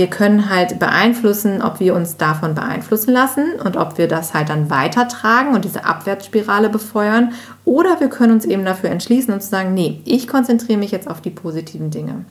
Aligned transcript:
Wir 0.00 0.06
können 0.06 0.48
halt 0.48 0.78
beeinflussen, 0.78 1.60
ob 1.60 1.78
wir 1.78 1.94
uns 1.94 2.16
davon 2.16 2.54
beeinflussen 2.54 3.12
lassen 3.12 3.60
und 3.62 3.76
ob 3.76 3.98
wir 3.98 4.08
das 4.08 4.32
halt 4.32 4.48
dann 4.48 4.70
weitertragen 4.70 5.54
und 5.54 5.66
diese 5.66 5.84
Abwärtsspirale 5.84 6.70
befeuern. 6.70 7.34
Oder 7.66 8.00
wir 8.00 8.08
können 8.08 8.32
uns 8.32 8.46
eben 8.46 8.64
dafür 8.64 8.88
entschließen 8.88 9.34
und 9.34 9.42
zu 9.42 9.50
sagen, 9.50 9.74
nee, 9.74 10.00
ich 10.06 10.26
konzentriere 10.26 10.78
mich 10.78 10.90
jetzt 10.90 11.06
auf 11.06 11.20
die 11.20 11.28
positiven 11.28 11.90
Dinge. 11.90 12.24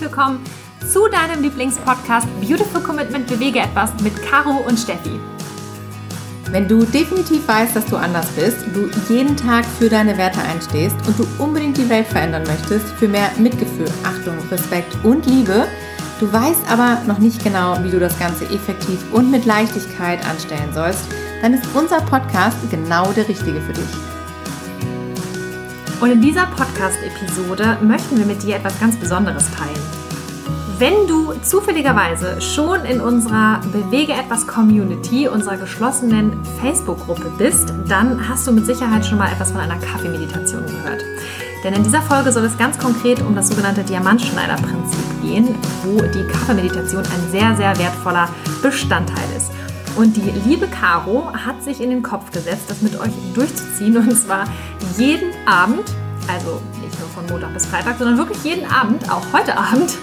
willkommen 0.00 0.44
zu 0.90 1.06
deinem 1.08 1.42
Lieblingspodcast 1.42 2.26
Beautiful 2.40 2.80
Commitment 2.80 3.26
Bewege 3.26 3.58
etwas 3.58 3.92
mit 4.02 4.14
Caro 4.22 4.64
und 4.66 4.78
Steffi. 4.78 5.20
Wenn 6.50 6.66
du 6.66 6.82
definitiv 6.84 7.46
weißt, 7.46 7.76
dass 7.76 7.84
du 7.84 7.96
anders 7.96 8.26
bist, 8.28 8.56
du 8.72 8.88
jeden 9.12 9.36
Tag 9.36 9.66
für 9.66 9.90
deine 9.90 10.16
Werte 10.16 10.40
einstehst 10.40 10.96
und 11.06 11.18
du 11.18 11.26
unbedingt 11.38 11.76
die 11.76 11.90
Welt 11.90 12.06
verändern 12.06 12.44
möchtest 12.46 12.86
für 12.94 13.06
mehr 13.06 13.30
Mitgefühl, 13.36 13.90
Achtung, 14.02 14.38
Respekt 14.50 14.96
und 15.04 15.26
Liebe, 15.26 15.66
du 16.20 16.32
weißt 16.32 16.70
aber 16.70 17.02
noch 17.06 17.18
nicht 17.18 17.44
genau, 17.44 17.76
wie 17.82 17.90
du 17.90 18.00
das 18.00 18.18
Ganze 18.18 18.46
effektiv 18.46 18.98
und 19.12 19.30
mit 19.30 19.44
Leichtigkeit 19.44 20.26
anstellen 20.26 20.72
sollst, 20.72 21.04
dann 21.42 21.52
ist 21.52 21.64
unser 21.74 22.00
Podcast 22.00 22.56
genau 22.70 23.12
der 23.12 23.28
richtige 23.28 23.60
für 23.60 23.74
dich. 23.74 23.90
Und 26.00 26.12
in 26.12 26.22
dieser 26.22 26.46
Podcast-Episode 26.46 27.76
möchten 27.82 28.16
wir 28.16 28.24
mit 28.24 28.42
dir 28.42 28.56
etwas 28.56 28.80
ganz 28.80 28.96
Besonderes 28.96 29.44
teilen. 29.50 29.97
Wenn 30.78 31.08
du 31.08 31.32
zufälligerweise 31.42 32.40
schon 32.40 32.84
in 32.84 33.00
unserer 33.00 33.60
Bewege 33.72 34.12
etwas 34.12 34.46
Community, 34.46 35.26
unserer 35.26 35.56
geschlossenen 35.56 36.44
Facebook-Gruppe 36.62 37.32
bist, 37.36 37.74
dann 37.88 38.28
hast 38.28 38.46
du 38.46 38.52
mit 38.52 38.64
Sicherheit 38.64 39.04
schon 39.04 39.18
mal 39.18 39.32
etwas 39.32 39.50
von 39.50 39.60
einer 39.60 39.76
Kaffeemeditation 39.80 40.64
gehört. 40.64 41.02
Denn 41.64 41.74
in 41.74 41.82
dieser 41.82 42.00
Folge 42.00 42.30
soll 42.30 42.44
es 42.44 42.56
ganz 42.56 42.78
konkret 42.78 43.20
um 43.22 43.34
das 43.34 43.48
sogenannte 43.48 43.82
Diamantschneider-Prinzip 43.82 45.20
gehen, 45.20 45.56
wo 45.82 46.00
die 46.00 46.24
Kaffeemeditation 46.28 47.02
ein 47.02 47.30
sehr, 47.32 47.56
sehr 47.56 47.76
wertvoller 47.76 48.28
Bestandteil 48.62 49.28
ist. 49.36 49.50
Und 49.96 50.16
die 50.16 50.30
liebe 50.48 50.68
Caro 50.68 51.32
hat 51.32 51.60
sich 51.64 51.80
in 51.80 51.90
den 51.90 52.04
Kopf 52.04 52.30
gesetzt, 52.30 52.66
das 52.70 52.82
mit 52.82 53.00
euch 53.00 53.10
durchzuziehen 53.34 53.96
und 53.96 54.16
zwar 54.16 54.44
jeden 54.96 55.32
Abend, 55.44 55.92
also 56.28 56.60
nicht 56.80 56.98
nur 57.00 57.08
von 57.08 57.26
Montag 57.26 57.52
bis 57.54 57.66
Freitag, 57.66 57.98
sondern 57.98 58.18
wirklich 58.18 58.42
jeden 58.44 58.70
Abend, 58.70 59.10
auch 59.10 59.24
heute 59.32 59.56
Abend, 59.56 59.96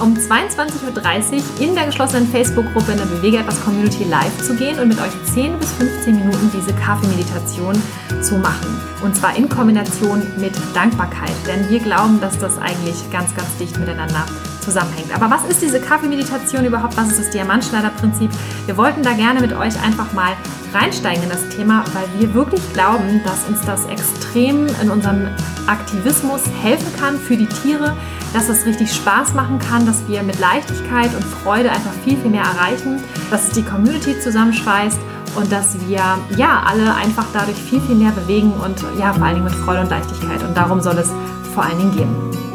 um 0.00 0.14
22.30 0.14 1.34
Uhr 1.34 1.42
in 1.60 1.74
der 1.74 1.86
geschlossenen 1.86 2.26
Facebook-Gruppe 2.28 2.92
in 2.92 2.98
der 2.98 3.06
Bewege 3.06 3.38
etwas 3.38 3.62
Community 3.62 4.04
live 4.04 4.36
zu 4.42 4.54
gehen 4.54 4.78
und 4.78 4.88
mit 4.88 4.98
euch 5.00 5.12
10 5.34 5.58
bis 5.58 5.72
15 5.72 6.16
Minuten 6.16 6.50
diese 6.52 6.72
Kaffeemeditation 6.74 7.80
zu 8.22 8.36
machen. 8.36 8.80
Und 9.02 9.16
zwar 9.16 9.36
in 9.36 9.48
Kombination 9.48 10.22
mit 10.38 10.52
Dankbarkeit, 10.74 11.34
denn 11.46 11.68
wir 11.68 11.80
glauben, 11.80 12.20
dass 12.20 12.38
das 12.38 12.58
eigentlich 12.58 13.10
ganz, 13.10 13.34
ganz 13.34 13.56
dicht 13.58 13.78
miteinander 13.78 14.24
zusammenhängt. 14.60 15.14
Aber 15.14 15.30
was 15.30 15.44
ist 15.44 15.62
diese 15.62 15.80
Kaffeemeditation 15.80 16.64
überhaupt? 16.64 16.96
Was 16.96 17.08
ist 17.08 17.20
das 17.20 17.30
Diamantschneider-Prinzip? 17.30 18.30
Wir 18.66 18.76
wollten 18.76 19.02
da 19.02 19.12
gerne 19.12 19.40
mit 19.40 19.52
euch 19.52 19.80
einfach 19.82 20.12
mal 20.12 20.32
reinsteigen 20.72 21.22
in 21.24 21.30
das 21.30 21.48
Thema, 21.48 21.84
weil 21.92 22.20
wir 22.20 22.34
wirklich 22.34 22.60
glauben, 22.72 23.20
dass 23.24 23.48
uns 23.48 23.60
das 23.62 23.86
extrem 23.86 24.66
in 24.82 24.90
unserem 24.90 25.28
Aktivismus 25.66 26.42
helfen 26.62 26.88
kann 26.98 27.18
für 27.18 27.36
die 27.36 27.46
Tiere, 27.46 27.96
dass 28.32 28.48
es 28.48 28.64
richtig 28.66 28.92
Spaß 28.92 29.34
machen 29.34 29.58
kann, 29.58 29.86
dass 29.86 30.06
wir 30.06 30.22
mit 30.22 30.38
Leichtigkeit 30.38 31.14
und 31.14 31.24
Freude 31.24 31.70
einfach 31.70 31.92
viel, 32.04 32.16
viel 32.16 32.30
mehr 32.30 32.44
erreichen, 32.44 33.02
dass 33.30 33.48
es 33.48 33.50
die 33.50 33.62
Community 33.62 34.18
zusammenschweißt 34.20 34.98
und 35.36 35.50
dass 35.50 35.76
wir 35.86 36.18
ja 36.36 36.62
alle 36.66 36.94
einfach 36.94 37.26
dadurch 37.32 37.58
viel, 37.58 37.80
viel 37.80 37.96
mehr 37.96 38.12
bewegen 38.12 38.52
und 38.52 38.84
ja 38.98 39.12
vor 39.12 39.24
allen 39.24 39.36
Dingen 39.36 39.46
mit 39.46 39.54
Freude 39.54 39.80
und 39.80 39.90
Leichtigkeit. 39.90 40.42
Und 40.42 40.56
darum 40.56 40.80
soll 40.80 40.98
es 40.98 41.10
vor 41.54 41.64
allen 41.64 41.78
Dingen 41.78 41.96
gehen. 41.96 42.49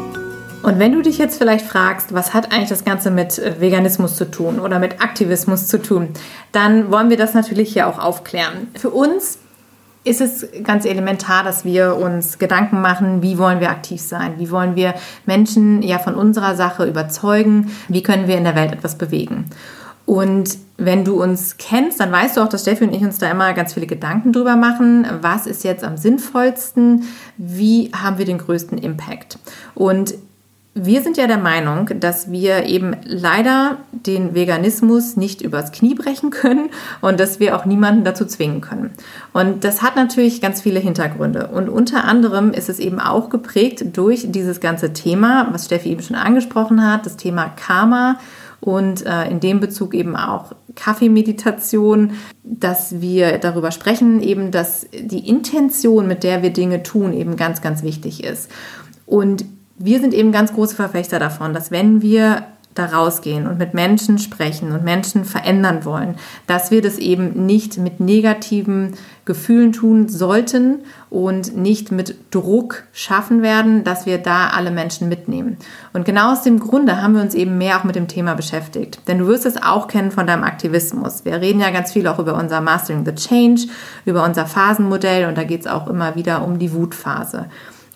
Und 0.66 0.80
wenn 0.80 0.90
du 0.90 1.00
dich 1.00 1.16
jetzt 1.16 1.38
vielleicht 1.38 1.64
fragst, 1.64 2.12
was 2.12 2.34
hat 2.34 2.50
eigentlich 2.50 2.70
das 2.70 2.84
Ganze 2.84 3.12
mit 3.12 3.40
Veganismus 3.60 4.16
zu 4.16 4.28
tun 4.28 4.58
oder 4.58 4.80
mit 4.80 5.00
Aktivismus 5.00 5.68
zu 5.68 5.80
tun, 5.80 6.08
dann 6.50 6.90
wollen 6.90 7.08
wir 7.08 7.16
das 7.16 7.34
natürlich 7.34 7.72
hier 7.72 7.86
auch 7.86 8.00
aufklären. 8.00 8.66
Für 8.76 8.90
uns 8.90 9.38
ist 10.02 10.20
es 10.20 10.44
ganz 10.64 10.84
elementar, 10.84 11.44
dass 11.44 11.64
wir 11.64 11.94
uns 11.94 12.40
Gedanken 12.40 12.80
machen, 12.80 13.22
wie 13.22 13.38
wollen 13.38 13.60
wir 13.60 13.70
aktiv 13.70 14.00
sein, 14.00 14.34
wie 14.38 14.50
wollen 14.50 14.74
wir 14.74 14.94
Menschen 15.24 15.82
ja 15.82 16.00
von 16.00 16.16
unserer 16.16 16.56
Sache 16.56 16.84
überzeugen, 16.84 17.70
wie 17.86 18.02
können 18.02 18.26
wir 18.26 18.36
in 18.36 18.42
der 18.42 18.56
Welt 18.56 18.72
etwas 18.72 18.98
bewegen. 18.98 19.44
Und 20.04 20.58
wenn 20.78 21.04
du 21.04 21.22
uns 21.22 21.58
kennst, 21.58 22.00
dann 22.00 22.10
weißt 22.10 22.36
du 22.36 22.40
auch, 22.40 22.48
dass 22.48 22.62
Steffi 22.62 22.82
und 22.82 22.92
ich 22.92 23.02
uns 23.02 23.18
da 23.18 23.30
immer 23.30 23.52
ganz 23.52 23.74
viele 23.74 23.86
Gedanken 23.86 24.32
drüber 24.32 24.56
machen. 24.56 25.06
Was 25.20 25.46
ist 25.46 25.62
jetzt 25.62 25.84
am 25.84 25.96
sinnvollsten? 25.96 27.04
Wie 27.36 27.92
haben 27.94 28.18
wir 28.18 28.24
den 28.24 28.38
größten 28.38 28.78
Impact? 28.78 29.38
Und 29.76 30.14
wir 30.78 31.02
sind 31.02 31.16
ja 31.16 31.26
der 31.26 31.38
Meinung, 31.38 31.88
dass 32.00 32.30
wir 32.30 32.66
eben 32.66 32.96
leider 33.04 33.78
den 33.92 34.34
Veganismus 34.34 35.16
nicht 35.16 35.40
übers 35.40 35.72
Knie 35.72 35.94
brechen 35.94 36.28
können 36.28 36.68
und 37.00 37.18
dass 37.18 37.40
wir 37.40 37.56
auch 37.56 37.64
niemanden 37.64 38.04
dazu 38.04 38.26
zwingen 38.26 38.60
können. 38.60 38.90
Und 39.32 39.64
das 39.64 39.80
hat 39.80 39.96
natürlich 39.96 40.42
ganz 40.42 40.60
viele 40.60 40.78
Hintergründe. 40.78 41.46
Und 41.46 41.70
unter 41.70 42.04
anderem 42.04 42.52
ist 42.52 42.68
es 42.68 42.78
eben 42.78 43.00
auch 43.00 43.30
geprägt 43.30 43.96
durch 43.96 44.30
dieses 44.30 44.60
ganze 44.60 44.92
Thema, 44.92 45.48
was 45.50 45.64
Steffi 45.64 45.88
eben 45.88 46.02
schon 46.02 46.16
angesprochen 46.16 46.86
hat, 46.86 47.06
das 47.06 47.16
Thema 47.16 47.48
Karma 47.56 48.18
und 48.60 49.06
äh, 49.06 49.30
in 49.30 49.40
dem 49.40 49.60
Bezug 49.60 49.94
eben 49.94 50.14
auch 50.14 50.52
Kaffeemeditation, 50.74 52.12
dass 52.42 53.00
wir 53.00 53.38
darüber 53.38 53.70
sprechen, 53.70 54.20
eben, 54.20 54.50
dass 54.50 54.86
die 54.92 55.26
Intention, 55.26 56.06
mit 56.06 56.22
der 56.22 56.42
wir 56.42 56.50
Dinge 56.50 56.82
tun, 56.82 57.14
eben 57.14 57.36
ganz, 57.36 57.62
ganz 57.62 57.82
wichtig 57.82 58.22
ist. 58.22 58.50
Und 59.06 59.46
wir 59.78 60.00
sind 60.00 60.14
eben 60.14 60.32
ganz 60.32 60.52
große 60.52 60.76
Verfechter 60.76 61.18
davon, 61.18 61.52
dass 61.52 61.70
wenn 61.70 62.02
wir 62.02 62.44
da 62.76 62.86
rausgehen 62.86 63.46
und 63.46 63.58
mit 63.58 63.74
Menschen 63.74 64.18
sprechen 64.18 64.72
und 64.72 64.84
Menschen 64.84 65.24
verändern 65.24 65.84
wollen, 65.84 66.16
dass 66.46 66.70
wir 66.70 66.82
das 66.82 66.98
eben 66.98 67.46
nicht 67.46 67.78
mit 67.78 68.00
negativen 68.00 68.94
Gefühlen 69.24 69.72
tun 69.72 70.08
sollten 70.08 70.80
und 71.10 71.56
nicht 71.56 71.90
mit 71.90 72.14
Druck 72.30 72.84
schaffen 72.92 73.42
werden, 73.42 73.82
dass 73.82 74.06
wir 74.06 74.18
da 74.18 74.48
alle 74.48 74.70
Menschen 74.70 75.08
mitnehmen. 75.08 75.56
Und 75.92 76.04
genau 76.04 76.32
aus 76.32 76.42
dem 76.42 76.60
Grunde 76.60 77.02
haben 77.02 77.14
wir 77.14 77.22
uns 77.22 77.34
eben 77.34 77.58
mehr 77.58 77.78
auch 77.78 77.84
mit 77.84 77.96
dem 77.96 78.08
Thema 78.08 78.34
beschäftigt. 78.34 79.00
Denn 79.08 79.18
du 79.18 79.26
wirst 79.26 79.46
es 79.46 79.60
auch 79.60 79.88
kennen 79.88 80.10
von 80.10 80.26
deinem 80.26 80.44
Aktivismus. 80.44 81.24
Wir 81.24 81.40
reden 81.40 81.60
ja 81.60 81.70
ganz 81.70 81.92
viel 81.92 82.06
auch 82.06 82.18
über 82.18 82.34
unser 82.34 82.60
Mastering 82.60 83.04
the 83.04 83.14
Change, 83.14 83.68
über 84.04 84.24
unser 84.24 84.46
Phasenmodell 84.46 85.26
und 85.26 85.36
da 85.36 85.44
geht 85.44 85.62
es 85.62 85.66
auch 85.66 85.88
immer 85.88 86.14
wieder 86.14 86.44
um 86.44 86.58
die 86.58 86.72
Wutphase. 86.72 87.46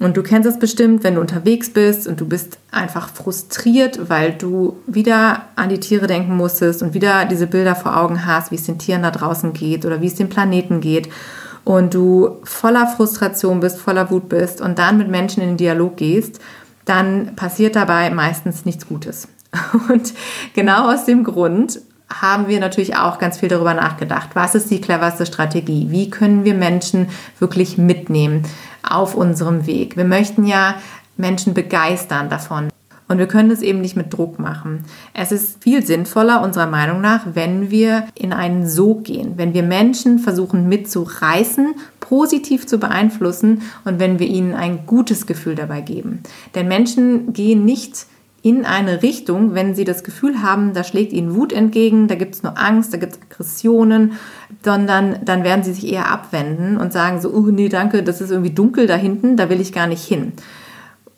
Und 0.00 0.16
du 0.16 0.22
kennst 0.22 0.49
es 0.49 0.59
bestimmt, 0.59 1.05
wenn 1.05 1.16
du 1.16 1.21
unterwegs 1.21 1.71
bist 1.71 2.09
und 2.09 2.21
du 2.21 2.27
bist 2.27 2.59
einfach 2.71 3.11
frustriert, 3.11 4.09
weil 4.09 4.33
du 4.33 4.78
wieder 4.87 5.43
an 5.56 5.69
die 5.69 5.78
Tiere 5.78 6.06
denken 6.06 6.34
musstest 6.34 6.83
und 6.83 6.94
wieder 6.94 7.27
diese 7.27 7.47
Bilder 7.47 7.77
vor 7.77 7.99
Augen 7.99 8.25
hast, 8.25 8.50
wie 8.50 8.55
es 8.55 8.65
den 8.65 8.78
Tieren 8.78 9.03
da 9.03 9.10
draußen 9.10 9.53
geht 9.53 9.84
oder 9.84 10.00
wie 10.00 10.06
es 10.06 10.15
dem 10.15 10.31
Planeten 10.31 10.81
geht. 10.81 11.10
Und 11.65 11.93
du 11.93 12.39
voller 12.44 12.87
Frustration 12.87 13.60
bist, 13.60 13.78
voller 13.78 14.10
Wut 14.10 14.31
bist 14.31 14.62
und 14.62 14.78
dann 14.78 14.97
mit 14.97 15.09
Menschen 15.09 15.43
in 15.43 15.50
den 15.50 15.56
Dialog 15.59 15.99
gehst, 15.99 16.41
dann 16.87 17.37
passiert 17.37 17.77
dabei 17.77 18.09
meistens 18.09 18.65
nichts 18.65 18.89
Gutes. 18.89 19.28
Und 19.91 20.15
genau 20.55 20.91
aus 20.93 21.05
dem 21.05 21.25
Grund 21.25 21.81
haben 22.09 22.49
wir 22.49 22.59
natürlich 22.59 22.97
auch 22.97 23.19
ganz 23.19 23.39
viel 23.39 23.49
darüber 23.49 23.75
nachgedacht. 23.75 24.31
Was 24.34 24.55
ist 24.55 24.71
die 24.71 24.81
cleverste 24.81 25.27
Strategie? 25.27 25.89
Wie 25.91 26.10
können 26.10 26.44
wir 26.44 26.55
Menschen 26.55 27.09
wirklich 27.39 27.78
mitnehmen? 27.78 28.44
Auf 28.91 29.15
unserem 29.15 29.67
Weg. 29.67 29.97
Wir 29.97 30.05
möchten 30.05 30.45
ja 30.47 30.77
Menschen 31.17 31.55
begeistern 31.55 32.28
davon. 32.28 32.69
Und 33.11 33.19
wir 33.19 33.27
können 33.27 33.49
das 33.49 33.61
eben 33.61 33.81
nicht 33.81 33.97
mit 33.97 34.12
Druck 34.12 34.39
machen. 34.39 34.84
Es 35.15 35.33
ist 35.33 35.65
viel 35.65 35.84
sinnvoller, 35.84 36.43
unserer 36.43 36.69
Meinung 36.69 37.01
nach, 37.01 37.27
wenn 37.34 37.69
wir 37.69 38.04
in 38.15 38.33
einen 38.33 38.69
Sog 38.69 39.03
gehen, 39.03 39.33
wenn 39.37 39.53
wir 39.53 39.65
Menschen 39.65 40.21
versuchen 40.21 40.69
mitzureißen, 40.69 41.75
positiv 41.98 42.69
zu 42.69 42.78
beeinflussen 42.78 43.63
und 43.84 43.98
wenn 43.98 44.21
wir 44.21 44.28
ihnen 44.28 44.54
ein 44.54 44.87
gutes 44.87 45.27
Gefühl 45.27 45.57
dabei 45.57 45.81
geben. 45.81 46.22
Denn 46.54 46.69
Menschen 46.69 47.33
gehen 47.33 47.65
nicht 47.65 48.07
in 48.42 48.65
eine 48.65 49.03
Richtung, 49.03 49.54
wenn 49.54 49.75
sie 49.75 49.84
das 49.84 50.03
Gefühl 50.03 50.42
haben, 50.42 50.72
da 50.72 50.83
schlägt 50.83 51.13
ihnen 51.13 51.34
Wut 51.34 51.53
entgegen, 51.53 52.09
da 52.09 52.15
gibt 52.15 52.34
es 52.34 52.42
nur 52.42 52.59
Angst, 52.59 52.92
da 52.92 52.97
gibt 52.97 53.13
es 53.13 53.21
Aggressionen, 53.21 54.13
sondern 54.65 55.19
dann 55.25 55.45
werden 55.45 55.63
sie 55.63 55.75
sich 55.75 55.92
eher 55.92 56.10
abwenden 56.10 56.78
und 56.78 56.92
sagen 56.92 57.21
so, 57.21 57.31
oh 57.33 57.48
nee, 57.51 57.69
danke, 57.69 58.03
das 58.03 58.21
ist 58.21 58.31
irgendwie 58.31 58.54
dunkel 58.54 58.87
da 58.87 58.97
hinten, 58.97 59.37
da 59.37 59.51
will 59.51 59.60
ich 59.60 59.72
gar 59.72 59.87
nicht 59.87 60.04
hin. 60.04 60.33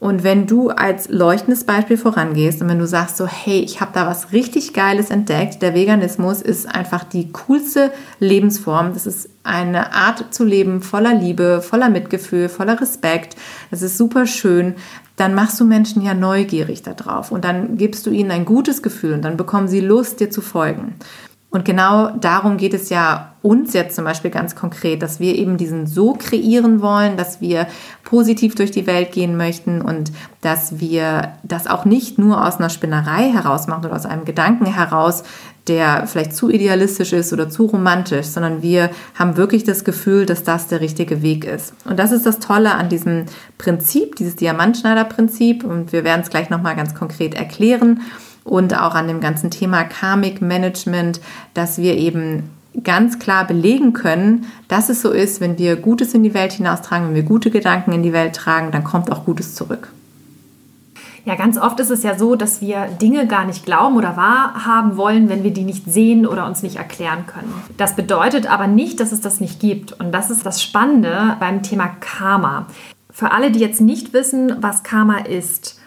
Und 0.03 0.25
wenn 0.25 0.49
du 0.49 0.71
als 0.71 1.11
leuchtendes 1.11 1.63
Beispiel 1.63 1.97
vorangehst 1.97 2.61
und 2.61 2.69
wenn 2.69 2.81
du 2.81 2.89
sagst 2.89 3.17
so, 3.17 3.29
hey, 3.29 3.61
ich 3.61 3.81
habe 3.81 3.93
da 3.95 4.05
was 4.05 4.33
richtig 4.33 4.73
Geiles 4.73 5.11
entdeckt, 5.11 5.63
der 5.63 5.75
Veganismus 5.75 6.43
ist 6.43 6.67
einfach 6.67 7.05
die 7.05 7.31
coolste 7.31 7.93
Lebensform. 8.19 8.95
Das 8.95 9.07
ist 9.07 9.29
eine 9.45 9.95
Art 9.95 10.35
zu 10.35 10.43
leben 10.43 10.83
voller 10.83 11.15
Liebe, 11.15 11.63
voller 11.63 11.89
Mitgefühl, 11.89 12.49
voller 12.49 12.81
Respekt. 12.81 13.37
Das 13.71 13.81
ist 13.81 13.97
super 13.97 14.27
schön. 14.27 14.75
Dann 15.15 15.35
machst 15.37 15.61
du 15.61 15.65
Menschen 15.65 16.03
ja 16.03 16.15
neugierig 16.15 16.83
darauf 16.83 17.31
und 17.31 17.45
dann 17.45 17.77
gibst 17.77 18.05
du 18.05 18.11
ihnen 18.11 18.33
ein 18.33 18.45
gutes 18.45 18.83
Gefühl 18.83 19.13
und 19.13 19.23
dann 19.23 19.37
bekommen 19.37 19.69
sie 19.69 19.79
Lust, 19.79 20.19
dir 20.19 20.31
zu 20.31 20.41
folgen. 20.41 20.97
Und 21.53 21.67
genau 21.67 22.09
darum 22.17 22.57
geht 22.57 22.73
es 22.73 22.89
ja 22.89 23.35
uns 23.43 23.75
jetzt 23.75 23.95
zum 23.95 24.07
Beispiel 24.07 24.31
ganz 24.31 24.57
konkret, 24.57 25.03
dass 25.03 25.21
wir 25.21 25.37
eben 25.37 25.59
diesen 25.59 25.87
so 25.87 26.15
kreieren 26.15 26.81
wollen, 26.81 27.19
dass 27.19 27.43
wir 27.43 27.67
positiv 28.05 28.55
durch 28.55 28.71
die 28.71 28.87
Welt 28.87 29.13
gehen 29.13 29.37
möchten 29.37 29.83
und 29.83 30.13
dass 30.41 30.81
wir 30.81 31.35
das 31.43 31.67
auch 31.67 31.85
nicht 31.85 32.17
nur 32.19 32.43
aus 32.47 32.57
einer 32.57 32.71
Spinnerei 32.71 33.31
heraus 33.31 33.67
machen 33.67 33.85
oder 33.85 33.97
aus 33.97 34.07
einem 34.07 34.25
Gedanken 34.25 34.65
heraus, 34.65 35.25
der 35.69 36.07
vielleicht 36.07 36.35
zu 36.35 36.49
idealistisch 36.49 37.13
ist 37.13 37.35
oder 37.35 37.51
zu 37.51 37.67
romantisch, 37.67 38.29
sondern 38.29 38.63
wir 38.63 38.89
haben 39.15 39.37
wirklich 39.37 39.63
das 39.63 39.85
Gefühl, 39.85 40.25
dass 40.25 40.45
das 40.45 40.69
der 40.69 40.81
richtige 40.81 41.21
Weg 41.21 41.45
ist. 41.45 41.75
Und 41.85 41.99
das 41.99 42.13
ist 42.13 42.25
das 42.25 42.39
Tolle 42.39 42.77
an 42.77 42.89
diesem 42.89 43.27
Prinzip, 43.59 44.17
dieses 44.17 44.37
Diamantschneider-Prinzip. 44.37 45.65
Und 45.65 45.93
wir 45.93 46.03
werden 46.03 46.23
es 46.23 46.31
gleich 46.31 46.49
nochmal 46.49 46.77
ganz 46.77 46.95
konkret 46.95 47.35
erklären 47.35 48.01
und 48.45 48.79
auch 48.79 48.95
an 48.95 49.09
dem 49.09 49.21
ganzen 49.21 49.51
Thema 49.51 49.85
Karmic 49.85 50.43
Management, 50.43 51.21
dass 51.55 51.79
wir 51.79 51.97
eben 51.97 52.51
ganz 52.83 53.19
klar 53.19 53.47
belegen 53.47 53.93
können, 53.93 54.47
dass 54.69 54.89
es 54.89 55.03
so 55.03 55.11
ist, 55.11 55.41
wenn 55.41 55.59
wir 55.59 55.77
Gutes 55.77 56.15
in 56.15 56.23
die 56.23 56.35
Welt 56.35 56.53
hinaustragen, 56.53 57.09
wenn 57.09 57.15
wir 57.15 57.23
gute 57.23 57.51
Gedanken 57.51 57.93
in 57.93 58.03
die 58.03 58.13
Welt 58.13 58.35
tragen, 58.35 58.71
dann 58.73 58.85
kommt 58.85 59.13
auch 59.13 59.25
Gutes 59.25 59.55
zurück. 59.55 59.93
Ja, 61.25 61.37
ganz 61.37 61.57
oft 61.57 61.79
ist 61.79 61.91
es 61.91 62.03
ja 62.03 62.19
so, 62.19 62.35
dass 62.35 62.61
wir 62.61 62.87
Dinge 63.01 63.29
gar 63.29 63.45
nicht 63.45 63.65
glauben 63.65 63.97
oder 63.97 64.17
wahrhaben 64.17 64.97
wollen, 64.97 65.29
wenn 65.29 65.45
wir 65.45 65.53
die 65.53 65.63
nicht 65.63 65.85
sehen 65.89 66.27
oder 66.27 66.47
uns 66.47 66.65
nicht 66.65 66.77
erklären 66.77 67.27
können. 67.27 67.53
Das 67.77 67.95
bedeutet 67.95 68.51
aber 68.51 68.67
nicht, 68.67 68.99
dass 68.99 69.13
es 69.13 69.21
das 69.21 69.39
nicht 69.39 69.61
gibt. 69.61 69.93
Und 69.93 70.11
das 70.11 70.31
ist 70.31 70.45
das 70.45 70.61
Spannende 70.61 71.37
beim 71.39 71.63
Thema 71.63 71.89
Karma. 72.01 72.67
Für 73.09 73.31
alle, 73.31 73.53
die 73.53 73.61
jetzt 73.61 73.81
nicht 73.81 74.13
wissen, 74.13 74.57
was 74.61 74.83
Karma 74.83 75.19
ist, 75.19 75.79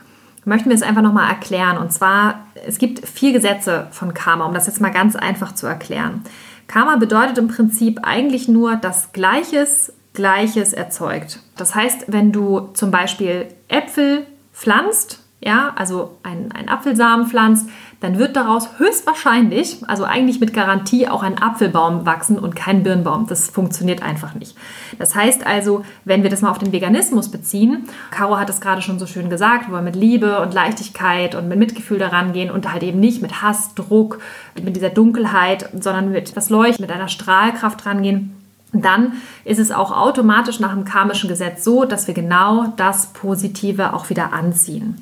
möchten 0.46 0.70
wir 0.70 0.76
es 0.76 0.84
einfach 0.84 1.02
nochmal 1.02 1.30
erklären. 1.30 1.78
Und 1.78 1.92
zwar, 1.92 2.46
es 2.66 2.78
gibt 2.78 3.06
vier 3.08 3.34
Gesetze 3.34 3.88
von 3.92 4.14
Karma, 4.14 4.46
um 4.46 4.54
das 4.54 4.68
jetzt 4.68 4.82
mal 4.82 4.92
ganz 4.92 5.16
einfach 5.16 5.54
zu 5.54 5.68
erklären. 5.68 6.22
Karma 6.68 6.96
bedeutet 6.96 7.38
im 7.38 7.48
Prinzip 7.48 8.00
eigentlich 8.04 8.48
nur, 8.48 8.76
dass 8.76 9.12
Gleiches 9.12 9.92
Gleiches 10.16 10.74
erzeugt. 10.74 11.40
Das 11.58 11.76
heißt, 11.76 12.06
wenn 12.08 12.32
du 12.32 12.70
zum 12.74 12.90
Beispiel 12.90 13.48
Äpfel 13.68 14.26
pflanzt, 14.54 15.22
ja, 15.42 15.74
also 15.76 16.18
ein, 16.24 16.52
ein 16.54 16.70
Apfelsamen 16.70 17.28
pflanzt, 17.28 17.70
dann 18.06 18.20
wird 18.20 18.36
daraus 18.36 18.70
höchstwahrscheinlich, 18.78 19.78
also 19.88 20.04
eigentlich 20.04 20.40
mit 20.40 20.54
Garantie, 20.54 21.08
auch 21.08 21.24
ein 21.24 21.42
Apfelbaum 21.42 22.06
wachsen 22.06 22.38
und 22.38 22.56
kein 22.56 22.84
Birnbaum. 22.84 23.26
Das 23.26 23.50
funktioniert 23.50 24.04
einfach 24.04 24.36
nicht. 24.36 24.56
Das 25.00 25.16
heißt 25.16 25.48
also, 25.48 25.84
wenn 26.04 26.22
wir 26.22 26.30
das 26.30 26.44
mal 26.44 26.52
auf 26.52 26.60
den 26.60 26.72
Veganismus 26.72 27.32
beziehen, 27.32 27.90
Caro 28.12 28.38
hat 28.38 28.48
es 28.48 28.62
gerade 28.62 28.84
schon 28.84 29.00
so 29.00 29.08
schön 29.08 29.32
gesagt, 29.32 29.72
wir 29.72 29.82
mit 29.82 29.96
Liebe 29.96 30.40
und 30.42 30.54
Leichtigkeit 30.54 31.34
und 31.34 31.48
mit 31.48 31.58
Mitgefühl 31.58 31.98
daran 31.98 32.32
gehen 32.32 32.52
und 32.52 32.72
halt 32.72 32.84
eben 32.84 33.00
nicht 33.00 33.24
mit 33.24 33.42
Hass, 33.42 33.74
Druck, 33.74 34.20
mit 34.62 34.76
dieser 34.76 34.92
Dunkelheit, 34.92 35.68
sondern 35.74 36.12
mit 36.12 36.30
etwas 36.30 36.52
Leuchten, 36.52 36.86
mit 36.86 36.94
einer 36.94 37.08
Strahlkraft 37.08 37.88
rangehen, 37.88 38.36
dann 38.72 39.14
ist 39.46 39.58
es 39.60 39.72
auch 39.72 39.92
automatisch 39.92 40.60
nach 40.60 40.76
dem 40.76 40.86
karmischen 40.86 41.28
Gesetz 41.28 41.64
so, 41.64 41.86
dass 41.86 42.06
wir 42.06 42.14
genau 42.14 42.68
das 42.78 43.08
Positive 43.08 43.94
auch 43.94 44.12
wieder 44.12 44.32
anziehen. 44.32 45.02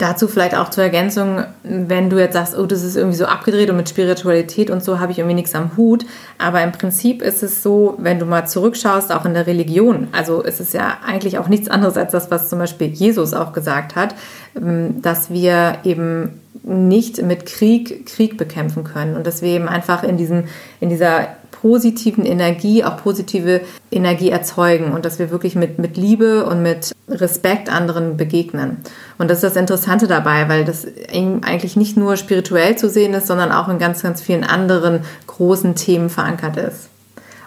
Dazu 0.00 0.28
vielleicht 0.28 0.56
auch 0.56 0.70
zur 0.70 0.82
Ergänzung, 0.82 1.44
wenn 1.62 2.08
du 2.08 2.18
jetzt 2.18 2.32
sagst, 2.32 2.56
oh, 2.56 2.64
das 2.64 2.82
ist 2.82 2.96
irgendwie 2.96 3.18
so 3.18 3.26
abgedreht 3.26 3.68
und 3.68 3.76
mit 3.76 3.86
Spiritualität 3.86 4.70
und 4.70 4.82
so 4.82 4.98
habe 4.98 5.12
ich 5.12 5.18
irgendwie 5.18 5.34
nichts 5.34 5.54
am 5.54 5.76
Hut. 5.76 6.06
Aber 6.38 6.62
im 6.62 6.72
Prinzip 6.72 7.20
ist 7.20 7.42
es 7.42 7.62
so, 7.62 7.96
wenn 7.98 8.18
du 8.18 8.24
mal 8.24 8.46
zurückschaust, 8.46 9.12
auch 9.12 9.26
in 9.26 9.34
der 9.34 9.46
Religion, 9.46 10.08
also 10.12 10.40
ist 10.40 10.58
es 10.58 10.72
ja 10.72 10.96
eigentlich 11.06 11.36
auch 11.36 11.48
nichts 11.48 11.68
anderes 11.68 11.98
als 11.98 12.12
das, 12.12 12.30
was 12.30 12.48
zum 12.48 12.58
Beispiel 12.58 12.86
Jesus 12.86 13.34
auch 13.34 13.52
gesagt 13.52 13.94
hat, 13.94 14.14
ähm, 14.56 15.02
dass 15.02 15.28
wir 15.28 15.76
eben 15.84 16.40
nicht 16.62 17.20
mit 17.22 17.44
Krieg 17.44 18.06
Krieg 18.06 18.38
bekämpfen 18.38 18.84
können 18.84 19.16
und 19.16 19.26
dass 19.26 19.42
wir 19.42 19.50
eben 19.50 19.68
einfach 19.68 20.02
in, 20.02 20.16
diesem, 20.16 20.44
in 20.80 20.88
dieser 20.88 21.28
positiven 21.60 22.24
Energie 22.24 22.84
auch 22.84 22.96
positive 22.96 23.60
Energie 23.90 24.30
erzeugen 24.30 24.92
und 24.92 25.04
dass 25.04 25.18
wir 25.18 25.30
wirklich 25.30 25.54
mit, 25.56 25.78
mit 25.78 25.96
Liebe 25.96 26.46
und 26.46 26.62
mit 26.62 26.94
Respekt 27.08 27.70
anderen 27.70 28.16
begegnen. 28.16 28.78
Und 29.18 29.30
das 29.30 29.38
ist 29.38 29.54
das 29.54 29.56
Interessante 29.56 30.06
dabei, 30.06 30.48
weil 30.48 30.64
das 30.64 30.86
eigentlich 31.12 31.76
nicht 31.76 31.96
nur 31.96 32.16
spirituell 32.16 32.76
zu 32.76 32.88
sehen 32.88 33.14
ist, 33.14 33.26
sondern 33.26 33.52
auch 33.52 33.68
in 33.68 33.78
ganz, 33.78 34.02
ganz 34.02 34.22
vielen 34.22 34.44
anderen 34.44 35.00
großen 35.26 35.74
Themen 35.74 36.08
verankert 36.08 36.56
ist. 36.56 36.88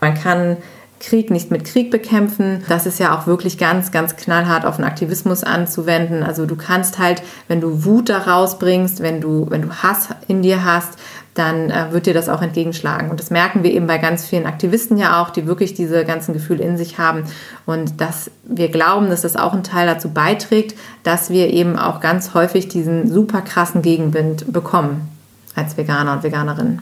Man 0.01 0.13
kann 0.13 0.57
Krieg 1.04 1.31
nicht 1.31 1.51
mit 1.51 1.66
Krieg 1.66 1.92
bekämpfen. 1.92 2.63
Das 2.69 2.86
ist 2.86 3.00
ja 3.00 3.18
auch 3.18 3.27
wirklich 3.27 3.57
ganz, 3.57 3.92
ganz 3.92 4.16
knallhart 4.16 4.66
auf 4.66 4.77
den 4.77 4.86
Aktivismus 4.86 5.44
anzuwenden. 5.44 6.24
Also 6.24 6.45
du 6.45 6.56
kannst 6.56 6.98
halt, 6.98 7.21
wenn 7.48 7.59
du 7.59 7.83
Wut 7.83 8.09
da 8.09 8.19
rausbringst, 8.19 9.01
wenn 9.01 9.19
du, 9.19 9.48
wenn 9.50 9.63
du 9.63 9.69
Hass 9.69 10.09
in 10.27 10.42
dir 10.42 10.63
hast, 10.63 10.94
dann 11.33 11.69
äh, 11.69 11.91
wird 11.91 12.06
dir 12.06 12.13
das 12.13 12.30
auch 12.30 12.41
entgegenschlagen. 12.41 13.09
Und 13.09 13.19
das 13.19 13.31
merken 13.31 13.63
wir 13.63 13.71
eben 13.71 13.88
bei 13.88 13.97
ganz 13.97 14.25
vielen 14.25 14.45
Aktivisten 14.45 14.97
ja 14.97 15.21
auch, 15.21 15.30
die 15.30 15.47
wirklich 15.47 15.74
diese 15.74 16.06
ganzen 16.06 16.33
Gefühle 16.33 16.63
in 16.63 16.77
sich 16.77 17.00
haben. 17.00 17.24
Und 17.65 18.00
dass 18.01 18.30
wir 18.44 18.69
glauben, 18.69 19.09
dass 19.09 19.21
das 19.21 19.35
auch 19.35 19.53
ein 19.53 19.63
Teil 19.63 19.88
dazu 19.88 20.09
beiträgt, 20.09 20.77
dass 21.03 21.30
wir 21.30 21.50
eben 21.50 21.77
auch 21.77 22.01
ganz 22.01 22.33
häufig 22.33 22.68
diesen 22.68 23.09
super 23.09 23.41
krassen 23.41 23.81
Gegenwind 23.81 24.51
bekommen 24.51 25.09
als 25.56 25.77
Veganer 25.77 26.13
und 26.13 26.24
Veganerinnen. 26.24 26.81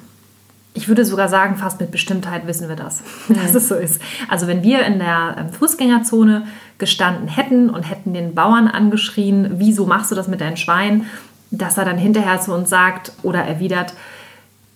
Ich 0.73 0.87
würde 0.87 1.03
sogar 1.03 1.27
sagen, 1.27 1.57
fast 1.57 1.81
mit 1.81 1.91
Bestimmtheit 1.91 2.47
wissen 2.47 2.69
wir 2.69 2.77
das, 2.77 3.03
dass 3.29 3.55
es 3.55 3.67
so 3.67 3.75
ist. 3.75 4.01
Also 4.29 4.47
wenn 4.47 4.63
wir 4.63 4.85
in 4.85 4.99
der 4.99 5.35
ähm, 5.37 5.49
Fußgängerzone 5.53 6.43
gestanden 6.77 7.27
hätten 7.27 7.69
und 7.69 7.83
hätten 7.83 8.13
den 8.13 8.33
Bauern 8.33 8.67
angeschrien, 8.67 9.51
wieso 9.55 9.85
machst 9.85 10.11
du 10.11 10.15
das 10.15 10.27
mit 10.27 10.41
deinen 10.41 10.57
Schweinen, 10.57 11.05
dass 11.51 11.77
er 11.77 11.83
dann 11.83 11.97
hinterher 11.97 12.39
zu 12.39 12.53
uns 12.53 12.69
sagt 12.69 13.11
oder 13.23 13.43
erwidert, 13.43 13.93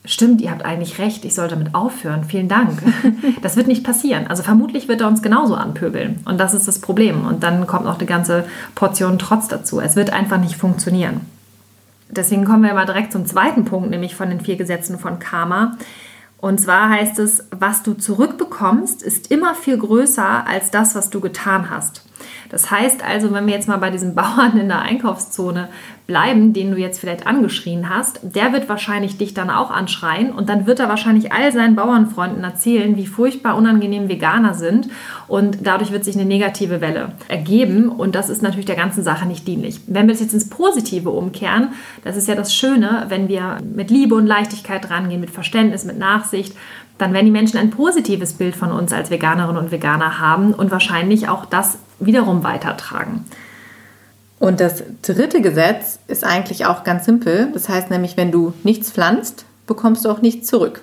stimmt, 0.06 0.42
ihr 0.42 0.52
habt 0.52 0.64
eigentlich 0.64 1.00
recht, 1.00 1.26
ich 1.26 1.34
sollte 1.34 1.56
damit 1.56 1.76
aufhören, 1.76 2.24
vielen 2.24 2.48
Dank. 2.48 2.82
Das 3.42 3.58
wird 3.58 3.68
nicht 3.68 3.84
passieren. 3.84 4.28
Also 4.28 4.44
vermutlich 4.44 4.88
wird 4.88 5.02
er 5.02 5.08
uns 5.08 5.22
genauso 5.22 5.56
anpöbeln. 5.56 6.22
Und 6.26 6.40
das 6.40 6.54
ist 6.54 6.68
das 6.68 6.80
Problem. 6.80 7.26
Und 7.26 7.44
dann 7.44 7.68
kommt 7.68 7.86
noch 7.86 7.98
eine 7.98 8.08
ganze 8.08 8.46
Portion 8.74 9.20
Trotz 9.20 9.48
dazu. 9.48 9.80
Es 9.80 9.96
wird 9.96 10.12
einfach 10.12 10.40
nicht 10.40 10.56
funktionieren. 10.56 11.22
Deswegen 12.10 12.46
kommen 12.46 12.64
wir 12.64 12.74
mal 12.74 12.86
direkt 12.86 13.12
zum 13.12 13.26
zweiten 13.26 13.66
Punkt, 13.66 13.90
nämlich 13.90 14.16
von 14.16 14.30
den 14.30 14.42
vier 14.42 14.56
Gesetzen 14.56 14.98
von 14.98 15.20
Karma. 15.20 15.78
Und 16.38 16.60
zwar 16.60 16.90
heißt 16.90 17.20
es, 17.20 17.48
was 17.52 17.82
du 17.84 17.94
zurückbekommst, 17.94 19.02
ist 19.02 19.32
immer 19.32 19.56
viel 19.56 19.78
größer 19.78 20.46
als 20.48 20.70
das, 20.70 20.96
was 20.96 21.10
du 21.10 21.20
getan 21.20 21.70
hast. 21.70 22.06
Das 22.50 22.70
heißt 22.70 23.04
also, 23.04 23.34
wenn 23.34 23.48
wir 23.48 23.54
jetzt 23.54 23.68
mal 23.68 23.78
bei 23.78 23.90
diesem 23.90 24.16
Bauern 24.16 24.58
in 24.58 24.68
der 24.68 24.82
Einkaufszone 24.82 25.70
bleiben, 26.08 26.54
den 26.54 26.72
du 26.72 26.78
jetzt 26.78 27.00
vielleicht 27.00 27.26
angeschrien 27.26 27.90
hast, 27.90 28.20
der 28.22 28.54
wird 28.54 28.70
wahrscheinlich 28.70 29.18
dich 29.18 29.34
dann 29.34 29.50
auch 29.50 29.72
anschreien 29.72 30.32
und 30.32 30.50
dann 30.50 30.68
wird 30.68 30.80
er 30.80 30.88
wahrscheinlich 30.88 31.32
all 31.32 31.52
seinen 31.52 31.76
Bauernfreunden 31.76 32.44
erzählen, 32.44 32.96
wie 32.96 33.08
furchtbar 33.08 33.56
unangenehm 33.56 34.08
Veganer 34.08 34.54
sind 34.54 34.90
und 35.28 35.60
dadurch 35.64 35.92
wird 35.92 36.06
sich 36.06 36.16
eine 36.16 36.26
negative 36.26 36.80
Welle 36.80 37.14
ergeben 37.28 37.90
und 37.90 38.14
das 38.14 38.30
ist 38.30 38.44
natürlich 38.44 38.68
der 38.68 38.76
ganzen 38.76 39.04
Sache 39.04 39.26
nicht 39.26 39.48
dienlich. 39.48 39.82
Wenn 39.88 40.06
wir 40.06 40.14
das 40.14 40.22
jetzt 40.22 40.34
ins 40.34 40.50
Positive 40.50 41.10
umkehren, 41.10 41.70
das 42.04 42.18
ist 42.18 42.28
ja 42.28 42.36
das 42.36 42.54
Schöne, 42.54 43.06
wenn 43.10 43.28
wir 43.28 43.58
mit 43.64 43.90
Liebe 43.90 44.14
und 44.14 44.28
Leichtigkeit 44.28 44.90
rangehen, 44.92 45.22
mit 45.22 45.32
Verständnis, 45.32 45.86
mit 45.86 45.98
Nachsicht, 45.98 46.56
dann 46.98 47.14
werden 47.14 47.26
die 47.26 47.32
Menschen 47.32 47.58
ein 47.58 47.72
positives 47.72 48.34
Bild 48.34 48.56
von 48.56 48.72
uns 48.72 48.94
als 48.94 49.10
Veganerinnen 49.10 49.62
und 49.62 49.72
Veganer 49.72 50.20
haben 50.20 50.54
und 50.54 50.72
wahrscheinlich 50.72 51.28
auch 51.28 51.46
das 51.46 51.78
wiederum 52.00 52.44
weitertragen. 52.44 53.26
Und 54.40 54.60
das 54.60 54.84
dritte 55.02 55.42
Gesetz 55.42 56.00
ist 56.08 56.24
eigentlich 56.24 56.66
auch 56.66 56.84
ganz 56.84 57.06
simpel. 57.06 57.50
Das 57.54 57.70
heißt 57.70 57.90
nämlich, 57.90 58.18
wenn 58.18 58.32
du 58.32 58.54
nichts 58.64 58.92
pflanzt, 58.92 59.46
bekommst 59.66 60.06
du 60.06 60.10
auch 60.10 60.22
nichts 60.22 60.48
zurück. 60.48 60.82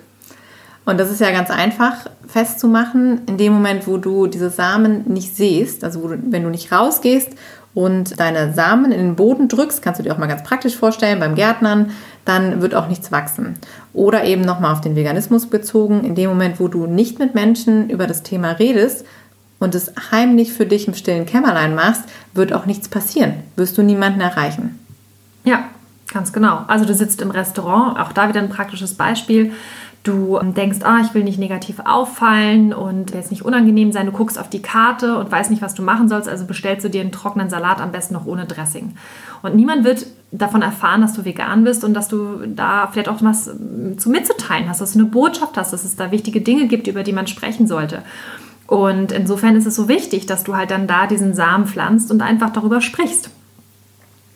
Und 0.85 0.99
das 0.99 1.09
ist 1.09 1.21
ja 1.21 1.31
ganz 1.31 1.49
einfach 1.49 2.07
festzumachen, 2.27 3.21
in 3.27 3.37
dem 3.37 3.53
Moment, 3.53 3.87
wo 3.87 3.97
du 3.97 4.27
diese 4.27 4.49
Samen 4.49 5.03
nicht 5.07 5.35
siehst, 5.35 5.83
also 5.83 6.07
du, 6.07 6.17
wenn 6.29 6.43
du 6.43 6.49
nicht 6.49 6.71
rausgehst 6.73 7.29
und 7.73 8.19
deine 8.19 8.53
Samen 8.53 8.91
in 8.91 8.99
den 8.99 9.15
Boden 9.15 9.47
drückst, 9.47 9.81
kannst 9.81 9.99
du 9.99 10.03
dir 10.03 10.13
auch 10.13 10.17
mal 10.17 10.27
ganz 10.27 10.43
praktisch 10.43 10.75
vorstellen 10.75 11.19
beim 11.19 11.35
Gärtnern, 11.35 11.91
dann 12.25 12.61
wird 12.61 12.75
auch 12.75 12.87
nichts 12.89 13.13
wachsen. 13.13 13.57
Oder 13.93 14.25
eben 14.25 14.41
nochmal 14.41 14.73
auf 14.73 14.81
den 14.81 14.95
Veganismus 14.95 15.45
bezogen, 15.45 16.03
in 16.03 16.15
dem 16.15 16.29
Moment, 16.29 16.59
wo 16.59 16.67
du 16.67 16.85
nicht 16.85 17.17
mit 17.17 17.33
Menschen 17.33 17.89
über 17.89 18.05
das 18.05 18.23
Thema 18.23 18.51
redest 18.51 19.05
und 19.59 19.75
es 19.75 19.93
heimlich 20.11 20.53
für 20.53 20.65
dich 20.65 20.87
im 20.87 20.93
stillen 20.93 21.25
Kämmerlein 21.25 21.75
machst, 21.75 22.03
wird 22.33 22.53
auch 22.53 22.65
nichts 22.65 22.89
passieren. 22.89 23.35
Wirst 23.55 23.77
du 23.77 23.81
niemanden 23.81 24.21
erreichen. 24.21 24.79
Ja, 25.43 25.69
Ganz 26.13 26.31
genau. 26.31 26.61
Also 26.67 26.85
du 26.85 26.93
sitzt 26.93 27.21
im 27.21 27.31
Restaurant, 27.31 27.99
auch 27.99 28.11
da 28.11 28.29
wieder 28.29 28.39
ein 28.39 28.49
praktisches 28.49 28.93
Beispiel. 28.93 29.51
Du 30.03 30.37
denkst, 30.37 30.79
ah, 30.83 30.99
ich 31.01 31.13
will 31.13 31.23
nicht 31.23 31.39
negativ 31.39 31.79
auffallen 31.85 32.73
und 32.73 33.11
jetzt 33.13 33.31
nicht 33.31 33.43
unangenehm 33.43 33.93
sein. 33.93 34.05
Du 34.05 34.11
guckst 34.11 34.37
auf 34.37 34.49
die 34.49 34.61
Karte 34.61 35.17
und 35.17 35.31
weißt 35.31 35.49
nicht, 35.49 35.61
was 35.61 35.75
du 35.75 35.81
machen 35.81 36.09
sollst, 36.09 36.27
also 36.27 36.45
bestellst 36.45 36.85
du 36.85 36.89
dir 36.89 37.01
einen 37.01 37.13
trockenen 37.13 37.49
Salat 37.49 37.79
am 37.79 37.93
besten 37.93 38.13
noch 38.13 38.25
ohne 38.25 38.45
Dressing. 38.45 38.95
Und 39.41 39.55
niemand 39.55 39.85
wird 39.85 40.05
davon 40.31 40.61
erfahren, 40.61 41.01
dass 41.01 41.13
du 41.13 41.23
vegan 41.23 41.63
bist 41.63 41.85
und 41.85 41.93
dass 41.93 42.09
du 42.09 42.45
da 42.47 42.87
vielleicht 42.91 43.07
auch 43.07 43.21
was 43.21 43.49
zu 43.97 44.09
mitzuteilen 44.09 44.67
hast, 44.67 44.81
dass 44.81 44.93
du 44.93 44.99
eine 44.99 45.07
Botschaft 45.07 45.57
hast, 45.57 45.71
dass 45.71 45.85
es 45.85 45.95
da 45.95 46.11
wichtige 46.11 46.41
Dinge 46.41 46.67
gibt, 46.67 46.87
über 46.87 47.03
die 47.03 47.13
man 47.13 47.25
sprechen 47.25 47.65
sollte. 47.65 48.03
Und 48.67 49.11
insofern 49.11 49.55
ist 49.55 49.65
es 49.65 49.75
so 49.75 49.87
wichtig, 49.87 50.25
dass 50.25 50.43
du 50.43 50.55
halt 50.55 50.71
dann 50.71 50.87
da 50.87 51.07
diesen 51.07 51.33
Samen 51.33 51.67
pflanzt 51.67 52.11
und 52.11 52.21
einfach 52.21 52.51
darüber 52.51 52.81
sprichst. 52.81 53.29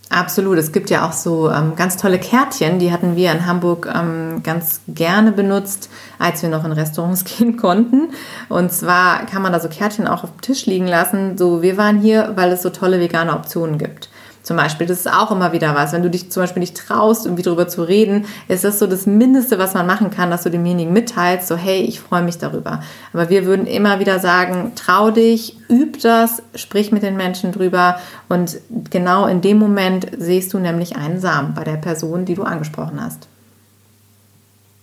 Absolut. 0.09 0.57
Es 0.57 0.71
gibt 0.71 0.89
ja 0.89 1.05
auch 1.05 1.11
so 1.11 1.51
ähm, 1.51 1.75
ganz 1.75 1.97
tolle 1.97 2.17
Kärtchen, 2.17 2.79
die 2.79 2.91
hatten 2.93 3.17
wir 3.17 3.31
in 3.31 3.45
Hamburg 3.45 3.91
ähm, 3.93 4.41
ganz 4.41 4.79
gerne 4.87 5.33
benutzt, 5.33 5.89
als 6.17 6.41
wir 6.41 6.49
noch 6.49 6.63
in 6.63 6.71
Restaurants 6.71 7.25
gehen 7.37 7.57
konnten. 7.57 8.09
Und 8.47 8.71
zwar 8.71 9.25
kann 9.25 9.41
man 9.41 9.51
da 9.51 9.59
so 9.59 9.67
Kärtchen 9.67 10.07
auch 10.07 10.23
auf 10.23 10.31
dem 10.31 10.41
Tisch 10.41 10.65
liegen 10.65 10.87
lassen, 10.87 11.37
so 11.37 11.61
wir 11.61 11.77
waren 11.77 11.99
hier, 11.99 12.31
weil 12.35 12.51
es 12.51 12.61
so 12.61 12.69
tolle 12.69 12.99
vegane 13.01 13.33
Optionen 13.33 13.77
gibt. 13.77 14.09
Zum 14.47 14.55
Beispiel, 14.55 14.87
das 14.87 14.99
ist 14.99 15.11
auch 15.11 15.29
immer 15.29 15.51
wieder 15.51 15.75
was. 15.75 15.91
Wenn 15.91 16.03
du 16.03 16.09
dich 16.09 16.31
zum 16.31 16.41
Beispiel 16.41 16.61
nicht 16.61 16.77
traust, 16.77 17.25
irgendwie 17.25 17.43
darüber 17.43 17.67
zu 17.67 17.83
reden, 17.83 18.23
ist 18.47 18.63
das 18.63 18.79
so 18.79 18.87
das 18.87 19.05
Mindeste, 19.05 19.59
was 19.59 19.73
man 19.73 19.85
machen 19.85 20.09
kann, 20.09 20.31
dass 20.31 20.43
du 20.43 20.49
demjenigen 20.49 20.93
mitteilst, 20.93 21.49
so 21.49 21.57
hey, 21.57 21.81
ich 21.81 21.99
freue 21.99 22.21
mich 22.21 22.37
darüber. 22.37 22.81
Aber 23.11 23.29
wir 23.29 23.45
würden 23.45 23.67
immer 23.67 23.99
wieder 23.99 24.19
sagen, 24.19 24.71
trau 24.75 25.11
dich, 25.11 25.57
üb 25.69 25.99
das, 25.99 26.41
sprich 26.55 26.93
mit 26.93 27.03
den 27.03 27.17
Menschen 27.17 27.51
drüber 27.51 27.99
und 28.29 28.55
genau 28.89 29.25
in 29.25 29.41
dem 29.41 29.59
Moment 29.59 30.07
siehst 30.17 30.53
du 30.53 30.59
nämlich 30.59 30.95
einen 30.95 31.19
Samen 31.19 31.53
bei 31.53 31.65
der 31.65 31.75
Person, 31.75 32.23
die 32.23 32.35
du 32.35 32.43
angesprochen 32.43 33.01
hast. 33.03 33.27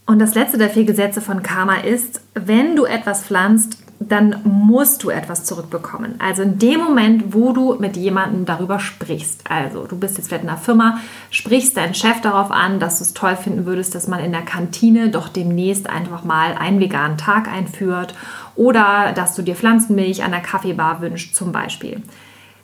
Und 0.04 0.18
das 0.18 0.34
letzte 0.34 0.58
der 0.58 0.68
vier 0.68 0.84
Gesetze 0.84 1.22
von 1.22 1.42
Karma 1.42 1.76
ist, 1.76 2.20
wenn 2.34 2.76
du 2.76 2.84
etwas 2.84 3.24
pflanzt, 3.24 3.78
dann 4.00 4.40
musst 4.44 5.02
du 5.02 5.10
etwas 5.10 5.44
zurückbekommen. 5.44 6.16
Also 6.18 6.42
in 6.42 6.58
dem 6.58 6.80
Moment, 6.80 7.32
wo 7.34 7.52
du 7.52 7.76
mit 7.78 7.96
jemandem 7.96 8.44
darüber 8.44 8.78
sprichst. 8.78 9.42
Also 9.48 9.86
du 9.86 9.98
bist 9.98 10.18
jetzt 10.18 10.28
vielleicht 10.28 10.44
in 10.44 10.50
einer 10.50 10.58
Firma, 10.58 10.98
sprichst 11.30 11.76
deinen 11.76 11.94
Chef 11.94 12.20
darauf 12.20 12.50
an, 12.50 12.80
dass 12.80 12.98
du 12.98 13.04
es 13.04 13.14
toll 13.14 13.36
finden 13.36 13.66
würdest, 13.66 13.94
dass 13.94 14.08
man 14.08 14.20
in 14.20 14.32
der 14.32 14.42
Kantine 14.42 15.10
doch 15.10 15.28
demnächst 15.28 15.88
einfach 15.88 16.24
mal 16.24 16.54
einen 16.54 16.80
veganen 16.80 17.18
Tag 17.18 17.48
einführt 17.48 18.14
oder 18.56 19.12
dass 19.14 19.34
du 19.34 19.42
dir 19.42 19.56
Pflanzenmilch 19.56 20.22
an 20.22 20.32
der 20.32 20.40
Kaffeebar 20.40 21.00
wünschst 21.00 21.34
zum 21.34 21.52
Beispiel. 21.52 22.02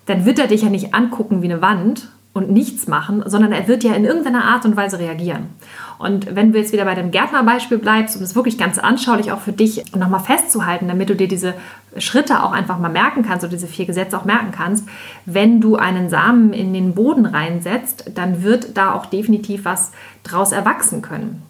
Dann 0.06 0.24
wird 0.24 0.38
er 0.38 0.48
dich 0.48 0.62
ja 0.62 0.68
nicht 0.68 0.94
angucken 0.94 1.42
wie 1.42 1.50
eine 1.50 1.62
Wand 1.62 2.08
und 2.32 2.50
nichts 2.50 2.86
machen, 2.86 3.22
sondern 3.26 3.52
er 3.52 3.66
wird 3.68 3.84
ja 3.84 3.94
in 3.94 4.04
irgendeiner 4.04 4.44
Art 4.44 4.64
und 4.64 4.76
Weise 4.76 4.98
reagieren. 4.98 5.50
Und 6.00 6.34
wenn 6.34 6.50
du 6.50 6.58
jetzt 6.58 6.72
wieder 6.72 6.86
bei 6.86 6.94
dem 6.94 7.10
Gärtnerbeispiel 7.10 7.76
bleibst, 7.76 8.16
um 8.16 8.22
es 8.22 8.34
wirklich 8.34 8.56
ganz 8.56 8.78
anschaulich 8.78 9.32
auch 9.32 9.40
für 9.40 9.52
dich 9.52 9.92
nochmal 9.94 10.20
festzuhalten, 10.20 10.88
damit 10.88 11.10
du 11.10 11.14
dir 11.14 11.28
diese 11.28 11.52
Schritte 11.98 12.42
auch 12.42 12.52
einfach 12.52 12.78
mal 12.78 12.88
merken 12.88 13.22
kannst 13.22 13.44
oder 13.44 13.52
diese 13.52 13.66
vier 13.66 13.84
Gesetze 13.84 14.16
auch 14.16 14.24
merken 14.24 14.50
kannst, 14.50 14.88
wenn 15.26 15.60
du 15.60 15.76
einen 15.76 16.08
Samen 16.08 16.54
in 16.54 16.72
den 16.72 16.94
Boden 16.94 17.26
reinsetzt, 17.26 18.12
dann 18.14 18.42
wird 18.42 18.78
da 18.78 18.94
auch 18.94 19.04
definitiv 19.04 19.66
was 19.66 19.92
draus 20.22 20.52
erwachsen 20.52 21.02
können. 21.02 21.42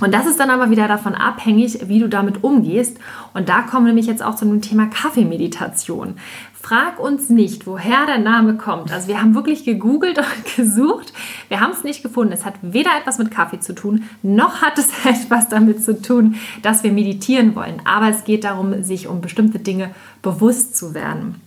Und 0.00 0.12
das 0.12 0.26
ist 0.26 0.40
dann 0.40 0.50
aber 0.50 0.70
wieder 0.70 0.88
davon 0.88 1.14
abhängig, 1.14 1.88
wie 1.88 2.00
du 2.00 2.08
damit 2.08 2.42
umgehst. 2.42 2.98
Und 3.32 3.48
da 3.48 3.62
kommen 3.62 3.86
wir 3.86 3.92
nämlich 3.92 4.06
jetzt 4.06 4.24
auch 4.24 4.34
zu 4.34 4.44
dem 4.44 4.60
Thema 4.60 4.86
Kaffeemeditation. 4.86 6.16
Frag 6.60 6.98
uns 6.98 7.28
nicht, 7.28 7.66
woher 7.66 8.06
der 8.06 8.18
Name 8.18 8.56
kommt. 8.56 8.90
Also 8.90 9.06
wir 9.06 9.20
haben 9.20 9.34
wirklich 9.34 9.64
gegoogelt 9.64 10.18
und 10.18 10.56
gesucht. 10.56 11.12
Wir 11.48 11.60
haben 11.60 11.72
es 11.72 11.84
nicht 11.84 12.02
gefunden. 12.02 12.32
Es 12.32 12.44
hat 12.44 12.54
weder 12.62 12.90
etwas 12.98 13.18
mit 13.18 13.30
Kaffee 13.30 13.60
zu 13.60 13.74
tun, 13.74 14.04
noch 14.22 14.62
hat 14.62 14.78
es 14.78 14.88
etwas 15.04 15.48
damit 15.48 15.84
zu 15.84 16.00
tun, 16.00 16.36
dass 16.62 16.82
wir 16.82 16.90
meditieren 16.90 17.54
wollen. 17.54 17.82
Aber 17.84 18.08
es 18.08 18.24
geht 18.24 18.44
darum, 18.44 18.82
sich 18.82 19.06
um 19.08 19.20
bestimmte 19.20 19.58
Dinge 19.58 19.90
bewusst 20.22 20.76
zu 20.76 20.94
werden. 20.94 21.40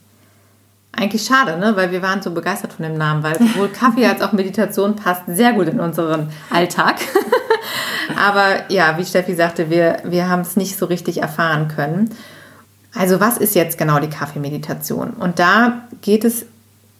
Eigentlich 0.99 1.25
schade, 1.25 1.57
ne? 1.59 1.75
weil 1.75 1.91
wir 1.91 2.01
waren 2.01 2.23
so 2.23 2.31
begeistert 2.31 2.73
von 2.73 2.83
dem 2.83 2.97
Namen, 2.97 3.21
weil 3.21 3.37
sowohl 3.37 3.69
Kaffee 3.69 4.07
als 4.07 4.21
auch 4.23 4.31
Meditation 4.31 4.95
passt 4.95 5.21
sehr 5.27 5.53
gut 5.53 5.67
in 5.67 5.79
unseren 5.79 6.31
Alltag. 6.49 6.95
Aber 8.17 8.69
ja, 8.69 8.97
wie 8.97 9.05
Steffi 9.05 9.35
sagte, 9.35 9.69
wir, 9.69 9.99
wir 10.05 10.27
haben 10.27 10.41
es 10.41 10.55
nicht 10.55 10.75
so 10.75 10.87
richtig 10.87 11.21
erfahren 11.21 11.67
können. 11.67 12.09
Also 12.95 13.19
was 13.19 13.37
ist 13.37 13.53
jetzt 13.53 13.77
genau 13.77 13.99
die 13.99 14.09
Kaffeemeditation? 14.09 15.11
Und 15.11 15.37
da 15.37 15.83
geht 16.01 16.25
es 16.25 16.47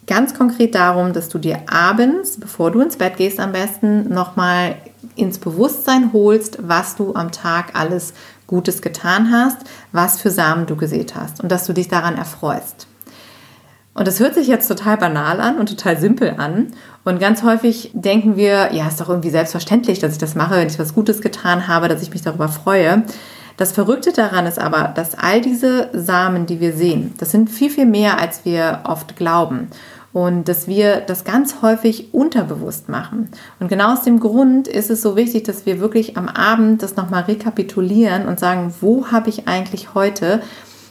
ganz 0.06 0.32
konkret 0.32 0.76
darum, 0.76 1.12
dass 1.12 1.28
du 1.28 1.38
dir 1.38 1.62
abends, 1.68 2.38
bevor 2.38 2.70
du 2.70 2.80
ins 2.80 2.98
Bett 2.98 3.16
gehst 3.16 3.40
am 3.40 3.50
besten, 3.50 4.08
nochmal 4.08 4.76
ins 5.16 5.38
Bewusstsein 5.38 6.12
holst, 6.12 6.58
was 6.62 6.94
du 6.94 7.14
am 7.16 7.32
Tag 7.32 7.74
alles 7.74 8.14
Gutes 8.46 8.80
getan 8.80 9.32
hast, 9.32 9.58
was 9.90 10.20
für 10.20 10.30
Samen 10.30 10.66
du 10.66 10.76
gesät 10.76 11.16
hast 11.16 11.42
und 11.42 11.50
dass 11.50 11.66
du 11.66 11.72
dich 11.72 11.88
daran 11.88 12.16
erfreust. 12.16 12.87
Und 13.98 14.06
das 14.06 14.20
hört 14.20 14.34
sich 14.34 14.46
jetzt 14.46 14.68
total 14.68 14.96
banal 14.96 15.40
an 15.40 15.58
und 15.58 15.68
total 15.68 15.98
simpel 15.98 16.34
an. 16.38 16.68
Und 17.04 17.18
ganz 17.18 17.42
häufig 17.42 17.90
denken 17.94 18.36
wir, 18.36 18.72
ja, 18.72 18.86
ist 18.86 19.00
doch 19.00 19.08
irgendwie 19.08 19.30
selbstverständlich, 19.30 19.98
dass 19.98 20.12
ich 20.12 20.18
das 20.18 20.36
mache, 20.36 20.54
wenn 20.54 20.68
ich 20.68 20.78
was 20.78 20.94
Gutes 20.94 21.20
getan 21.20 21.66
habe, 21.66 21.88
dass 21.88 22.00
ich 22.00 22.12
mich 22.12 22.22
darüber 22.22 22.48
freue. 22.48 23.02
Das 23.56 23.72
Verrückte 23.72 24.12
daran 24.12 24.46
ist 24.46 24.60
aber, 24.60 24.92
dass 24.94 25.16
all 25.16 25.40
diese 25.40 25.90
Samen, 25.92 26.46
die 26.46 26.60
wir 26.60 26.74
sehen, 26.74 27.14
das 27.18 27.32
sind 27.32 27.50
viel, 27.50 27.70
viel 27.70 27.86
mehr, 27.86 28.20
als 28.20 28.44
wir 28.44 28.82
oft 28.84 29.16
glauben. 29.16 29.66
Und 30.12 30.46
dass 30.46 30.68
wir 30.68 31.00
das 31.00 31.24
ganz 31.24 31.56
häufig 31.60 32.14
unterbewusst 32.14 32.88
machen. 32.88 33.28
Und 33.58 33.66
genau 33.66 33.94
aus 33.94 34.02
dem 34.02 34.20
Grund 34.20 34.68
ist 34.68 34.90
es 34.90 35.02
so 35.02 35.16
wichtig, 35.16 35.42
dass 35.42 35.66
wir 35.66 35.80
wirklich 35.80 36.16
am 36.16 36.28
Abend 36.28 36.84
das 36.84 36.94
nochmal 36.94 37.24
rekapitulieren 37.24 38.28
und 38.28 38.38
sagen, 38.38 38.72
wo 38.80 39.08
habe 39.08 39.28
ich 39.28 39.48
eigentlich 39.48 39.94
heute 39.94 40.40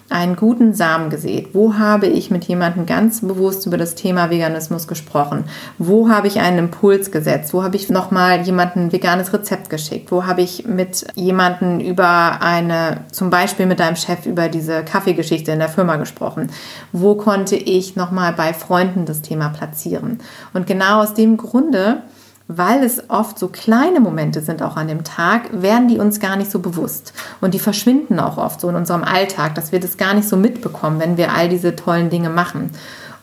einen 0.09 0.37
guten 0.37 0.73
Samen 0.73 1.09
gesät? 1.09 1.49
Wo 1.53 1.75
habe 1.75 2.07
ich 2.07 2.31
mit 2.31 2.45
jemandem 2.45 2.85
ganz 2.85 3.21
bewusst 3.21 3.65
über 3.65 3.77
das 3.77 3.95
Thema 3.95 4.29
Veganismus 4.29 4.87
gesprochen? 4.87 5.45
Wo 5.77 6.09
habe 6.09 6.27
ich 6.27 6.39
einen 6.39 6.59
Impuls 6.59 7.11
gesetzt? 7.11 7.53
Wo 7.53 7.63
habe 7.63 7.75
ich 7.75 7.89
nochmal 7.89 8.41
jemandem 8.41 8.85
ein 8.85 8.91
veganes 8.91 9.33
Rezept 9.33 9.69
geschickt? 9.69 10.11
Wo 10.11 10.25
habe 10.25 10.41
ich 10.41 10.65
mit 10.65 11.05
jemandem 11.15 11.81
über 11.81 12.41
eine, 12.41 13.01
zum 13.11 13.29
Beispiel 13.29 13.65
mit 13.65 13.79
deinem 13.79 13.97
Chef 13.97 14.25
über 14.25 14.47
diese 14.47 14.83
Kaffeegeschichte 14.83 15.51
in 15.51 15.59
der 15.59 15.69
Firma 15.69 15.97
gesprochen? 15.97 16.51
Wo 16.93 17.15
konnte 17.15 17.57
ich 17.57 17.95
nochmal 17.97 18.31
bei 18.31 18.53
Freunden 18.53 19.05
das 19.05 19.21
Thema 19.21 19.49
platzieren? 19.49 20.19
Und 20.53 20.67
genau 20.67 21.01
aus 21.01 21.13
dem 21.15 21.35
Grunde 21.35 22.03
weil 22.47 22.83
es 22.83 23.09
oft 23.09 23.37
so 23.37 23.49
kleine 23.49 23.99
Momente 23.99 24.41
sind 24.41 24.61
auch 24.61 24.77
an 24.77 24.87
dem 24.87 25.03
Tag, 25.03 25.61
werden 25.61 25.87
die 25.87 25.99
uns 25.99 26.19
gar 26.19 26.37
nicht 26.37 26.49
so 26.49 26.59
bewusst. 26.59 27.13
Und 27.41 27.53
die 27.53 27.59
verschwinden 27.59 28.19
auch 28.19 28.37
oft 28.37 28.61
so 28.61 28.69
in 28.69 28.75
unserem 28.75 29.03
Alltag, 29.03 29.55
dass 29.55 29.71
wir 29.71 29.79
das 29.79 29.97
gar 29.97 30.13
nicht 30.13 30.29
so 30.29 30.37
mitbekommen, 30.37 30.99
wenn 30.99 31.17
wir 31.17 31.33
all 31.33 31.49
diese 31.49 31.75
tollen 31.75 32.09
Dinge 32.09 32.29
machen. 32.29 32.71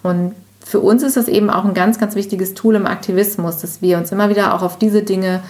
Und 0.02 0.34
für 0.64 0.80
uns 0.80 1.02
ist 1.02 1.16
das 1.16 1.28
eben 1.28 1.50
auch 1.50 1.64
ein 1.64 1.74
ganz, 1.74 1.98
ganz 1.98 2.14
wichtiges 2.14 2.54
Tool 2.54 2.74
im 2.74 2.86
Aktivismus, 2.86 3.58
dass 3.58 3.82
wir 3.82 3.98
uns 3.98 4.12
immer 4.12 4.28
wieder 4.28 4.54
auch 4.54 4.62
auf 4.62 4.78
diese 4.78 5.02
Dinge 5.02 5.40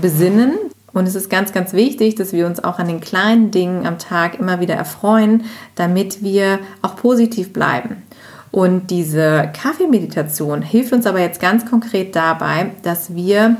besinnen. 0.00 0.52
Und 0.92 1.08
es 1.08 1.16
ist 1.16 1.28
ganz, 1.28 1.52
ganz 1.52 1.72
wichtig, 1.72 2.14
dass 2.14 2.32
wir 2.32 2.46
uns 2.46 2.62
auch 2.62 2.78
an 2.78 2.86
den 2.86 3.00
kleinen 3.00 3.50
Dingen 3.50 3.86
am 3.86 3.98
Tag 3.98 4.38
immer 4.38 4.60
wieder 4.60 4.74
erfreuen, 4.74 5.44
damit 5.74 6.22
wir 6.22 6.60
auch 6.82 6.96
positiv 6.96 7.52
bleiben. 7.52 8.03
Und 8.54 8.92
diese 8.92 9.50
Kaffeemeditation 9.52 10.62
hilft 10.62 10.92
uns 10.92 11.06
aber 11.06 11.18
jetzt 11.18 11.40
ganz 11.40 11.68
konkret 11.68 12.14
dabei, 12.14 12.70
dass 12.84 13.12
wir 13.12 13.56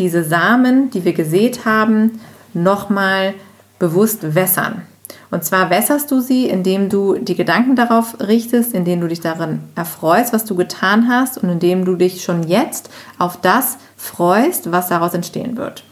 diese 0.00 0.24
Samen, 0.24 0.90
die 0.90 1.04
wir 1.04 1.12
gesät 1.12 1.64
haben, 1.64 2.18
nochmal 2.52 3.34
bewusst 3.78 4.34
wässern. 4.34 4.82
Und 5.30 5.44
zwar 5.44 5.70
wässerst 5.70 6.10
du 6.10 6.18
sie, 6.18 6.48
indem 6.48 6.88
du 6.88 7.18
die 7.18 7.36
Gedanken 7.36 7.76
darauf 7.76 8.18
richtest, 8.18 8.74
indem 8.74 9.00
du 9.00 9.06
dich 9.06 9.20
darin 9.20 9.60
erfreust, 9.76 10.32
was 10.32 10.44
du 10.44 10.56
getan 10.56 11.06
hast 11.08 11.38
und 11.38 11.48
indem 11.48 11.84
du 11.84 11.94
dich 11.94 12.24
schon 12.24 12.42
jetzt 12.42 12.90
auf 13.18 13.40
das 13.40 13.78
freust, 13.96 14.72
was 14.72 14.88
daraus 14.88 15.14
entstehen 15.14 15.56
wird. 15.56 15.84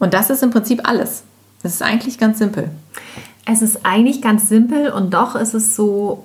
Und 0.00 0.14
das 0.14 0.30
ist 0.30 0.42
im 0.42 0.50
Prinzip 0.50 0.80
alles. 0.82 1.22
Das 1.62 1.74
ist 1.74 1.82
eigentlich 1.82 2.18
ganz 2.18 2.40
simpel. 2.40 2.70
Es 3.46 3.62
ist 3.62 3.86
eigentlich 3.86 4.20
ganz 4.20 4.48
simpel 4.48 4.90
und 4.90 5.14
doch 5.14 5.36
ist 5.36 5.54
es 5.54 5.76
so 5.76 6.24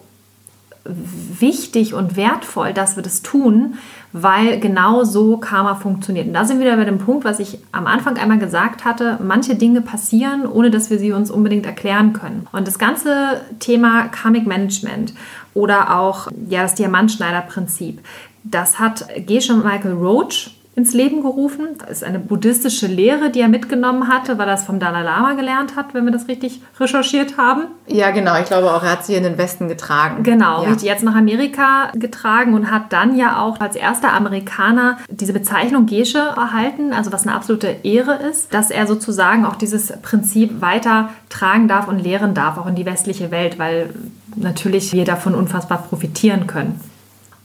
wichtig 0.86 1.94
und 1.94 2.16
wertvoll, 2.16 2.74
dass 2.74 2.96
wir 2.96 3.04
das 3.04 3.22
tun, 3.22 3.76
weil 4.12 4.60
genau 4.60 5.04
so 5.04 5.38
Karma 5.38 5.76
funktioniert. 5.76 6.28
Und 6.28 6.34
da 6.34 6.46
sind 6.46 6.60
wir 6.60 6.66
wieder 6.66 6.78
bei 6.78 6.86
dem 6.86 6.98
Punkt, 6.98 7.26
was 7.26 7.40
ich 7.40 7.60
am 7.72 7.86
Anfang 7.86 8.18
einmal 8.18 8.40
gesagt 8.40 8.86
hatte, 8.86 9.20
manche 9.22 9.56
Dinge 9.56 9.82
passieren, 9.82 10.48
ohne 10.48 10.72
dass 10.72 10.90
wir 10.90 10.98
sie 10.98 11.12
uns 11.12 11.30
unbedingt 11.30 11.66
erklären 11.66 12.14
können. 12.14 12.48
Und 12.52 12.68
das 12.68 12.80
ganze 12.80 13.42
Thema 13.60 14.08
Karmic 14.08 14.48
Management 14.48 15.14
oder 15.54 15.98
auch 16.00 16.28
ja, 16.48 16.64
das 16.64 16.76
Diamantschneider-Prinzip, 16.76 18.00
das 18.44 18.80
hat 18.80 19.06
Geshe 19.28 19.54
Michael 19.54 19.94
Roach 19.94 20.52
ins 20.80 20.94
Leben 20.94 21.22
gerufen. 21.22 21.68
Das 21.78 21.90
ist 21.90 22.04
eine 22.04 22.20
buddhistische 22.20 22.88
Lehre, 22.88 23.30
die 23.30 23.42
er 23.42 23.50
mitgenommen 23.50 24.08
hatte, 24.08 24.38
weil 24.38 24.48
er 24.48 24.54
es 24.54 24.64
vom 24.64 24.80
Dalai 24.80 25.04
Lama 25.04 25.34
gelernt 25.34 25.76
hat, 25.76 25.94
wenn 25.94 26.06
wir 26.06 26.12
das 26.12 26.28
richtig 26.30 26.62
recherchiert 26.80 27.38
haben. 27.38 27.64
Ja, 27.88 28.12
genau. 28.12 28.40
Ich 28.40 28.46
glaube 28.46 28.72
auch, 28.72 28.82
er 28.82 28.92
hat 28.92 29.06
sie 29.06 29.16
in 29.16 29.24
den 29.24 29.38
Westen 29.38 29.68
getragen. 29.68 30.24
Genau, 30.24 30.64
ja. 30.64 30.70
richtig. 30.70 30.88
Jetzt 30.88 31.04
nach 31.04 31.16
Amerika 31.16 31.92
getragen 31.96 32.54
und 32.54 32.72
hat 32.72 32.94
dann 32.94 33.18
ja 33.18 33.42
auch 33.42 33.60
als 33.60 33.76
erster 33.76 34.14
Amerikaner 34.14 34.98
diese 35.10 35.34
Bezeichnung 35.34 35.86
Gesche 35.86 36.20
erhalten, 36.20 36.94
also 36.94 37.12
was 37.12 37.28
eine 37.28 37.36
absolute 37.36 37.68
Ehre 37.84 38.16
ist, 38.30 38.54
dass 38.54 38.72
er 38.72 38.88
sozusagen 38.88 39.46
auch 39.46 39.56
dieses 39.56 39.92
Prinzip 40.02 40.62
weiter 40.62 41.10
tragen 41.30 41.68
darf 41.68 41.90
und 41.90 42.00
lehren 42.00 42.34
darf, 42.34 42.58
auch 42.58 42.68
in 42.68 42.76
die 42.76 42.86
westliche 42.86 43.32
Welt, 43.32 43.60
weil 43.60 43.90
natürlich 44.36 44.94
wir 44.94 45.04
davon 45.04 45.36
unfassbar 45.36 45.80
profitieren 45.90 46.48
können. 46.48 46.80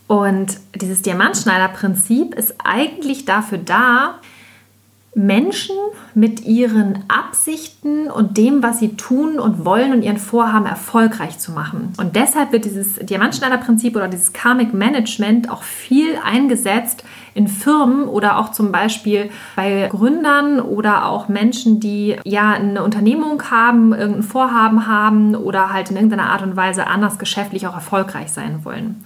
Und 0.06 0.58
dieses 0.74 1.02
Diamantschneider-Prinzip 1.02 2.34
ist 2.34 2.54
eigentlich 2.62 3.24
dafür 3.24 3.58
da, 3.58 4.16
Menschen 5.14 5.76
mit 6.14 6.44
ihren 6.44 7.04
Absichten 7.08 8.10
und 8.10 8.36
dem, 8.36 8.62
was 8.62 8.80
sie 8.80 8.96
tun 8.96 9.38
und 9.38 9.64
wollen 9.64 9.92
und 9.92 10.02
ihren 10.02 10.18
Vorhaben 10.18 10.66
erfolgreich 10.66 11.38
zu 11.38 11.52
machen. 11.52 11.92
Und 11.98 12.16
deshalb 12.16 12.50
wird 12.52 12.64
dieses 12.64 12.96
Diamantschneider-Prinzip 12.96 13.94
oder 13.94 14.08
dieses 14.08 14.32
Karmic 14.32 14.74
Management 14.74 15.50
auch 15.50 15.62
viel 15.62 16.16
eingesetzt 16.24 17.04
in 17.34 17.46
Firmen 17.46 18.08
oder 18.08 18.38
auch 18.38 18.50
zum 18.50 18.72
Beispiel 18.72 19.30
bei 19.54 19.88
Gründern 19.90 20.60
oder 20.60 21.06
auch 21.06 21.28
Menschen, 21.28 21.78
die 21.78 22.16
ja 22.24 22.50
eine 22.50 22.82
Unternehmung 22.82 23.40
haben, 23.50 23.92
irgendein 23.92 24.22
Vorhaben 24.24 24.86
haben 24.88 25.36
oder 25.36 25.72
halt 25.72 25.90
in 25.90 25.96
irgendeiner 25.96 26.30
Art 26.30 26.42
und 26.42 26.56
Weise 26.56 26.88
anders 26.88 27.18
geschäftlich 27.18 27.68
auch 27.68 27.74
erfolgreich 27.74 28.32
sein 28.32 28.64
wollen. 28.64 29.04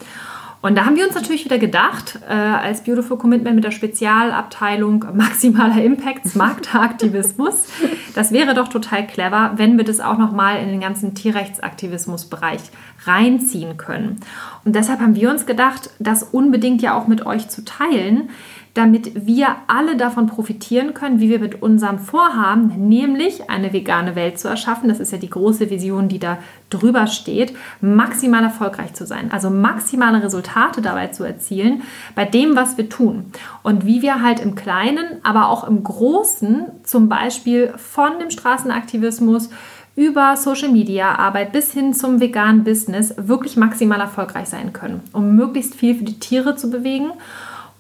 Und 0.61 0.77
da 0.77 0.85
haben 0.85 0.97
wir 0.97 1.07
uns 1.07 1.15
natürlich 1.15 1.45
wieder 1.45 1.59
gedacht, 1.59 2.19
äh, 2.29 2.33
als 2.33 2.83
Beautiful 2.83 3.17
Commitment 3.17 3.55
mit 3.55 3.65
der 3.65 3.71
Spezialabteilung 3.71 5.05
maximaler 5.15 5.83
Impact, 5.83 6.27
smarter 6.27 6.81
Aktivismus, 6.83 7.69
das 8.15 8.33
wäre 8.33 8.55
doch 8.55 8.67
total 8.67 9.07
clever, 9.07 9.53
wenn 9.57 9.77
wir 9.77 9.85
das 9.85 10.01
auch 10.01 10.19
nochmal 10.19 10.61
in 10.61 10.69
den 10.69 10.81
ganzen 10.81 11.15
Tierrechtsaktivismusbereich 11.15 12.61
reinziehen 13.07 13.77
können. 13.77 14.21
Und 14.65 14.75
deshalb 14.75 15.01
haben 15.01 15.15
wir 15.15 15.31
uns 15.31 15.47
gedacht, 15.47 15.91
das 16.01 16.25
unbedingt 16.25 16.83
ja 16.83 16.99
auch 16.99 17.07
mit 17.07 17.25
euch 17.25 17.49
zu 17.49 17.65
teilen, 17.65 18.31
damit 18.75 19.27
wir 19.27 19.57
alle 19.67 19.97
davon 19.97 20.27
profitieren 20.27 20.95
können, 20.95 21.21
wie 21.21 21.31
wir 21.31 21.39
mit 21.39 21.63
unserem 21.63 21.99
Vorhaben, 21.99 22.89
nämlich 22.89 23.51
eine 23.51 23.73
vegane 23.73 24.15
Welt 24.15 24.39
zu 24.39 24.49
erschaffen, 24.49 24.89
das 24.89 25.01
ist 25.01 25.13
ja 25.13 25.19
die 25.19 25.31
große 25.31 25.71
Vision, 25.71 26.09
die 26.09 26.19
da 26.19 26.39
drüber 26.71 27.07
steht, 27.07 27.55
maximal 27.81 28.45
erfolgreich 28.45 28.95
zu 28.95 29.07
sein, 29.07 29.33
also 29.33 29.51
maximale 29.51 30.23
Resultate 30.23 30.83
dabei 30.83 31.09
zu 31.09 31.25
erzielen 31.25 31.83
bei 32.15 32.25
dem, 32.25 32.57
was 32.57 32.77
wir 32.77 32.89
tun. 32.89 33.33
Und 33.63 33.87
wie 33.87 34.03
wir 34.03 34.23
halt 34.23 34.41
im 34.41 34.55
Kleinen, 34.55 35.05
aber 35.23 35.49
auch 35.49 35.67
im 35.67 35.83
Großen, 35.83 36.67
zum 36.85 37.09
Beispiel 37.09 37.73
von 37.77 38.19
dem 38.21 38.31
Straßenaktivismus, 38.31 39.51
über 39.99 40.37
Social 40.37 40.69
Media 40.69 41.17
Arbeit 41.17 41.51
bis 41.51 41.73
hin 41.73 41.93
zum 41.93 42.21
veganen 42.21 42.63
Business 42.63 43.15
wirklich 43.17 43.57
maximal 43.57 44.01
erfolgreich 44.01 44.49
sein 44.49 44.73
können, 44.73 45.01
um 45.13 45.35
möglichst 45.35 45.75
viel 45.75 45.97
für 45.97 46.05
die 46.05 46.21
Tiere 46.21 46.55
zu 46.55 46.71
bewegen 46.71 47.11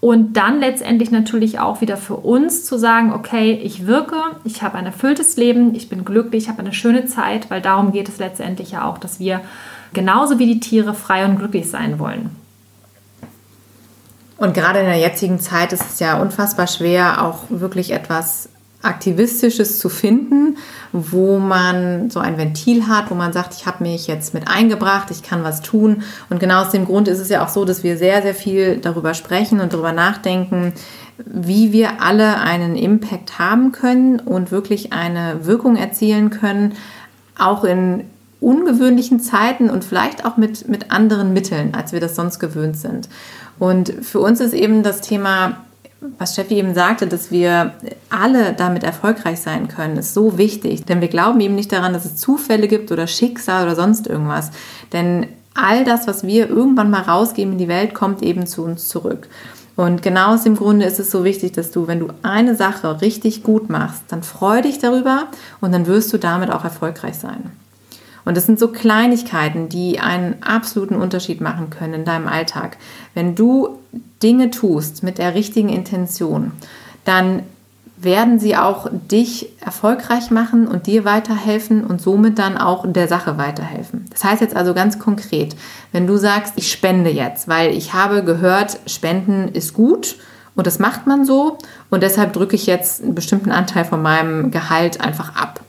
und 0.00 0.34
dann 0.36 0.60
letztendlich 0.60 1.10
natürlich 1.10 1.58
auch 1.58 1.80
wieder 1.80 1.96
für 1.96 2.16
uns 2.16 2.64
zu 2.64 2.78
sagen, 2.78 3.12
okay, 3.12 3.52
ich 3.52 3.86
wirke, 3.86 4.16
ich 4.44 4.62
habe 4.62 4.78
ein 4.78 4.86
erfülltes 4.86 5.36
Leben, 5.36 5.74
ich 5.74 5.88
bin 5.88 6.04
glücklich, 6.04 6.44
ich 6.44 6.48
habe 6.48 6.60
eine 6.60 6.72
schöne 6.72 7.06
Zeit, 7.06 7.50
weil 7.50 7.60
darum 7.60 7.90
geht 7.90 8.08
es 8.08 8.18
letztendlich 8.18 8.70
ja 8.72 8.84
auch, 8.84 8.98
dass 8.98 9.18
wir 9.18 9.40
genauso 9.92 10.38
wie 10.38 10.46
die 10.46 10.60
Tiere 10.60 10.94
frei 10.94 11.24
und 11.24 11.38
glücklich 11.38 11.68
sein 11.68 11.98
wollen. 11.98 12.30
Und 14.36 14.54
gerade 14.54 14.78
in 14.78 14.86
der 14.86 14.98
jetzigen 14.98 15.40
Zeit 15.40 15.72
ist 15.72 15.84
es 15.90 15.98
ja 15.98 16.20
unfassbar 16.20 16.68
schwer, 16.68 17.24
auch 17.24 17.44
wirklich 17.48 17.90
etwas 17.90 18.48
Aktivistisches 18.88 19.78
zu 19.78 19.88
finden, 19.88 20.56
wo 20.92 21.38
man 21.38 22.10
so 22.10 22.20
ein 22.20 22.38
Ventil 22.38 22.88
hat, 22.88 23.10
wo 23.10 23.14
man 23.14 23.32
sagt, 23.32 23.54
ich 23.54 23.66
habe 23.66 23.84
mich 23.84 24.06
jetzt 24.06 24.34
mit 24.34 24.48
eingebracht, 24.48 25.10
ich 25.10 25.22
kann 25.22 25.44
was 25.44 25.60
tun. 25.60 26.02
Und 26.30 26.40
genau 26.40 26.62
aus 26.62 26.70
dem 26.70 26.86
Grund 26.86 27.06
ist 27.06 27.18
es 27.18 27.28
ja 27.28 27.44
auch 27.44 27.48
so, 27.48 27.64
dass 27.64 27.84
wir 27.84 27.96
sehr, 27.96 28.22
sehr 28.22 28.34
viel 28.34 28.78
darüber 28.78 29.14
sprechen 29.14 29.60
und 29.60 29.72
darüber 29.72 29.92
nachdenken, 29.92 30.72
wie 31.24 31.72
wir 31.72 32.00
alle 32.02 32.40
einen 32.40 32.76
Impact 32.76 33.38
haben 33.38 33.72
können 33.72 34.20
und 34.20 34.50
wirklich 34.50 34.92
eine 34.92 35.44
Wirkung 35.44 35.76
erzielen 35.76 36.30
können, 36.30 36.74
auch 37.38 37.64
in 37.64 38.04
ungewöhnlichen 38.40 39.20
Zeiten 39.20 39.68
und 39.68 39.84
vielleicht 39.84 40.24
auch 40.24 40.36
mit, 40.36 40.68
mit 40.68 40.92
anderen 40.92 41.32
Mitteln, 41.32 41.74
als 41.74 41.92
wir 41.92 42.00
das 42.00 42.14
sonst 42.14 42.38
gewöhnt 42.38 42.76
sind. 42.76 43.08
Und 43.58 43.92
für 44.02 44.20
uns 44.20 44.40
ist 44.40 44.54
eben 44.54 44.82
das 44.82 45.00
Thema 45.00 45.64
was 46.00 46.34
Steffi 46.34 46.54
eben 46.54 46.74
sagte, 46.74 47.06
dass 47.06 47.30
wir 47.30 47.74
alle 48.08 48.52
damit 48.52 48.84
erfolgreich 48.84 49.40
sein 49.40 49.68
können, 49.68 49.96
ist 49.96 50.14
so 50.14 50.38
wichtig. 50.38 50.84
Denn 50.84 51.00
wir 51.00 51.08
glauben 51.08 51.40
eben 51.40 51.54
nicht 51.54 51.72
daran, 51.72 51.92
dass 51.92 52.04
es 52.04 52.16
Zufälle 52.16 52.68
gibt 52.68 52.92
oder 52.92 53.06
Schicksal 53.06 53.64
oder 53.64 53.74
sonst 53.74 54.06
irgendwas. 54.06 54.50
Denn 54.92 55.26
all 55.54 55.84
das, 55.84 56.06
was 56.06 56.24
wir 56.24 56.48
irgendwann 56.48 56.90
mal 56.90 57.02
rausgeben 57.02 57.52
in 57.52 57.58
die 57.58 57.68
Welt, 57.68 57.94
kommt 57.94 58.22
eben 58.22 58.46
zu 58.46 58.62
uns 58.62 58.88
zurück. 58.88 59.28
Und 59.74 60.02
genau 60.02 60.34
aus 60.34 60.42
dem 60.42 60.56
Grunde 60.56 60.86
ist 60.86 60.98
es 60.98 61.10
so 61.10 61.24
wichtig, 61.24 61.52
dass 61.52 61.70
du, 61.70 61.86
wenn 61.86 62.00
du 62.00 62.08
eine 62.22 62.56
Sache 62.56 63.00
richtig 63.00 63.42
gut 63.42 63.68
machst, 63.68 64.02
dann 64.08 64.22
freu 64.22 64.60
dich 64.62 64.78
darüber 64.78 65.28
und 65.60 65.72
dann 65.72 65.86
wirst 65.86 66.12
du 66.12 66.18
damit 66.18 66.50
auch 66.50 66.64
erfolgreich 66.64 67.16
sein. 67.16 67.52
Und 68.28 68.36
das 68.36 68.44
sind 68.44 68.58
so 68.58 68.68
Kleinigkeiten, 68.68 69.70
die 69.70 70.00
einen 70.00 70.42
absoluten 70.42 70.96
Unterschied 70.96 71.40
machen 71.40 71.70
können 71.70 71.94
in 71.94 72.04
deinem 72.04 72.28
Alltag. 72.28 72.76
Wenn 73.14 73.34
du 73.34 73.78
Dinge 74.22 74.50
tust 74.50 75.02
mit 75.02 75.16
der 75.16 75.34
richtigen 75.34 75.70
Intention, 75.70 76.52
dann 77.06 77.42
werden 77.96 78.38
sie 78.38 78.54
auch 78.54 78.90
dich 78.92 79.48
erfolgreich 79.64 80.30
machen 80.30 80.68
und 80.68 80.86
dir 80.86 81.06
weiterhelfen 81.06 81.82
und 81.82 82.02
somit 82.02 82.38
dann 82.38 82.58
auch 82.58 82.84
der 82.86 83.08
Sache 83.08 83.38
weiterhelfen. 83.38 84.04
Das 84.10 84.24
heißt 84.24 84.42
jetzt 84.42 84.54
also 84.54 84.74
ganz 84.74 84.98
konkret, 84.98 85.56
wenn 85.92 86.06
du 86.06 86.18
sagst, 86.18 86.52
ich 86.56 86.70
spende 86.70 87.08
jetzt, 87.08 87.48
weil 87.48 87.70
ich 87.70 87.94
habe 87.94 88.22
gehört, 88.22 88.78
Spenden 88.84 89.48
ist 89.48 89.72
gut 89.72 90.16
und 90.54 90.66
das 90.66 90.78
macht 90.78 91.06
man 91.06 91.24
so 91.24 91.56
und 91.88 92.02
deshalb 92.02 92.34
drücke 92.34 92.56
ich 92.56 92.66
jetzt 92.66 93.02
einen 93.02 93.14
bestimmten 93.14 93.52
Anteil 93.52 93.86
von 93.86 94.02
meinem 94.02 94.50
Gehalt 94.50 95.00
einfach 95.00 95.34
ab 95.34 95.62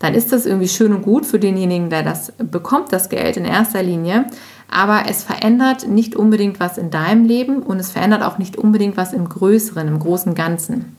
dann 0.00 0.14
ist 0.14 0.32
das 0.32 0.46
irgendwie 0.46 0.68
schön 0.68 0.92
und 0.92 1.02
gut 1.02 1.24
für 1.24 1.38
denjenigen, 1.38 1.90
der 1.90 2.02
das 2.02 2.32
bekommt, 2.38 2.92
das 2.92 3.08
Geld 3.08 3.36
in 3.36 3.44
erster 3.44 3.82
Linie. 3.82 4.26
Aber 4.68 5.04
es 5.08 5.22
verändert 5.22 5.86
nicht 5.86 6.16
unbedingt 6.16 6.58
was 6.58 6.78
in 6.78 6.90
deinem 6.90 7.24
Leben 7.24 7.62
und 7.62 7.78
es 7.78 7.90
verändert 7.90 8.22
auch 8.22 8.38
nicht 8.38 8.56
unbedingt 8.56 8.96
was 8.96 9.12
im 9.12 9.28
Größeren, 9.28 9.86
im 9.86 9.98
großen 9.98 10.34
Ganzen. 10.34 10.96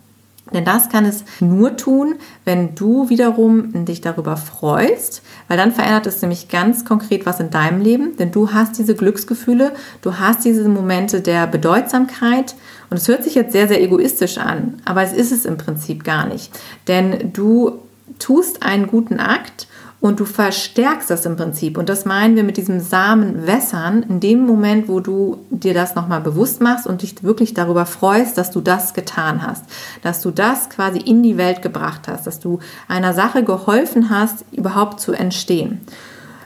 Denn 0.54 0.66
das 0.66 0.90
kann 0.90 1.06
es 1.06 1.24
nur 1.40 1.78
tun, 1.78 2.16
wenn 2.44 2.76
du 2.76 3.10
wiederum 3.10 3.86
dich 3.86 4.02
darüber 4.02 4.36
freust, 4.36 5.22
weil 5.48 5.58
dann 5.58 5.72
verändert 5.72 6.08
es 6.08 6.22
nämlich 6.22 6.50
ganz 6.50 6.84
konkret 6.84 7.26
was 7.26 7.40
in 7.40 7.52
deinem 7.52 7.82
Leben, 7.82 8.18
denn 8.18 8.32
du 8.32 8.52
hast 8.52 8.78
diese 8.78 8.96
Glücksgefühle, 8.96 9.72
du 10.02 10.20
hast 10.20 10.44
diese 10.44 10.68
Momente 10.68 11.22
der 11.22 11.48
Bedeutsamkeit 11.48 12.56
und 12.90 12.98
es 12.98 13.08
hört 13.08 13.24
sich 13.24 13.36
jetzt 13.36 13.54
sehr, 13.54 13.70
sehr 13.70 13.82
egoistisch 13.82 14.38
an, 14.40 14.82
aber 14.84 15.04
es 15.04 15.14
ist 15.14 15.32
es 15.32 15.46
im 15.46 15.58
Prinzip 15.58 16.04
gar 16.04 16.28
nicht, 16.28 16.52
denn 16.88 17.32
du 17.32 17.80
tust 18.20 18.64
einen 18.64 18.88
guten 18.88 19.20
Akt 19.20 19.68
und 20.02 20.20
du 20.20 20.26
verstärkst 20.26 21.12
das 21.12 21.26
im 21.28 21.36
Prinzip. 21.36 21.78
Und 21.78 21.88
das 21.88 22.06
meinen 22.06 22.36
wir 22.36 22.44
mit 22.44 22.58
diesem 22.58 22.80
Samen 22.80 23.46
wässern, 23.46 24.04
in 24.04 24.20
dem 24.20 24.46
Moment, 24.48 24.88
wo 24.88 25.00
du 25.00 25.46
dir 25.52 25.76
das 25.76 25.94
nochmal 25.94 26.22
bewusst 26.22 26.60
machst 26.60 26.88
und 26.88 27.04
dich 27.04 27.24
wirklich 27.24 27.54
darüber 27.54 27.86
freust, 27.86 28.38
dass 28.38 28.50
du 28.50 28.62
das 28.62 28.96
getan 28.96 29.46
hast, 29.46 29.64
dass 30.02 30.22
du 30.22 30.32
das 30.32 30.72
quasi 30.72 30.98
in 31.00 31.22
die 31.22 31.38
Welt 31.38 31.62
gebracht 31.62 32.08
hast, 32.08 32.26
dass 32.26 32.40
du 32.40 32.60
einer 32.88 33.14
Sache 33.14 33.44
geholfen 33.44 34.10
hast, 34.10 34.44
überhaupt 34.52 35.00
zu 35.00 35.14
entstehen. 35.14 35.82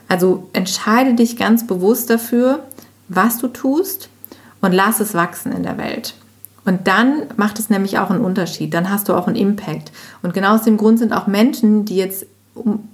Also 0.06 0.48
entscheide 0.52 1.14
dich 1.14 1.38
ganz 1.38 1.66
bewusst 1.66 2.10
dafür, 2.10 2.60
was 3.08 3.38
du 3.38 3.48
tust 3.48 4.10
und 4.60 4.72
lass 4.72 5.00
es 5.00 5.14
wachsen 5.14 5.52
in 5.52 5.62
der 5.62 5.78
Welt. 5.78 6.14
Und 6.66 6.86
dann 6.86 7.22
macht 7.36 7.58
es 7.58 7.70
nämlich 7.70 7.98
auch 7.98 8.10
einen 8.10 8.20
Unterschied. 8.20 8.74
Dann 8.74 8.90
hast 8.90 9.08
du 9.08 9.14
auch 9.14 9.26
einen 9.26 9.36
Impact. 9.36 9.92
Und 10.22 10.34
genau 10.34 10.54
aus 10.56 10.64
dem 10.64 10.76
Grund 10.76 10.98
sind 10.98 11.14
auch 11.14 11.26
Menschen, 11.26 11.86
die 11.86 11.96
jetzt 11.96 12.26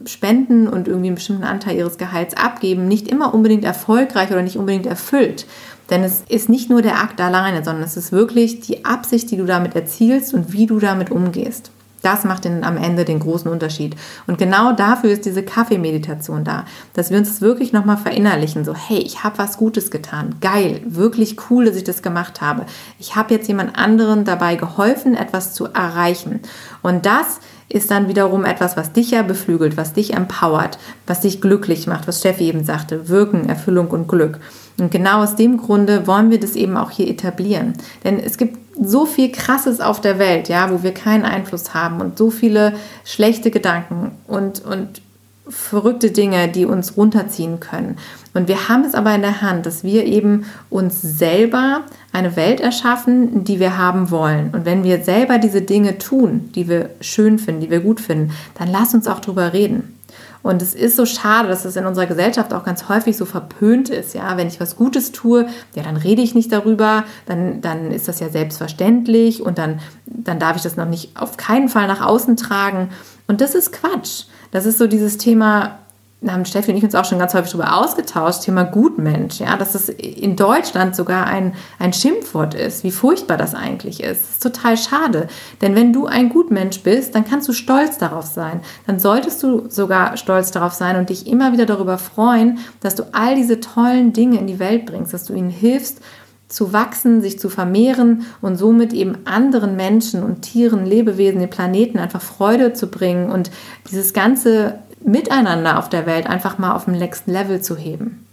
spenden 0.06 0.68
und 0.68 0.88
irgendwie 0.88 1.08
einen 1.08 1.16
bestimmten 1.16 1.44
Anteil 1.44 1.76
ihres 1.76 1.98
Gehalts 1.98 2.36
abgeben, 2.36 2.86
nicht 2.86 3.08
immer 3.08 3.34
unbedingt 3.34 3.64
erfolgreich 3.64 4.30
oder 4.30 4.42
nicht 4.42 4.58
unbedingt 4.58 4.86
erfüllt. 4.86 5.46
Denn 5.90 6.04
es 6.04 6.22
ist 6.28 6.48
nicht 6.48 6.70
nur 6.70 6.82
der 6.82 7.00
Akt 7.00 7.20
alleine, 7.20 7.64
sondern 7.64 7.84
es 7.84 7.96
ist 7.96 8.12
wirklich 8.12 8.60
die 8.60 8.84
Absicht, 8.84 9.30
die 9.30 9.36
du 9.36 9.44
damit 9.44 9.74
erzielst 9.74 10.32
und 10.34 10.52
wie 10.52 10.66
du 10.66 10.78
damit 10.78 11.10
umgehst. 11.10 11.71
Das 12.02 12.24
macht 12.24 12.44
den, 12.44 12.64
am 12.64 12.76
Ende 12.76 13.04
den 13.04 13.20
großen 13.20 13.50
Unterschied. 13.50 13.96
Und 14.26 14.38
genau 14.38 14.72
dafür 14.72 15.10
ist 15.10 15.24
diese 15.24 15.42
Kaffeemeditation 15.42 16.44
da, 16.44 16.64
dass 16.94 17.10
wir 17.10 17.18
uns 17.18 17.28
das 17.28 17.40
wirklich 17.40 17.72
nochmal 17.72 17.96
verinnerlichen. 17.96 18.64
So, 18.64 18.74
hey, 18.74 18.98
ich 18.98 19.24
habe 19.24 19.38
was 19.38 19.56
Gutes 19.56 19.90
getan. 19.90 20.34
Geil, 20.40 20.80
wirklich 20.84 21.36
cool, 21.48 21.64
dass 21.64 21.76
ich 21.76 21.84
das 21.84 22.02
gemacht 22.02 22.40
habe. 22.40 22.66
Ich 22.98 23.16
habe 23.16 23.34
jetzt 23.34 23.48
jemand 23.48 23.78
anderen 23.78 24.24
dabei 24.24 24.56
geholfen, 24.56 25.14
etwas 25.14 25.54
zu 25.54 25.66
erreichen. 25.66 26.40
Und 26.82 27.06
das 27.06 27.40
ist 27.68 27.90
dann 27.90 28.08
wiederum 28.08 28.44
etwas, 28.44 28.76
was 28.76 28.92
dich 28.92 29.12
ja 29.12 29.22
beflügelt, 29.22 29.76
was 29.76 29.94
dich 29.94 30.12
empowert, 30.12 30.78
was 31.06 31.20
dich 31.20 31.40
glücklich 31.40 31.86
macht, 31.86 32.06
was 32.06 32.18
Steffi 32.18 32.44
eben 32.44 32.64
sagte, 32.64 33.08
Wirken, 33.08 33.48
Erfüllung 33.48 33.88
und 33.88 34.08
Glück. 34.08 34.40
Und 34.78 34.90
genau 34.90 35.22
aus 35.22 35.36
dem 35.36 35.58
Grunde 35.58 36.06
wollen 36.06 36.30
wir 36.30 36.40
das 36.40 36.56
eben 36.56 36.76
auch 36.76 36.90
hier 36.90 37.08
etablieren. 37.08 37.74
Denn 38.04 38.18
es 38.18 38.38
gibt 38.38 38.58
so 38.80 39.06
viel 39.06 39.30
Krasses 39.30 39.80
auf 39.80 40.00
der 40.00 40.18
Welt, 40.18 40.48
ja, 40.48 40.70
wo 40.70 40.82
wir 40.82 40.94
keinen 40.94 41.24
Einfluss 41.24 41.74
haben 41.74 42.00
und 42.00 42.18
so 42.18 42.30
viele 42.30 42.74
schlechte 43.04 43.50
Gedanken 43.50 44.12
und, 44.26 44.64
und 44.64 45.02
verrückte 45.48 46.10
Dinge, 46.10 46.48
die 46.48 46.64
uns 46.64 46.96
runterziehen 46.96 47.60
können. 47.60 47.98
Und 48.32 48.48
wir 48.48 48.68
haben 48.68 48.84
es 48.84 48.94
aber 48.94 49.14
in 49.14 49.22
der 49.22 49.42
Hand, 49.42 49.66
dass 49.66 49.84
wir 49.84 50.06
eben 50.06 50.46
uns 50.70 51.02
selber 51.02 51.82
eine 52.12 52.36
Welt 52.36 52.60
erschaffen, 52.60 53.44
die 53.44 53.60
wir 53.60 53.76
haben 53.76 54.10
wollen. 54.10 54.50
Und 54.52 54.64
wenn 54.64 54.84
wir 54.84 55.02
selber 55.02 55.38
diese 55.38 55.62
Dinge 55.62 55.98
tun, 55.98 56.50
die 56.54 56.68
wir 56.68 56.90
schön 57.00 57.38
finden, 57.38 57.60
die 57.60 57.70
wir 57.70 57.80
gut 57.80 58.00
finden, 58.00 58.32
dann 58.58 58.70
lass 58.70 58.94
uns 58.94 59.06
auch 59.08 59.20
drüber 59.20 59.52
reden. 59.52 59.98
Und 60.42 60.60
es 60.60 60.74
ist 60.74 60.96
so 60.96 61.06
schade, 61.06 61.48
dass 61.48 61.64
es 61.64 61.76
in 61.76 61.86
unserer 61.86 62.06
Gesellschaft 62.06 62.52
auch 62.52 62.64
ganz 62.64 62.88
häufig 62.88 63.16
so 63.16 63.24
verpönt 63.24 63.90
ist. 63.90 64.14
Ja, 64.14 64.36
wenn 64.36 64.48
ich 64.48 64.60
was 64.60 64.76
Gutes 64.76 65.12
tue, 65.12 65.46
ja, 65.74 65.82
dann 65.82 65.96
rede 65.96 66.22
ich 66.22 66.34
nicht 66.34 66.50
darüber, 66.50 67.04
dann, 67.26 67.60
dann 67.60 67.90
ist 67.92 68.08
das 68.08 68.20
ja 68.20 68.28
selbstverständlich 68.28 69.42
und 69.42 69.58
dann, 69.58 69.80
dann 70.06 70.38
darf 70.38 70.56
ich 70.56 70.62
das 70.62 70.76
noch 70.76 70.88
nicht 70.88 71.16
auf 71.16 71.36
keinen 71.36 71.68
Fall 71.68 71.86
nach 71.86 72.04
außen 72.04 72.36
tragen. 72.36 72.90
Und 73.28 73.40
das 73.40 73.54
ist 73.54 73.72
Quatsch. 73.72 74.24
Das 74.50 74.66
ist 74.66 74.78
so 74.78 74.86
dieses 74.86 75.16
Thema, 75.16 75.78
da 76.22 76.32
haben 76.32 76.44
Steffi 76.44 76.70
und 76.70 76.76
ich 76.76 76.84
uns 76.84 76.94
auch 76.94 77.04
schon 77.04 77.18
ganz 77.18 77.34
häufig 77.34 77.50
darüber 77.50 77.76
ausgetauscht, 77.76 78.42
Thema 78.42 78.62
Gutmensch, 78.62 79.40
ja, 79.40 79.56
dass 79.56 79.74
es 79.74 79.88
in 79.88 80.36
Deutschland 80.36 80.94
sogar 80.94 81.26
ein, 81.26 81.54
ein 81.80 81.92
Schimpfwort 81.92 82.54
ist, 82.54 82.84
wie 82.84 82.92
furchtbar 82.92 83.36
das 83.36 83.54
eigentlich 83.54 84.02
ist. 84.02 84.22
Das 84.22 84.30
ist 84.30 84.42
total 84.42 84.76
schade. 84.76 85.26
Denn 85.60 85.74
wenn 85.74 85.92
du 85.92 86.06
ein 86.06 86.28
Gutmensch 86.28 86.80
bist, 86.82 87.14
dann 87.14 87.24
kannst 87.24 87.48
du 87.48 87.52
stolz 87.52 87.98
darauf 87.98 88.26
sein. 88.26 88.60
Dann 88.86 89.00
solltest 89.00 89.42
du 89.42 89.68
sogar 89.68 90.16
stolz 90.16 90.52
darauf 90.52 90.72
sein 90.72 90.96
und 90.96 91.10
dich 91.10 91.26
immer 91.26 91.52
wieder 91.52 91.66
darüber 91.66 91.98
freuen, 91.98 92.58
dass 92.80 92.94
du 92.94 93.02
all 93.12 93.34
diese 93.34 93.58
tollen 93.58 94.12
Dinge 94.12 94.38
in 94.38 94.46
die 94.46 94.60
Welt 94.60 94.86
bringst, 94.86 95.12
dass 95.12 95.24
du 95.24 95.34
ihnen 95.34 95.50
hilfst, 95.50 96.00
zu 96.46 96.72
wachsen, 96.72 97.22
sich 97.22 97.38
zu 97.38 97.48
vermehren 97.48 98.26
und 98.42 98.56
somit 98.56 98.92
eben 98.92 99.18
anderen 99.24 99.74
Menschen 99.74 100.22
und 100.22 100.42
Tieren, 100.42 100.84
Lebewesen, 100.84 101.40
den 101.40 101.50
Planeten 101.50 101.98
einfach 101.98 102.20
Freude 102.20 102.74
zu 102.74 102.88
bringen 102.88 103.30
und 103.30 103.50
dieses 103.90 104.12
ganze 104.12 104.78
Miteinander 105.04 105.78
auf 105.78 105.88
der 105.88 106.06
Welt 106.06 106.26
einfach 106.26 106.58
mal 106.58 106.72
auf 106.72 106.84
den 106.86 106.98
nächsten 106.98 107.32
Level 107.32 107.60
zu 107.60 107.76
heben. 107.76 108.26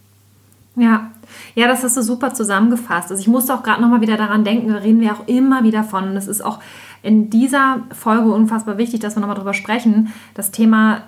Ja, 0.75 1.11
ja, 1.55 1.67
das 1.67 1.83
hast 1.83 1.97
du 1.97 2.01
super 2.01 2.33
zusammengefasst. 2.33 3.11
Also 3.11 3.21
ich 3.21 3.27
musste 3.27 3.53
auch 3.53 3.63
gerade 3.63 3.81
noch 3.81 3.89
mal 3.89 4.01
wieder 4.01 4.17
daran 4.17 4.43
denken, 4.43 4.69
da 4.69 4.77
reden 4.77 5.01
wir 5.01 5.13
auch 5.13 5.27
immer 5.27 5.63
wieder 5.63 5.83
von. 5.83 6.09
Und 6.09 6.17
es 6.17 6.27
ist 6.27 6.41
auch 6.41 6.59
in 7.01 7.29
dieser 7.29 7.81
Folge 7.91 8.31
unfassbar 8.31 8.77
wichtig, 8.77 8.99
dass 8.99 9.15
wir 9.15 9.21
noch 9.21 9.27
mal 9.27 9.35
drüber 9.35 9.53
sprechen. 9.53 10.13
Das 10.33 10.51
Thema 10.51 11.01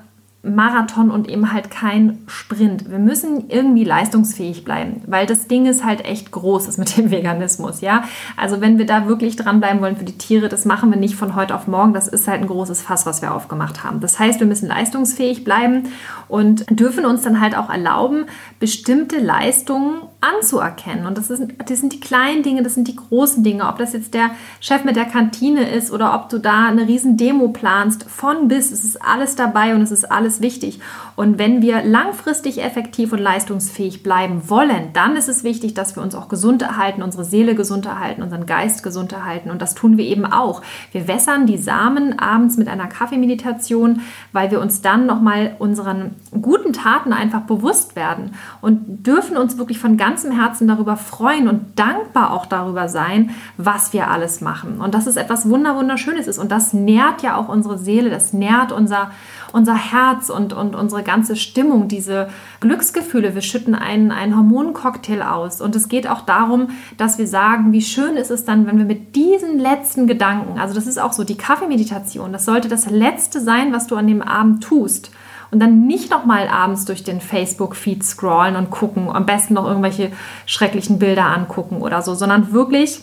Marathon 0.43 1.11
und 1.11 1.29
eben 1.29 1.53
halt 1.53 1.69
kein 1.69 2.23
Sprint. 2.25 2.89
Wir 2.89 2.97
müssen 2.97 3.49
irgendwie 3.49 3.83
leistungsfähig 3.83 4.63
bleiben, 4.63 5.03
weil 5.05 5.27
das 5.27 5.47
Ding 5.47 5.67
ist 5.67 5.83
halt 5.83 6.03
echt 6.03 6.31
groß 6.31 6.67
ist 6.67 6.79
mit 6.79 6.97
dem 6.97 7.11
Veganismus, 7.11 7.81
ja. 7.81 8.05
Also 8.37 8.59
wenn 8.59 8.79
wir 8.79 8.87
da 8.87 9.07
wirklich 9.07 9.35
dranbleiben 9.35 9.81
wollen 9.81 9.97
für 9.97 10.03
die 10.05 10.17
Tiere, 10.17 10.49
das 10.49 10.65
machen 10.65 10.89
wir 10.89 10.97
nicht 10.97 11.13
von 11.13 11.35
heute 11.35 11.53
auf 11.53 11.67
morgen. 11.67 11.93
Das 11.93 12.07
ist 12.07 12.27
halt 12.27 12.41
ein 12.41 12.47
großes 12.47 12.81
Fass, 12.81 13.05
was 13.05 13.21
wir 13.21 13.35
aufgemacht 13.35 13.83
haben. 13.83 13.99
Das 13.99 14.17
heißt, 14.17 14.39
wir 14.39 14.47
müssen 14.47 14.67
leistungsfähig 14.67 15.43
bleiben 15.43 15.89
und 16.31 16.65
dürfen 16.69 17.05
uns 17.05 17.23
dann 17.23 17.41
halt 17.41 17.57
auch 17.57 17.69
erlauben, 17.69 18.25
bestimmte 18.57 19.19
Leistungen 19.19 20.03
anzuerkennen. 20.21 21.05
Und 21.05 21.17
das, 21.17 21.29
ist, 21.29 21.43
das 21.65 21.79
sind 21.79 21.91
die 21.91 21.99
kleinen 21.99 22.41
Dinge, 22.41 22.63
das 22.63 22.75
sind 22.75 22.87
die 22.87 22.95
großen 22.95 23.43
Dinge. 23.43 23.67
Ob 23.67 23.77
das 23.79 23.91
jetzt 23.91 24.13
der 24.13 24.31
Chef 24.61 24.85
mit 24.85 24.95
der 24.95 25.05
Kantine 25.05 25.69
ist 25.69 25.91
oder 25.91 26.15
ob 26.15 26.29
du 26.29 26.37
da 26.37 26.67
eine 26.67 26.87
riesen 26.87 27.17
Demo 27.17 27.49
planst, 27.49 28.03
von 28.09 28.47
bis, 28.47 28.71
es 28.71 28.85
ist 28.85 29.01
alles 29.01 29.35
dabei 29.35 29.75
und 29.75 29.81
es 29.81 29.91
ist 29.91 30.09
alles 30.09 30.39
wichtig. 30.39 30.79
Und 31.17 31.37
wenn 31.37 31.61
wir 31.61 31.83
langfristig 31.83 32.63
effektiv 32.63 33.11
und 33.11 33.19
leistungsfähig 33.19 34.01
bleiben 34.01 34.43
wollen, 34.47 34.93
dann 34.93 35.17
ist 35.17 35.27
es 35.27 35.43
wichtig, 35.43 35.73
dass 35.73 35.97
wir 35.97 36.03
uns 36.03 36.15
auch 36.15 36.29
gesund 36.29 36.61
erhalten, 36.61 37.03
unsere 37.03 37.25
Seele 37.25 37.55
gesund 37.55 37.85
erhalten, 37.85 38.23
unseren 38.23 38.45
Geist 38.45 38.83
gesund 38.83 39.11
erhalten. 39.11 39.51
Und 39.51 39.61
das 39.61 39.75
tun 39.75 39.97
wir 39.97 40.05
eben 40.05 40.25
auch. 40.25 40.61
Wir 40.93 41.09
wässern 41.09 41.45
die 41.45 41.57
Samen 41.57 42.17
abends 42.19 42.55
mit 42.55 42.69
einer 42.69 42.87
Kaffeemeditation, 42.87 44.01
weil 44.31 44.49
wir 44.51 44.61
uns 44.61 44.81
dann 44.81 45.05
nochmal 45.05 45.55
unseren 45.59 46.15
guten 46.41 46.73
Taten 46.73 47.13
einfach 47.13 47.41
bewusst 47.41 47.95
werden 47.95 48.35
und 48.61 49.05
dürfen 49.05 49.37
uns 49.37 49.57
wirklich 49.57 49.79
von 49.79 49.97
ganzem 49.97 50.31
Herzen 50.31 50.67
darüber 50.67 50.95
freuen 50.95 51.47
und 51.47 51.77
dankbar 51.77 52.31
auch 52.31 52.45
darüber 52.45 52.87
sein, 52.87 53.31
was 53.57 53.93
wir 53.93 54.09
alles 54.09 54.41
machen. 54.41 54.79
Und 54.79 54.93
das 54.93 55.07
ist 55.07 55.17
etwas 55.17 55.49
wunderschönes 55.49 56.27
ist 56.27 56.39
und 56.39 56.51
das 56.51 56.73
nährt 56.73 57.21
ja 57.21 57.35
auch 57.35 57.49
unsere 57.49 57.77
Seele, 57.77 58.09
das 58.09 58.33
nährt 58.33 58.71
unser 58.71 59.11
unser 59.53 59.75
Herz 59.75 60.29
und, 60.29 60.53
und 60.53 60.75
unsere 60.75 61.03
ganze 61.03 61.35
Stimmung, 61.35 61.87
diese 61.87 62.29
Glücksgefühle. 62.59 63.35
Wir 63.35 63.41
schütten 63.41 63.75
einen, 63.75 64.11
einen 64.11 64.35
Hormoncocktail 64.35 65.21
aus. 65.21 65.61
Und 65.61 65.75
es 65.75 65.89
geht 65.89 66.07
auch 66.07 66.21
darum, 66.21 66.69
dass 66.97 67.17
wir 67.17 67.27
sagen, 67.27 67.71
wie 67.71 67.81
schön 67.81 68.15
ist 68.15 68.31
es 68.31 68.45
dann, 68.45 68.67
wenn 68.67 68.77
wir 68.77 68.85
mit 68.85 69.15
diesen 69.15 69.59
letzten 69.59 70.07
Gedanken, 70.07 70.59
also 70.59 70.73
das 70.73 70.87
ist 70.87 70.99
auch 70.99 71.13
so 71.13 71.23
die 71.23 71.37
Kaffeemeditation, 71.37 72.33
das 72.33 72.45
sollte 72.45 72.67
das 72.67 72.89
Letzte 72.89 73.39
sein, 73.39 73.73
was 73.73 73.87
du 73.87 73.95
an 73.95 74.07
dem 74.07 74.21
Abend 74.21 74.63
tust 74.63 75.11
und 75.51 75.59
dann 75.59 75.85
nicht 75.85 76.09
nochmal 76.09 76.47
abends 76.47 76.85
durch 76.85 77.03
den 77.03 77.21
Facebook-Feed 77.21 78.03
scrollen 78.03 78.55
und 78.55 78.71
gucken, 78.71 79.09
am 79.09 79.25
besten 79.25 79.53
noch 79.53 79.67
irgendwelche 79.67 80.11
schrecklichen 80.45 80.97
Bilder 80.97 81.25
angucken 81.25 81.81
oder 81.81 82.01
so, 82.01 82.15
sondern 82.15 82.53
wirklich 82.53 83.01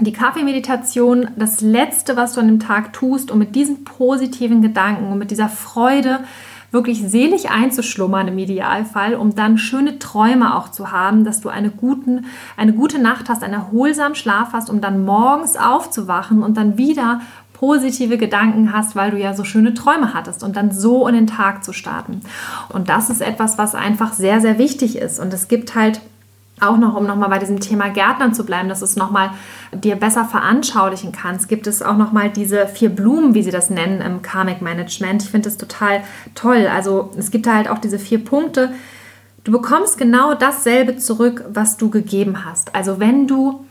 die 0.00 0.12
Kaffeemeditation 0.12 1.28
das 1.36 1.60
Letzte, 1.60 2.16
was 2.16 2.34
du 2.34 2.40
an 2.40 2.46
dem 2.46 2.60
Tag 2.60 2.92
tust, 2.92 3.30
um 3.30 3.38
mit 3.38 3.56
diesen 3.56 3.84
positiven 3.84 4.62
Gedanken 4.62 5.10
und 5.10 5.18
mit 5.18 5.30
dieser 5.30 5.48
Freude 5.48 6.20
wirklich 6.70 7.02
selig 7.02 7.50
einzuschlummern 7.50 8.28
im 8.28 8.38
Idealfall, 8.38 9.14
um 9.14 9.34
dann 9.34 9.56
schöne 9.56 9.98
Träume 9.98 10.54
auch 10.54 10.68
zu 10.70 10.92
haben, 10.92 11.24
dass 11.24 11.40
du 11.40 11.48
eine, 11.48 11.70
guten, 11.70 12.26
eine 12.56 12.74
gute 12.74 12.98
Nacht 12.98 13.30
hast, 13.30 13.42
einen 13.42 13.54
erholsamen 13.54 14.14
Schlaf 14.14 14.52
hast, 14.52 14.68
um 14.68 14.80
dann 14.80 15.04
morgens 15.04 15.56
aufzuwachen 15.56 16.42
und 16.42 16.58
dann 16.58 16.76
wieder 16.76 17.22
positive 17.58 18.18
Gedanken 18.18 18.72
hast, 18.72 18.94
weil 18.94 19.10
du 19.10 19.18
ja 19.18 19.34
so 19.34 19.44
schöne 19.44 19.74
Träume 19.74 20.14
hattest 20.14 20.44
und 20.44 20.56
dann 20.56 20.70
so 20.70 21.08
in 21.08 21.14
den 21.14 21.26
Tag 21.26 21.64
zu 21.64 21.72
starten. 21.72 22.20
Und 22.68 22.88
das 22.88 23.10
ist 23.10 23.20
etwas, 23.20 23.58
was 23.58 23.74
einfach 23.74 24.12
sehr, 24.12 24.40
sehr 24.40 24.58
wichtig 24.58 24.96
ist. 24.96 25.18
Und 25.18 25.34
es 25.34 25.48
gibt 25.48 25.74
halt 25.74 26.00
auch 26.60 26.76
noch, 26.76 26.96
um 26.96 27.06
nochmal 27.06 27.28
bei 27.28 27.38
diesem 27.38 27.60
Thema 27.60 27.88
Gärtnern 27.88 28.34
zu 28.34 28.44
bleiben, 28.44 28.68
dass 28.68 28.82
es 28.82 28.96
nochmal 28.96 29.30
dir 29.72 29.96
besser 29.96 30.24
veranschaulichen 30.24 31.12
kannst, 31.12 31.48
gibt 31.48 31.66
es 31.66 31.82
auch 31.82 31.96
nochmal 31.96 32.30
diese 32.30 32.66
vier 32.66 32.90
Blumen, 32.90 33.34
wie 33.34 33.42
sie 33.42 33.50
das 33.50 33.70
nennen 33.70 34.00
im 34.00 34.22
Karmic 34.22 34.62
Management. 34.62 35.22
Ich 35.22 35.30
finde 35.30 35.48
das 35.48 35.56
total 35.56 36.02
toll. 36.34 36.68
Also 36.72 37.10
es 37.16 37.30
gibt 37.30 37.46
halt 37.46 37.68
auch 37.68 37.78
diese 37.78 37.98
vier 37.98 38.24
Punkte. 38.24 38.72
Du 39.44 39.52
bekommst 39.52 39.98
genau 39.98 40.34
dasselbe 40.34 40.96
zurück, 40.96 41.44
was 41.48 41.76
du 41.76 41.90
gegeben 41.90 42.44
hast. 42.44 42.74
Also 42.74 42.98
wenn 42.98 43.26
du 43.26 43.64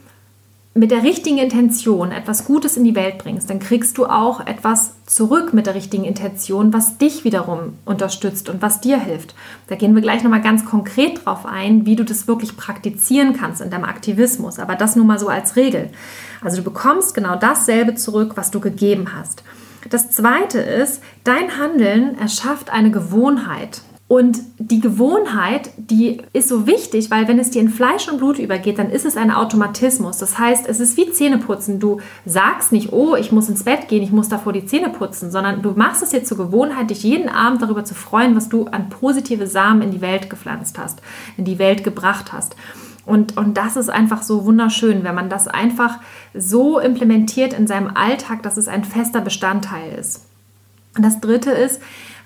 mit 0.77 0.91
der 0.91 1.03
richtigen 1.03 1.39
Intention 1.39 2.11
etwas 2.11 2.45
Gutes 2.45 2.77
in 2.77 2.83
die 2.83 2.95
Welt 2.95 3.17
bringst, 3.17 3.49
dann 3.49 3.59
kriegst 3.59 3.97
du 3.97 4.05
auch 4.05 4.45
etwas 4.45 4.93
zurück 5.05 5.53
mit 5.53 5.65
der 5.65 5.75
richtigen 5.75 6.03
Intention, 6.03 6.71
was 6.71 6.97
dich 6.97 7.23
wiederum 7.23 7.73
unterstützt 7.85 8.47
und 8.47 8.61
was 8.61 8.79
dir 8.79 8.99
hilft. 8.99 9.33
Da 9.67 9.75
gehen 9.75 9.95
wir 9.95 10.01
gleich 10.01 10.23
nochmal 10.23 10.41
ganz 10.41 10.65
konkret 10.65 11.25
drauf 11.25 11.45
ein, 11.45 11.85
wie 11.85 11.95
du 11.95 12.05
das 12.05 12.27
wirklich 12.27 12.57
praktizieren 12.57 13.35
kannst 13.35 13.61
in 13.61 13.71
deinem 13.71 13.85
Aktivismus. 13.85 14.59
Aber 14.59 14.75
das 14.75 14.95
nur 14.95 15.05
mal 15.05 15.19
so 15.19 15.29
als 15.29 15.55
Regel. 15.55 15.89
Also 16.41 16.57
du 16.57 16.63
bekommst 16.63 17.15
genau 17.15 17.35
dasselbe 17.35 17.95
zurück, 17.95 18.33
was 18.35 18.51
du 18.51 18.59
gegeben 18.59 19.15
hast. 19.17 19.43
Das 19.89 20.11
zweite 20.11 20.59
ist, 20.59 21.01
dein 21.23 21.57
Handeln 21.57 22.17
erschafft 22.19 22.69
eine 22.69 22.91
Gewohnheit. 22.91 23.81
Und 24.09 24.39
die 24.57 24.79
Gewohnheit, 24.79 25.69
die 25.75 26.21
ist 26.31 26.47
so 26.47 26.65
wichtig, 26.65 27.11
weil 27.11 27.27
wenn 27.27 27.39
es 27.39 27.49
dir 27.49 27.61
in 27.61 27.67
Fleisch 27.67 28.07
und 28.07 28.19
Blut 28.19 28.39
übergeht, 28.39 28.79
dann 28.79 28.89
ist 28.89 29.05
es 29.05 29.17
ein 29.17 29.31
Automatismus. 29.31 30.17
Das 30.17 30.39
heißt, 30.39 30.65
es 30.65 30.79
ist 30.79 30.95
wie 30.95 31.11
Zähneputzen. 31.11 31.81
Du 31.81 31.99
sagst 32.25 32.71
nicht, 32.71 32.93
oh, 32.93 33.15
ich 33.15 33.33
muss 33.33 33.49
ins 33.49 33.65
Bett 33.65 33.89
gehen, 33.89 34.01
ich 34.01 34.13
muss 34.13 34.29
davor 34.29 34.53
die 34.53 34.65
Zähne 34.65 34.89
putzen, 34.89 35.29
sondern 35.29 35.61
du 35.61 35.71
machst 35.71 36.03
es 36.03 36.11
dir 36.11 36.23
zur 36.23 36.37
Gewohnheit, 36.37 36.89
dich 36.89 37.03
jeden 37.03 37.27
Abend 37.27 37.61
darüber 37.61 37.83
zu 37.83 37.95
freuen, 37.95 38.33
was 38.33 38.47
du 38.47 38.67
an 38.67 38.87
positive 38.87 39.45
Samen 39.45 39.81
in 39.81 39.91
die 39.91 40.01
Welt 40.01 40.29
gepflanzt 40.29 40.77
hast, 40.77 41.01
in 41.35 41.43
die 41.43 41.59
Welt 41.59 41.83
gebracht 41.83 42.31
hast. 42.31 42.55
Und, 43.05 43.35
und 43.35 43.57
das 43.57 43.75
ist 43.75 43.89
einfach 43.89 44.23
so 44.23 44.45
wunderschön, 44.45 45.03
wenn 45.03 45.15
man 45.15 45.29
das 45.29 45.49
einfach 45.49 45.99
so 46.33 46.79
implementiert 46.79 47.51
in 47.51 47.67
seinem 47.67 47.91
Alltag, 47.93 48.41
dass 48.43 48.55
es 48.55 48.69
ein 48.69 48.85
fester 48.85 49.19
Bestandteil 49.19 49.93
ist. 49.99 50.25
Und 50.95 51.03
das 51.03 51.19
Dritte 51.19 51.51
ist, 51.51 51.81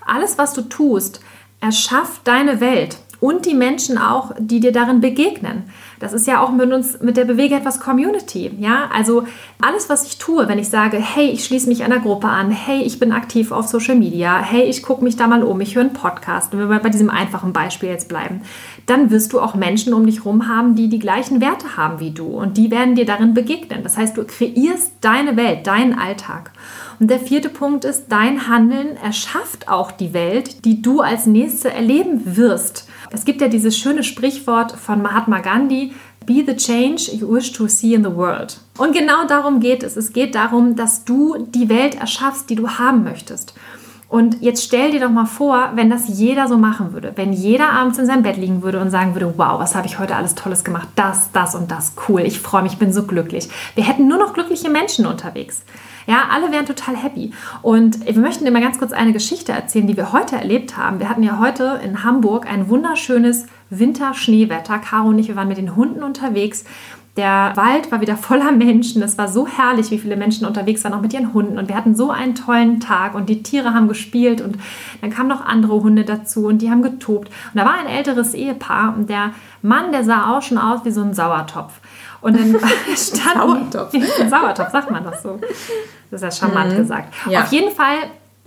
alles, 0.06 0.38
was 0.38 0.52
du 0.54 0.62
tust, 0.62 1.20
erschafft 1.62 2.26
deine 2.26 2.60
Welt 2.60 2.98
und 3.22 3.46
die 3.46 3.54
Menschen 3.54 3.98
auch, 3.98 4.32
die 4.36 4.58
dir 4.58 4.72
darin 4.72 5.00
begegnen. 5.00 5.62
Das 6.00 6.12
ist 6.12 6.26
ja 6.26 6.42
auch 6.42 6.50
mit 6.50 6.72
uns, 6.72 7.00
mit 7.00 7.16
der 7.16 7.24
Bewege 7.24 7.54
etwas 7.54 7.78
Community. 7.78 8.50
Ja, 8.58 8.90
also 8.92 9.22
alles, 9.60 9.88
was 9.88 10.04
ich 10.04 10.18
tue, 10.18 10.48
wenn 10.48 10.58
ich 10.58 10.68
sage, 10.68 10.96
hey, 10.96 11.28
ich 11.28 11.44
schließe 11.44 11.68
mich 11.68 11.84
einer 11.84 12.00
Gruppe 12.00 12.26
an, 12.26 12.50
hey, 12.50 12.82
ich 12.82 12.98
bin 12.98 13.12
aktiv 13.12 13.52
auf 13.52 13.68
Social 13.68 13.94
Media, 13.94 14.40
hey, 14.42 14.64
ich 14.64 14.82
gucke 14.82 15.04
mich 15.04 15.14
da 15.14 15.28
mal 15.28 15.44
um, 15.44 15.60
ich 15.60 15.76
höre 15.76 15.82
einen 15.82 15.92
Podcast, 15.92 16.52
wenn 16.52 16.68
wir 16.68 16.78
bei 16.80 16.88
diesem 16.88 17.10
einfachen 17.10 17.52
Beispiel 17.52 17.90
jetzt 17.90 18.08
bleiben, 18.08 18.42
dann 18.86 19.12
wirst 19.12 19.32
du 19.32 19.40
auch 19.40 19.54
Menschen 19.54 19.94
um 19.94 20.04
dich 20.04 20.24
herum 20.24 20.48
haben, 20.48 20.74
die 20.74 20.88
die 20.88 20.98
gleichen 20.98 21.40
Werte 21.40 21.76
haben 21.76 22.00
wie 22.00 22.10
du 22.10 22.26
und 22.26 22.56
die 22.56 22.72
werden 22.72 22.96
dir 22.96 23.06
darin 23.06 23.34
begegnen. 23.34 23.84
Das 23.84 23.96
heißt, 23.96 24.16
du 24.16 24.24
kreierst 24.24 24.94
deine 25.00 25.36
Welt, 25.36 25.68
deinen 25.68 25.96
Alltag. 25.96 26.50
Und 27.02 27.08
der 27.08 27.18
vierte 27.18 27.48
Punkt 27.48 27.84
ist, 27.84 28.04
dein 28.10 28.46
Handeln 28.46 28.96
erschafft 28.96 29.66
auch 29.66 29.90
die 29.90 30.14
Welt, 30.14 30.64
die 30.64 30.82
du 30.82 31.00
als 31.00 31.26
nächste 31.26 31.68
erleben 31.68 32.36
wirst. 32.36 32.88
Es 33.10 33.24
gibt 33.24 33.40
ja 33.40 33.48
dieses 33.48 33.76
schöne 33.76 34.04
Sprichwort 34.04 34.70
von 34.70 35.02
Mahatma 35.02 35.40
Gandhi, 35.40 35.94
Be 36.26 36.44
the 36.46 36.54
change 36.54 37.10
you 37.12 37.28
wish 37.28 37.50
to 37.50 37.66
see 37.66 37.94
in 37.94 38.04
the 38.04 38.14
world. 38.14 38.60
Und 38.78 38.92
genau 38.92 39.26
darum 39.26 39.58
geht 39.58 39.82
es. 39.82 39.96
Es 39.96 40.12
geht 40.12 40.36
darum, 40.36 40.76
dass 40.76 41.04
du 41.04 41.44
die 41.44 41.68
Welt 41.68 41.96
erschaffst, 41.96 42.48
die 42.48 42.54
du 42.54 42.68
haben 42.68 43.02
möchtest. 43.02 43.52
Und 44.08 44.40
jetzt 44.40 44.62
stell 44.62 44.92
dir 44.92 45.00
doch 45.00 45.10
mal 45.10 45.26
vor, 45.26 45.72
wenn 45.74 45.90
das 45.90 46.04
jeder 46.06 46.46
so 46.46 46.56
machen 46.56 46.92
würde, 46.92 47.14
wenn 47.16 47.32
jeder 47.32 47.70
abends 47.70 47.98
in 47.98 48.06
seinem 48.06 48.22
Bett 48.22 48.36
liegen 48.36 48.62
würde 48.62 48.78
und 48.78 48.90
sagen 48.90 49.16
würde, 49.16 49.34
wow, 49.36 49.58
was 49.58 49.74
habe 49.74 49.88
ich 49.88 49.98
heute 49.98 50.14
alles 50.14 50.36
Tolles 50.36 50.62
gemacht, 50.62 50.86
das, 50.94 51.32
das 51.32 51.56
und 51.56 51.72
das, 51.72 51.94
cool, 52.08 52.20
ich 52.20 52.38
freue 52.38 52.62
mich, 52.62 52.74
ich 52.74 52.78
bin 52.78 52.92
so 52.92 53.02
glücklich. 53.02 53.48
Wir 53.74 53.82
hätten 53.82 54.06
nur 54.06 54.18
noch 54.18 54.34
glückliche 54.34 54.70
Menschen 54.70 55.04
unterwegs. 55.04 55.64
Ja, 56.06 56.24
alle 56.30 56.50
wären 56.50 56.66
total 56.66 56.96
happy. 56.96 57.32
Und 57.62 58.06
wir 58.06 58.20
möchten 58.20 58.44
dir 58.44 58.50
mal 58.50 58.62
ganz 58.62 58.78
kurz 58.78 58.92
eine 58.92 59.12
Geschichte 59.12 59.52
erzählen, 59.52 59.86
die 59.86 59.96
wir 59.96 60.12
heute 60.12 60.36
erlebt 60.36 60.76
haben. 60.76 60.98
Wir 60.98 61.08
hatten 61.08 61.22
ja 61.22 61.38
heute 61.38 61.80
in 61.84 62.04
Hamburg 62.04 62.46
ein 62.50 62.68
wunderschönes 62.68 63.46
Winterschneewetter. 63.70 64.78
Caro 64.78 65.08
und 65.08 65.18
ich, 65.18 65.28
wir 65.28 65.36
waren 65.36 65.48
mit 65.48 65.58
den 65.58 65.76
Hunden 65.76 66.02
unterwegs. 66.02 66.64
Der 67.16 67.52
Wald 67.56 67.92
war 67.92 68.00
wieder 68.00 68.16
voller 68.16 68.52
Menschen. 68.52 69.02
Es 69.02 69.18
war 69.18 69.28
so 69.28 69.46
herrlich, 69.46 69.90
wie 69.90 69.98
viele 69.98 70.16
Menschen 70.16 70.46
unterwegs 70.46 70.82
waren, 70.84 70.94
auch 70.94 71.02
mit 71.02 71.12
ihren 71.12 71.34
Hunden. 71.34 71.58
Und 71.58 71.68
wir 71.68 71.76
hatten 71.76 71.94
so 71.94 72.10
einen 72.10 72.34
tollen 72.34 72.80
Tag 72.80 73.14
und 73.14 73.28
die 73.28 73.42
Tiere 73.42 73.74
haben 73.74 73.88
gespielt 73.88 74.40
und 74.40 74.56
dann 75.00 75.10
kamen 75.10 75.28
noch 75.28 75.44
andere 75.44 75.82
Hunde 75.82 76.04
dazu 76.04 76.46
und 76.46 76.62
die 76.62 76.70
haben 76.70 76.82
getobt. 76.82 77.28
Und 77.28 77.60
da 77.60 77.64
war 77.64 77.74
ein 77.74 77.86
älteres 77.86 78.34
Ehepaar 78.34 78.94
und 78.96 79.10
der 79.10 79.32
Mann, 79.60 79.92
der 79.92 80.04
sah 80.04 80.36
auch 80.36 80.42
schon 80.42 80.58
aus 80.58 80.84
wie 80.84 80.90
so 80.90 81.02
ein 81.02 81.14
Sauertopf. 81.14 81.80
Und 82.22 82.38
dann 82.38 82.56
stand 82.96 83.34
Sauertopf. 83.36 83.92
Sauertopf, 84.30 84.70
sagt 84.70 84.90
man 84.90 85.04
das 85.04 85.22
so. 85.22 85.38
Das 86.10 86.22
ist 86.22 86.40
ja 86.40 86.46
charmant 86.48 86.72
mhm. 86.72 86.76
gesagt. 86.76 87.14
Ja. 87.28 87.42
Auf 87.42 87.52
jeden 87.52 87.74
Fall, 87.74 87.96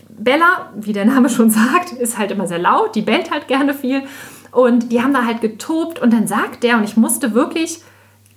Bella, 0.09 0.71
wie 0.75 0.93
der 0.93 1.05
Name 1.05 1.29
schon 1.29 1.49
sagt, 1.49 1.91
ist 1.91 2.17
halt 2.17 2.31
immer 2.31 2.47
sehr 2.47 2.59
laut, 2.59 2.95
die 2.95 3.01
bellt 3.01 3.31
halt 3.31 3.47
gerne 3.47 3.73
viel. 3.73 4.03
Und 4.51 4.91
die 4.93 5.01
haben 5.01 5.13
da 5.13 5.25
halt 5.25 5.41
getobt 5.41 5.99
und 5.99 6.13
dann 6.13 6.27
sagt 6.27 6.63
der, 6.63 6.77
und 6.77 6.85
ich 6.85 6.95
musste 6.95 7.33
wirklich, 7.33 7.81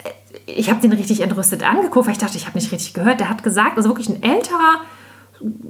äh, 0.02 0.10
ich 0.46 0.68
habe 0.68 0.80
den 0.80 0.92
richtig 0.92 1.20
entrüstet 1.20 1.62
angeguckt, 1.62 2.06
weil 2.06 2.12
ich 2.12 2.18
dachte, 2.18 2.36
ich 2.36 2.46
habe 2.46 2.58
nicht 2.58 2.72
richtig 2.72 2.92
gehört. 2.92 3.20
Der 3.20 3.30
hat 3.30 3.44
gesagt, 3.44 3.76
also 3.76 3.88
wirklich 3.90 4.08
ein 4.08 4.22
älterer, 4.22 4.80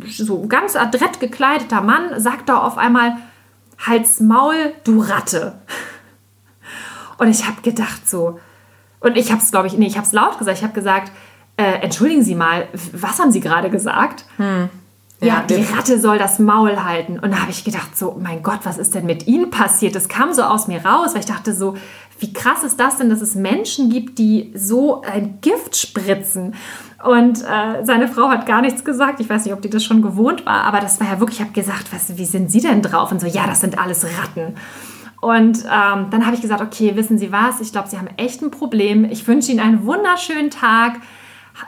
so 0.08 0.46
ganz 0.46 0.74
adrett 0.74 1.20
gekleideter 1.20 1.82
Mann, 1.82 2.18
sagt 2.18 2.48
da 2.48 2.58
auf 2.58 2.78
einmal, 2.78 3.18
Hals 3.86 4.20
Maul, 4.20 4.72
du 4.84 5.00
Ratte. 5.02 5.60
Und 7.18 7.28
ich 7.28 7.46
habe 7.46 7.60
gedacht 7.60 8.08
so, 8.08 8.40
und 9.00 9.16
ich 9.16 9.30
habe 9.30 9.42
es, 9.42 9.50
glaube 9.50 9.66
ich, 9.66 9.76
nee, 9.76 9.86
ich 9.86 9.96
habe 9.96 10.06
es 10.06 10.12
laut 10.12 10.38
gesagt. 10.38 10.58
Ich 10.58 10.64
habe 10.64 10.74
gesagt, 10.74 11.12
äh, 11.56 11.82
entschuldigen 11.82 12.22
Sie 12.22 12.34
mal, 12.34 12.68
was 12.92 13.18
haben 13.18 13.32
Sie 13.32 13.40
gerade 13.40 13.70
gesagt? 13.70 14.24
Hm. 14.36 14.70
Ja, 15.20 15.26
ja, 15.26 15.42
die 15.42 15.64
Ratte 15.74 15.98
soll 15.98 16.16
das 16.16 16.38
Maul 16.38 16.84
halten. 16.84 17.18
Und 17.18 17.32
da 17.32 17.40
habe 17.40 17.50
ich 17.50 17.64
gedacht, 17.64 17.98
so, 17.98 18.16
mein 18.22 18.42
Gott, 18.44 18.60
was 18.62 18.78
ist 18.78 18.94
denn 18.94 19.04
mit 19.04 19.26
Ihnen 19.26 19.50
passiert? 19.50 19.96
Das 19.96 20.08
kam 20.08 20.32
so 20.32 20.42
aus 20.42 20.68
mir 20.68 20.84
raus, 20.84 21.14
weil 21.14 21.20
ich 21.20 21.26
dachte 21.26 21.52
so, 21.52 21.76
wie 22.20 22.32
krass 22.32 22.62
ist 22.62 22.78
das 22.78 22.98
denn, 22.98 23.10
dass 23.10 23.20
es 23.20 23.34
Menschen 23.34 23.90
gibt, 23.90 24.18
die 24.18 24.52
so 24.54 25.02
ein 25.02 25.40
Gift 25.40 25.76
spritzen? 25.76 26.54
Und 27.04 27.42
äh, 27.42 27.84
seine 27.84 28.08
Frau 28.08 28.28
hat 28.28 28.46
gar 28.46 28.60
nichts 28.60 28.84
gesagt. 28.84 29.18
Ich 29.20 29.28
weiß 29.28 29.44
nicht, 29.44 29.54
ob 29.54 29.62
die 29.62 29.70
das 29.70 29.84
schon 29.84 30.02
gewohnt 30.02 30.46
war, 30.46 30.62
aber 30.64 30.80
das 30.80 31.00
war 31.00 31.08
ja 31.08 31.20
wirklich, 31.20 31.40
ich 31.40 31.44
habe 31.44 31.54
gesagt, 31.54 31.92
was, 31.92 32.16
wie 32.16 32.24
sind 32.24 32.50
Sie 32.50 32.60
denn 32.60 32.82
drauf? 32.82 33.10
Und 33.10 33.20
so, 33.20 33.26
ja, 33.26 33.46
das 33.46 33.60
sind 33.60 33.78
alles 33.78 34.04
Ratten. 34.04 34.54
Und 35.20 35.64
ähm, 35.64 36.06
dann 36.10 36.24
habe 36.24 36.34
ich 36.34 36.42
gesagt, 36.42 36.60
okay, 36.60 36.94
wissen 36.94 37.18
Sie 37.18 37.32
was? 37.32 37.60
Ich 37.60 37.72
glaube, 37.72 37.88
Sie 37.88 37.98
haben 37.98 38.08
echt 38.16 38.40
ein 38.40 38.50
Problem. 38.50 39.04
Ich 39.04 39.26
wünsche 39.26 39.50
Ihnen 39.50 39.60
einen 39.60 39.84
wunderschönen 39.84 40.50
Tag. 40.50 41.00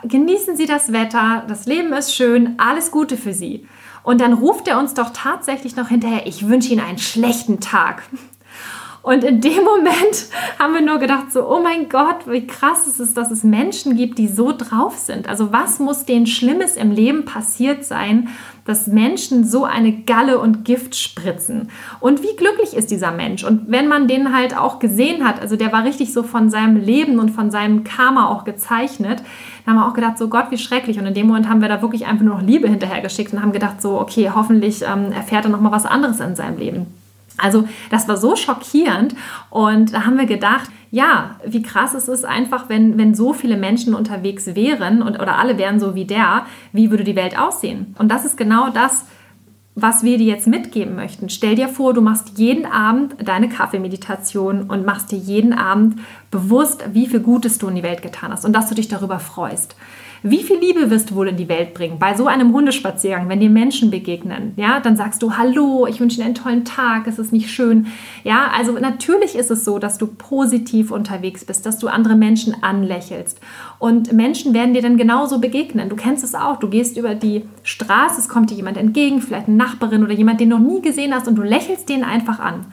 Genießen 0.03 0.55
Sie 0.55 0.65
das 0.65 0.93
Wetter. 0.93 1.43
Das 1.47 1.65
Leben 1.65 1.91
ist 1.91 2.15
schön. 2.15 2.55
Alles 2.57 2.91
Gute 2.91 3.17
für 3.17 3.33
Sie. 3.33 3.67
Und 4.03 4.21
dann 4.21 4.33
ruft 4.33 4.67
er 4.67 4.79
uns 4.79 4.93
doch 4.93 5.11
tatsächlich 5.13 5.75
noch 5.75 5.89
hinterher, 5.89 6.25
ich 6.25 6.47
wünsche 6.47 6.71
Ihnen 6.71 6.83
einen 6.83 6.97
schlechten 6.97 7.59
Tag. 7.59 8.03
Und 9.03 9.23
in 9.23 9.41
dem 9.41 9.63
Moment 9.63 10.27
haben 10.59 10.73
wir 10.73 10.81
nur 10.81 10.99
gedacht, 10.99 11.31
so, 11.31 11.47
oh 11.47 11.61
mein 11.61 11.89
Gott, 11.89 12.27
wie 12.27 12.45
krass 12.45 12.87
ist 12.87 12.99
es, 12.99 13.13
dass 13.13 13.31
es 13.31 13.43
Menschen 13.43 13.97
gibt, 13.97 14.17
die 14.17 14.27
so 14.27 14.51
drauf 14.55 14.97
sind. 14.97 15.27
Also 15.27 15.51
was 15.51 15.79
muss 15.79 16.05
denen 16.05 16.27
Schlimmes 16.27 16.75
im 16.75 16.91
Leben 16.91 17.25
passiert 17.25 17.83
sein, 17.83 18.29
dass 18.65 18.87
Menschen 18.87 19.43
so 19.43 19.65
eine 19.65 19.91
Galle 19.91 20.39
und 20.39 20.65
Gift 20.65 20.95
spritzen. 20.95 21.69
Und 21.99 22.21
wie 22.21 22.35
glücklich 22.35 22.75
ist 22.75 22.91
dieser 22.91 23.11
Mensch? 23.11 23.43
Und 23.43 23.71
wenn 23.71 23.87
man 23.87 24.07
den 24.07 24.33
halt 24.33 24.55
auch 24.57 24.79
gesehen 24.79 25.25
hat, 25.25 25.41
also 25.41 25.55
der 25.55 25.71
war 25.71 25.83
richtig 25.83 26.13
so 26.13 26.23
von 26.23 26.49
seinem 26.49 26.77
Leben 26.77 27.19
und 27.19 27.29
von 27.29 27.51
seinem 27.51 27.83
Karma 27.83 28.27
auch 28.29 28.43
gezeichnet, 28.43 29.23
dann 29.65 29.75
haben 29.75 29.81
wir 29.81 29.87
auch 29.87 29.93
gedacht, 29.93 30.17
so 30.17 30.27
Gott, 30.27 30.45
wie 30.49 30.57
schrecklich. 30.57 30.99
Und 30.99 31.05
in 31.05 31.13
dem 31.13 31.27
Moment 31.27 31.49
haben 31.49 31.61
wir 31.61 31.69
da 31.69 31.81
wirklich 31.81 32.05
einfach 32.05 32.23
nur 32.23 32.35
noch 32.35 32.43
Liebe 32.43 32.67
hinterhergeschickt 32.67 33.33
und 33.33 33.41
haben 33.41 33.51
gedacht, 33.51 33.81
so, 33.81 33.99
okay, 33.99 34.31
hoffentlich 34.33 34.81
ähm, 34.81 35.11
erfährt 35.11 35.45
er 35.45 35.51
nochmal 35.51 35.71
was 35.71 35.85
anderes 35.85 36.19
in 36.19 36.35
seinem 36.35 36.57
Leben. 36.57 36.87
Also 37.37 37.67
das 37.89 38.07
war 38.07 38.17
so 38.17 38.35
schockierend 38.35 39.15
und 39.49 39.93
da 39.93 40.05
haben 40.05 40.17
wir 40.17 40.25
gedacht, 40.25 40.69
ja, 40.91 41.37
wie 41.45 41.61
krass 41.61 41.93
ist 41.93 42.09
es 42.09 42.25
einfach, 42.25 42.67
wenn, 42.67 42.97
wenn 42.97 43.15
so 43.15 43.31
viele 43.31 43.55
Menschen 43.55 43.95
unterwegs 43.95 44.55
wären 44.55 45.01
und, 45.01 45.15
oder 45.19 45.39
alle 45.39 45.57
wären 45.57 45.79
so 45.79 45.95
wie 45.95 46.05
der, 46.05 46.45
wie 46.73 46.91
würde 46.91 47.05
die 47.05 47.15
Welt 47.15 47.39
aussehen? 47.39 47.95
Und 47.97 48.09
das 48.09 48.25
ist 48.25 48.35
genau 48.35 48.69
das, 48.69 49.05
was 49.73 50.03
wir 50.03 50.17
dir 50.17 50.27
jetzt 50.27 50.47
mitgeben 50.47 50.95
möchten. 50.95 51.29
Stell 51.29 51.55
dir 51.55 51.69
vor, 51.69 51.93
du 51.93 52.01
machst 52.01 52.37
jeden 52.37 52.65
Abend 52.65 53.15
deine 53.23 53.47
Kaffeemeditation 53.47 54.63
und 54.63 54.85
machst 54.85 55.13
dir 55.13 55.17
jeden 55.17 55.53
Abend 55.53 55.99
bewusst, 56.29 56.83
wie 56.91 57.07
viel 57.07 57.21
Gutes 57.21 57.57
du 57.57 57.69
in 57.69 57.75
die 57.75 57.83
Welt 57.83 58.01
getan 58.01 58.33
hast 58.33 58.43
und 58.43 58.53
dass 58.53 58.67
du 58.67 58.75
dich 58.75 58.89
darüber 58.89 59.19
freust. 59.19 59.77
Wie 60.23 60.43
viel 60.43 60.59
Liebe 60.59 60.91
wirst 60.91 61.09
du 61.09 61.15
wohl 61.15 61.29
in 61.29 61.37
die 61.37 61.49
Welt 61.49 61.73
bringen 61.73 61.97
bei 61.97 62.15
so 62.15 62.27
einem 62.27 62.53
Hundespaziergang, 62.53 63.27
wenn 63.27 63.39
dir 63.39 63.49
Menschen 63.49 63.89
begegnen? 63.89 64.53
Ja, 64.55 64.79
dann 64.79 64.95
sagst 64.95 65.23
du 65.23 65.35
Hallo, 65.35 65.87
ich 65.87 65.99
wünsche 65.99 66.17
dir 66.17 66.25
einen 66.25 66.35
tollen 66.35 66.63
Tag, 66.63 67.07
es 67.07 67.17
ist 67.17 67.33
nicht 67.33 67.49
schön. 67.49 67.87
Ja, 68.23 68.51
also 68.55 68.73
natürlich 68.73 69.33
ist 69.33 69.49
es 69.49 69.65
so, 69.65 69.79
dass 69.79 69.97
du 69.97 70.05
positiv 70.05 70.91
unterwegs 70.91 71.43
bist, 71.43 71.65
dass 71.65 71.79
du 71.79 71.87
andere 71.87 72.15
Menschen 72.15 72.55
anlächelst. 72.61 73.39
Und 73.79 74.13
Menschen 74.13 74.53
werden 74.53 74.75
dir 74.75 74.83
dann 74.83 74.97
genauso 74.97 75.39
begegnen. 75.39 75.89
Du 75.89 75.95
kennst 75.95 76.23
es 76.23 76.35
auch. 76.35 76.57
Du 76.57 76.69
gehst 76.69 76.97
über 76.97 77.15
die 77.15 77.43
Straße, 77.63 78.21
es 78.21 78.29
kommt 78.29 78.51
dir 78.51 78.55
jemand 78.55 78.77
entgegen, 78.77 79.21
vielleicht 79.21 79.47
eine 79.47 79.57
Nachbarin 79.57 80.03
oder 80.03 80.13
jemand, 80.13 80.39
den 80.39 80.51
du 80.51 80.59
noch 80.59 80.71
nie 80.71 80.83
gesehen 80.83 81.15
hast, 81.15 81.27
und 81.27 81.33
du 81.33 81.41
lächelst 81.41 81.89
den 81.89 82.03
einfach 82.03 82.39
an 82.39 82.65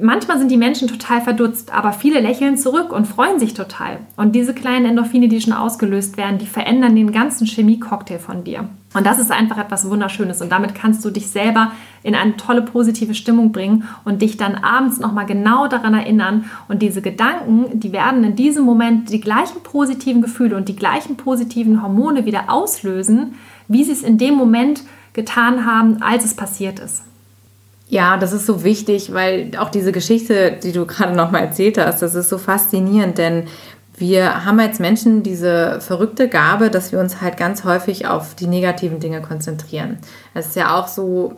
manchmal 0.00 0.38
sind 0.38 0.50
die 0.50 0.56
Menschen 0.56 0.88
total 0.88 1.20
verdutzt, 1.20 1.72
aber 1.72 1.92
viele 1.92 2.20
lächeln 2.20 2.56
zurück 2.56 2.92
und 2.92 3.06
freuen 3.06 3.38
sich 3.38 3.54
total. 3.54 3.98
Und 4.16 4.34
diese 4.34 4.54
kleinen 4.54 4.86
Endorphine, 4.86 5.28
die 5.28 5.40
schon 5.40 5.52
ausgelöst 5.52 6.16
werden, 6.16 6.38
die 6.38 6.46
verändern 6.46 6.96
den 6.96 7.12
ganzen 7.12 7.46
Chemie-Cocktail 7.46 8.18
von 8.18 8.44
dir. 8.44 8.68
Und 8.94 9.06
das 9.06 9.18
ist 9.18 9.32
einfach 9.32 9.58
etwas 9.58 9.88
Wunderschönes. 9.90 10.40
Und 10.40 10.52
damit 10.52 10.74
kannst 10.74 11.04
du 11.04 11.10
dich 11.10 11.26
selber 11.28 11.72
in 12.02 12.14
eine 12.14 12.36
tolle 12.36 12.62
positive 12.62 13.14
Stimmung 13.14 13.52
bringen 13.52 13.84
und 14.04 14.22
dich 14.22 14.36
dann 14.36 14.54
abends 14.54 15.00
nochmal 15.00 15.26
genau 15.26 15.66
daran 15.66 15.94
erinnern. 15.94 16.44
Und 16.68 16.82
diese 16.82 17.02
Gedanken, 17.02 17.80
die 17.80 17.92
werden 17.92 18.22
in 18.24 18.36
diesem 18.36 18.64
Moment 18.64 19.10
die 19.10 19.20
gleichen 19.20 19.62
positiven 19.62 20.22
Gefühle 20.22 20.56
und 20.56 20.68
die 20.68 20.76
gleichen 20.76 21.16
positiven 21.16 21.82
Hormone 21.82 22.24
wieder 22.24 22.44
auslösen, 22.48 23.34
wie 23.68 23.84
sie 23.84 23.92
es 23.92 24.02
in 24.02 24.18
dem 24.18 24.34
Moment 24.34 24.82
getan 25.12 25.66
haben, 25.66 26.02
als 26.02 26.24
es 26.24 26.34
passiert 26.34 26.78
ist. 26.78 27.02
Ja, 27.88 28.16
das 28.16 28.32
ist 28.32 28.46
so 28.46 28.64
wichtig, 28.64 29.12
weil 29.12 29.50
auch 29.58 29.68
diese 29.68 29.92
Geschichte, 29.92 30.58
die 30.62 30.72
du 30.72 30.86
gerade 30.86 31.14
noch 31.14 31.30
mal 31.30 31.40
erzählt 31.40 31.78
hast, 31.78 32.00
das 32.00 32.14
ist 32.14 32.30
so 32.30 32.38
faszinierend, 32.38 33.18
denn 33.18 33.44
wir 33.96 34.44
haben 34.44 34.58
als 34.58 34.80
Menschen 34.80 35.22
diese 35.22 35.80
verrückte 35.80 36.28
Gabe, 36.28 36.70
dass 36.70 36.90
wir 36.90 36.98
uns 36.98 37.20
halt 37.20 37.36
ganz 37.36 37.64
häufig 37.64 38.06
auf 38.08 38.34
die 38.34 38.48
negativen 38.48 38.98
Dinge 38.98 39.22
konzentrieren. 39.22 39.98
Es 40.32 40.46
ist 40.46 40.56
ja 40.56 40.76
auch 40.76 40.88
so, 40.88 41.34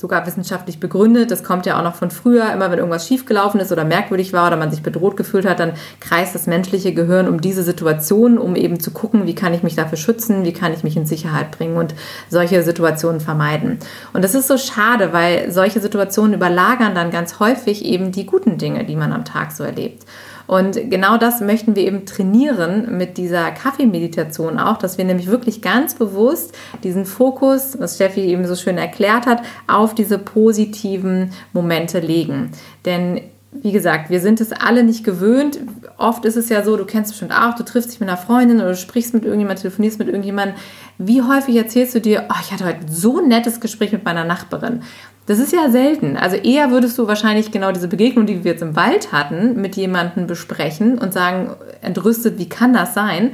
sogar 0.00 0.26
wissenschaftlich 0.26 0.80
begründet. 0.80 1.30
Das 1.30 1.44
kommt 1.44 1.66
ja 1.66 1.78
auch 1.78 1.82
noch 1.82 1.94
von 1.94 2.10
früher. 2.10 2.52
Immer 2.52 2.70
wenn 2.70 2.78
irgendwas 2.78 3.06
schiefgelaufen 3.06 3.60
ist 3.60 3.72
oder 3.72 3.84
merkwürdig 3.84 4.32
war 4.32 4.46
oder 4.46 4.56
man 4.56 4.70
sich 4.70 4.82
bedroht 4.82 5.16
gefühlt 5.16 5.46
hat, 5.46 5.60
dann 5.60 5.72
kreist 6.00 6.34
das 6.34 6.46
menschliche 6.46 6.94
Gehirn 6.94 7.28
um 7.28 7.40
diese 7.40 7.62
Situation, 7.62 8.38
um 8.38 8.56
eben 8.56 8.80
zu 8.80 8.90
gucken, 8.90 9.26
wie 9.26 9.34
kann 9.34 9.54
ich 9.54 9.62
mich 9.62 9.74
dafür 9.74 9.98
schützen, 9.98 10.44
wie 10.44 10.52
kann 10.52 10.72
ich 10.72 10.84
mich 10.84 10.96
in 10.96 11.06
Sicherheit 11.06 11.50
bringen 11.50 11.76
und 11.76 11.94
solche 12.28 12.62
Situationen 12.62 13.20
vermeiden. 13.20 13.78
Und 14.12 14.22
das 14.22 14.34
ist 14.34 14.48
so 14.48 14.58
schade, 14.58 15.12
weil 15.12 15.50
solche 15.50 15.80
Situationen 15.80 16.34
überlagern 16.34 16.94
dann 16.94 17.10
ganz 17.10 17.40
häufig 17.40 17.84
eben 17.84 18.12
die 18.12 18.26
guten 18.26 18.58
Dinge, 18.58 18.84
die 18.84 18.96
man 18.96 19.12
am 19.12 19.24
Tag 19.24 19.52
so 19.52 19.64
erlebt. 19.64 20.04
Und 20.48 20.90
genau 20.90 21.18
das 21.18 21.42
möchten 21.42 21.76
wir 21.76 21.86
eben 21.86 22.06
trainieren 22.06 22.96
mit 22.96 23.18
dieser 23.18 23.50
Kaffeemeditation 23.50 24.58
auch, 24.58 24.78
dass 24.78 24.96
wir 24.96 25.04
nämlich 25.04 25.28
wirklich 25.28 25.60
ganz 25.60 25.94
bewusst 25.94 26.56
diesen 26.82 27.04
Fokus, 27.04 27.78
was 27.78 27.96
Steffi 27.96 28.22
eben 28.22 28.46
so 28.46 28.56
schön 28.56 28.78
erklärt 28.78 29.26
hat, 29.26 29.42
auf 29.66 29.94
diese 29.94 30.18
positiven 30.18 31.32
Momente 31.52 32.00
legen. 32.00 32.50
Denn 32.86 33.20
wie 33.52 33.72
gesagt, 33.72 34.08
wir 34.08 34.20
sind 34.20 34.40
es 34.40 34.52
alle 34.52 34.84
nicht 34.84 35.04
gewöhnt. 35.04 35.58
Oft 35.96 36.24
ist 36.24 36.36
es 36.36 36.48
ja 36.48 36.62
so, 36.62 36.76
du 36.76 36.84
kennst 36.84 37.10
bestimmt 37.10 37.32
auch, 37.32 37.54
du 37.54 37.62
triffst 37.62 37.90
dich 37.90 38.00
mit 38.00 38.08
einer 38.08 38.18
Freundin 38.18 38.58
oder 38.58 38.70
du 38.70 38.76
sprichst 38.76 39.14
mit 39.14 39.24
irgendjemandem, 39.24 39.62
telefonierst 39.62 39.98
mit 39.98 40.08
irgendjemandem. 40.08 40.56
Wie 40.98 41.22
häufig 41.22 41.56
erzählst 41.56 41.94
du 41.94 42.00
dir, 42.00 42.26
oh, 42.30 42.36
ich 42.42 42.52
hatte 42.52 42.64
heute 42.64 42.90
so 42.90 43.18
ein 43.18 43.28
nettes 43.28 43.60
Gespräch 43.60 43.92
mit 43.92 44.04
meiner 44.04 44.24
Nachbarin. 44.24 44.82
Das 45.28 45.38
ist 45.38 45.52
ja 45.52 45.68
selten. 45.68 46.16
Also 46.16 46.36
eher 46.36 46.70
würdest 46.70 46.96
du 46.96 47.06
wahrscheinlich 47.06 47.50
genau 47.50 47.70
diese 47.70 47.86
Begegnung, 47.86 48.24
die 48.24 48.44
wir 48.44 48.52
jetzt 48.52 48.62
im 48.62 48.76
Wald 48.76 49.12
hatten, 49.12 49.60
mit 49.60 49.76
jemandem 49.76 50.26
besprechen 50.26 50.96
und 50.96 51.12
sagen, 51.12 51.54
entrüstet, 51.82 52.38
wie 52.38 52.48
kann 52.48 52.72
das 52.72 52.94
sein? 52.94 53.32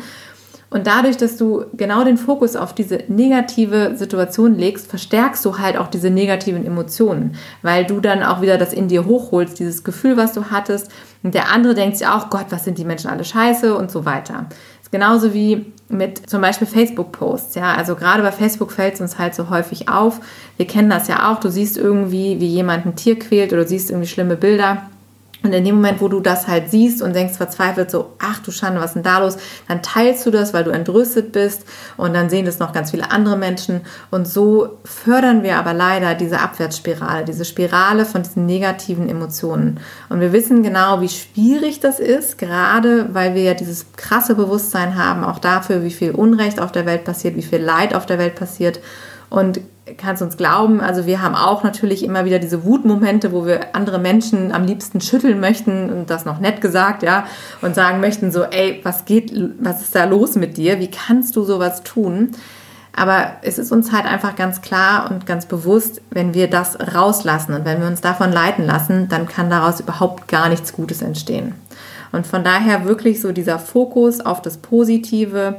Und 0.71 0.89
dadurch, 0.89 1.17
dass 1.17 1.37
du 1.37 1.67
genau 1.75 2.03
den 2.03 2.17
Fokus 2.17 2.57
auf 2.57 2.75
diese 2.75 3.05
negative 3.07 3.93
Situation 3.95 4.57
legst, 4.57 4.89
verstärkst 4.89 5.45
du 5.45 5.59
halt 5.59 5.77
auch 5.77 5.87
diese 5.87 6.11
negativen 6.11 6.67
Emotionen, 6.67 7.37
weil 7.63 7.85
du 7.85 8.01
dann 8.01 8.25
auch 8.25 8.43
wieder 8.43 8.59
das 8.59 8.73
in 8.73 8.89
dir 8.89 9.07
hochholst, 9.07 9.61
dieses 9.61 9.85
Gefühl, 9.85 10.17
was 10.17 10.33
du 10.33 10.47
hattest. 10.51 10.91
Und 11.23 11.35
der 11.35 11.53
andere 11.53 11.77
denkt 11.77 11.99
sich 11.99 12.09
auch, 12.09 12.29
Gott, 12.29 12.47
was 12.51 12.65
sind 12.65 12.77
die 12.77 12.85
Menschen 12.85 13.09
alle 13.09 13.23
scheiße 13.23 13.73
und 13.73 13.93
so 13.93 14.05
weiter. 14.05 14.47
Das 14.49 14.87
ist 14.87 14.91
genauso 14.91 15.33
wie 15.33 15.73
mit 15.89 16.29
zum 16.29 16.41
Beispiel 16.41 16.67
Facebook-Posts. 16.67 17.55
Ja, 17.57 17.75
also 17.75 17.95
gerade 17.95 18.23
bei 18.23 18.33
Facebook 18.33 18.73
fällt 18.73 18.95
es 18.95 19.01
uns 19.01 19.19
halt 19.19 19.35
so 19.35 19.51
häufig 19.51 19.89
auf. 19.89 20.21
Wir 20.57 20.67
kennen 20.67 20.91
das 20.91 21.09
ja 21.09 21.31
auch. 21.31 21.41
Du 21.41 21.51
siehst 21.51 21.77
irgendwie, 21.77 22.41
wie 22.41 22.49
jemand 22.49 22.87
ein 22.87 22.97
Tier 22.97 23.19
quält 23.19 23.53
oder 23.53 23.67
siehst 23.67 23.91
irgendwie 23.91 24.09
schlimme 24.09 24.37
Bilder 24.37 24.83
und 25.45 25.53
in 25.53 25.63
dem 25.63 25.75
Moment, 25.75 26.01
wo 26.01 26.09
du 26.09 26.21
das 26.21 26.49
halt 26.49 26.71
siehst 26.71 27.03
und 27.03 27.15
denkst 27.15 27.37
verzweifelt 27.37 27.91
so, 27.91 28.15
ach 28.19 28.39
du 28.39 28.51
Schande, 28.51 28.81
was 28.81 28.87
ist 28.87 28.95
denn 28.95 29.03
da 29.03 29.19
los? 29.19 29.37
Dann 29.69 29.83
teilst 29.83 30.25
du 30.25 30.31
das, 30.31 30.55
weil 30.55 30.65
du 30.65 30.71
entrüstet 30.71 31.33
bist 31.33 31.67
und 31.99 32.15
dann 32.15 32.31
sehen 32.31 32.47
das 32.47 32.59
noch 32.59 32.73
ganz 32.73 32.93
viele 32.93 33.11
andere 33.11 33.37
Menschen. 33.37 33.83
Und 34.11 34.27
so 34.27 34.79
fördern 34.85 35.43
wir 35.43 35.59
aber 35.59 35.75
leider 35.75 36.15
diese 36.15 36.41
Abwärtsspirale, 36.41 37.27
diese 37.27 37.45
Spirale 37.45 38.07
von 38.07 38.23
diesen 38.23 38.47
negativen 38.47 39.07
Emotionen. 39.07 39.81
Und 40.09 40.21
wir 40.21 40.33
wissen 40.33 40.63
genau, 40.63 41.03
wie 41.03 41.11
schwierig 41.11 41.79
das 41.79 42.01
ist, 42.01 42.39
gerade 42.39 43.13
weil 43.13 43.35
wir 43.35 43.43
ja 43.43 43.55
dieses 43.55 43.93
krasse 43.97 44.37
Bewusstsein 44.37 44.97
haben, 44.97 45.25
auch 45.25 45.39
dafür, 45.39 45.85
wie 45.85 45.91
viel 45.91 46.13
Unrecht 46.13 46.59
auf 46.59 46.73
der 46.73 46.87
Welt 46.87 47.05
passiert, 47.05 47.37
wie 47.37 47.43
viel 47.43 47.61
Leid 47.61 47.95
auf 47.95 48.07
der 48.07 48.19
Welt 48.19 48.35
passiert. 48.35 48.81
Und 49.29 49.61
kannst 49.99 50.23
uns 50.23 50.37
glauben, 50.37 50.81
also 50.81 51.07
wir 51.07 51.21
haben 51.21 51.35
auch 51.35 51.63
natürlich 51.63 52.05
immer 52.05 52.25
wieder 52.25 52.39
diese 52.39 52.65
Wutmomente, 52.65 53.33
wo 53.33 53.45
wir 53.45 53.75
andere 53.75 53.99
Menschen 53.99 54.51
am 54.53 54.65
liebsten 54.65 55.01
schütteln 55.01 55.41
möchten 55.41 55.91
und 55.91 56.09
das 56.09 56.25
noch 56.25 56.41
nett 56.41 56.61
gesagt, 56.61 57.03
ja, 57.03 57.27
und 57.61 57.75
sagen 57.75 58.01
möchten 58.01 58.33
so, 58.33 58.45
ey, 58.45 58.81
was 58.83 59.05
geht, 59.05 59.33
was 59.61 59.83
ist 59.83 59.95
da 59.95 60.05
los 60.05 60.37
mit 60.37 60.57
dir? 60.57 60.81
Wie 60.81 60.91
kannst 60.91 61.37
du 61.37 61.45
sowas 61.45 61.83
tun? 61.83 62.31
Aber 62.97 63.33
es 63.43 63.59
ist 63.59 63.73
uns 63.73 63.93
halt 63.93 64.07
einfach 64.07 64.37
ganz 64.37 64.63
klar 64.63 65.11
und 65.11 65.27
ganz 65.27 65.47
bewusst, 65.47 66.01
wenn 66.11 66.33
wir 66.33 66.49
das 66.49 66.79
rauslassen 66.95 67.53
und 67.53 67.65
wenn 67.65 67.81
wir 67.81 67.89
uns 67.89 68.01
davon 68.01 68.33
leiten 68.33 68.65
lassen, 68.65 69.09
dann 69.09 69.27
kann 69.29 69.51
daraus 69.51 69.81
überhaupt 69.81 70.29
gar 70.29 70.49
nichts 70.49 70.73
Gutes 70.73 71.03
entstehen. 71.03 71.55
Und 72.13 72.27
von 72.27 72.45
daher 72.45 72.85
wirklich 72.85 73.21
so 73.21 73.33
dieser 73.33 73.59
Fokus 73.59 74.21
auf 74.21 74.41
das 74.41 74.59
Positive, 74.59 75.57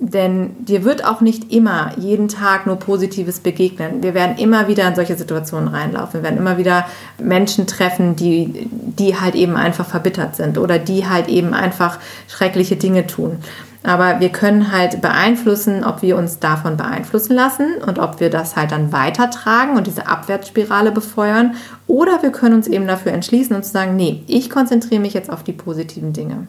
denn 0.00 0.64
dir 0.64 0.84
wird 0.84 1.04
auch 1.04 1.20
nicht 1.20 1.52
immer 1.52 1.90
jeden 1.98 2.28
Tag 2.28 2.66
nur 2.66 2.76
Positives 2.76 3.40
begegnen. 3.40 4.00
Wir 4.00 4.14
werden 4.14 4.38
immer 4.38 4.68
wieder 4.68 4.86
in 4.86 4.94
solche 4.94 5.16
Situationen 5.16 5.68
reinlaufen. 5.68 6.20
Wir 6.20 6.22
werden 6.22 6.38
immer 6.38 6.56
wieder 6.56 6.86
Menschen 7.18 7.66
treffen, 7.66 8.14
die, 8.14 8.68
die 8.70 9.20
halt 9.20 9.34
eben 9.34 9.56
einfach 9.56 9.86
verbittert 9.86 10.36
sind 10.36 10.56
oder 10.56 10.78
die 10.78 11.08
halt 11.08 11.28
eben 11.28 11.52
einfach 11.52 11.98
schreckliche 12.28 12.76
Dinge 12.76 13.08
tun. 13.08 13.38
Aber 13.82 14.20
wir 14.20 14.28
können 14.28 14.70
halt 14.70 15.00
beeinflussen, 15.00 15.82
ob 15.82 16.02
wir 16.02 16.16
uns 16.16 16.38
davon 16.38 16.76
beeinflussen 16.76 17.34
lassen 17.34 17.74
und 17.84 17.98
ob 17.98 18.20
wir 18.20 18.30
das 18.30 18.54
halt 18.54 18.70
dann 18.70 18.92
weitertragen 18.92 19.76
und 19.76 19.88
diese 19.88 20.06
Abwärtsspirale 20.06 20.92
befeuern. 20.92 21.56
Oder 21.88 22.22
wir 22.22 22.30
können 22.30 22.54
uns 22.54 22.68
eben 22.68 22.86
dafür 22.86 23.12
entschließen 23.12 23.54
und 23.54 23.64
sagen, 23.64 23.96
nee, 23.96 24.22
ich 24.28 24.48
konzentriere 24.48 25.00
mich 25.00 25.14
jetzt 25.14 25.30
auf 25.30 25.42
die 25.42 25.52
positiven 25.52 26.12
Dinge. 26.12 26.46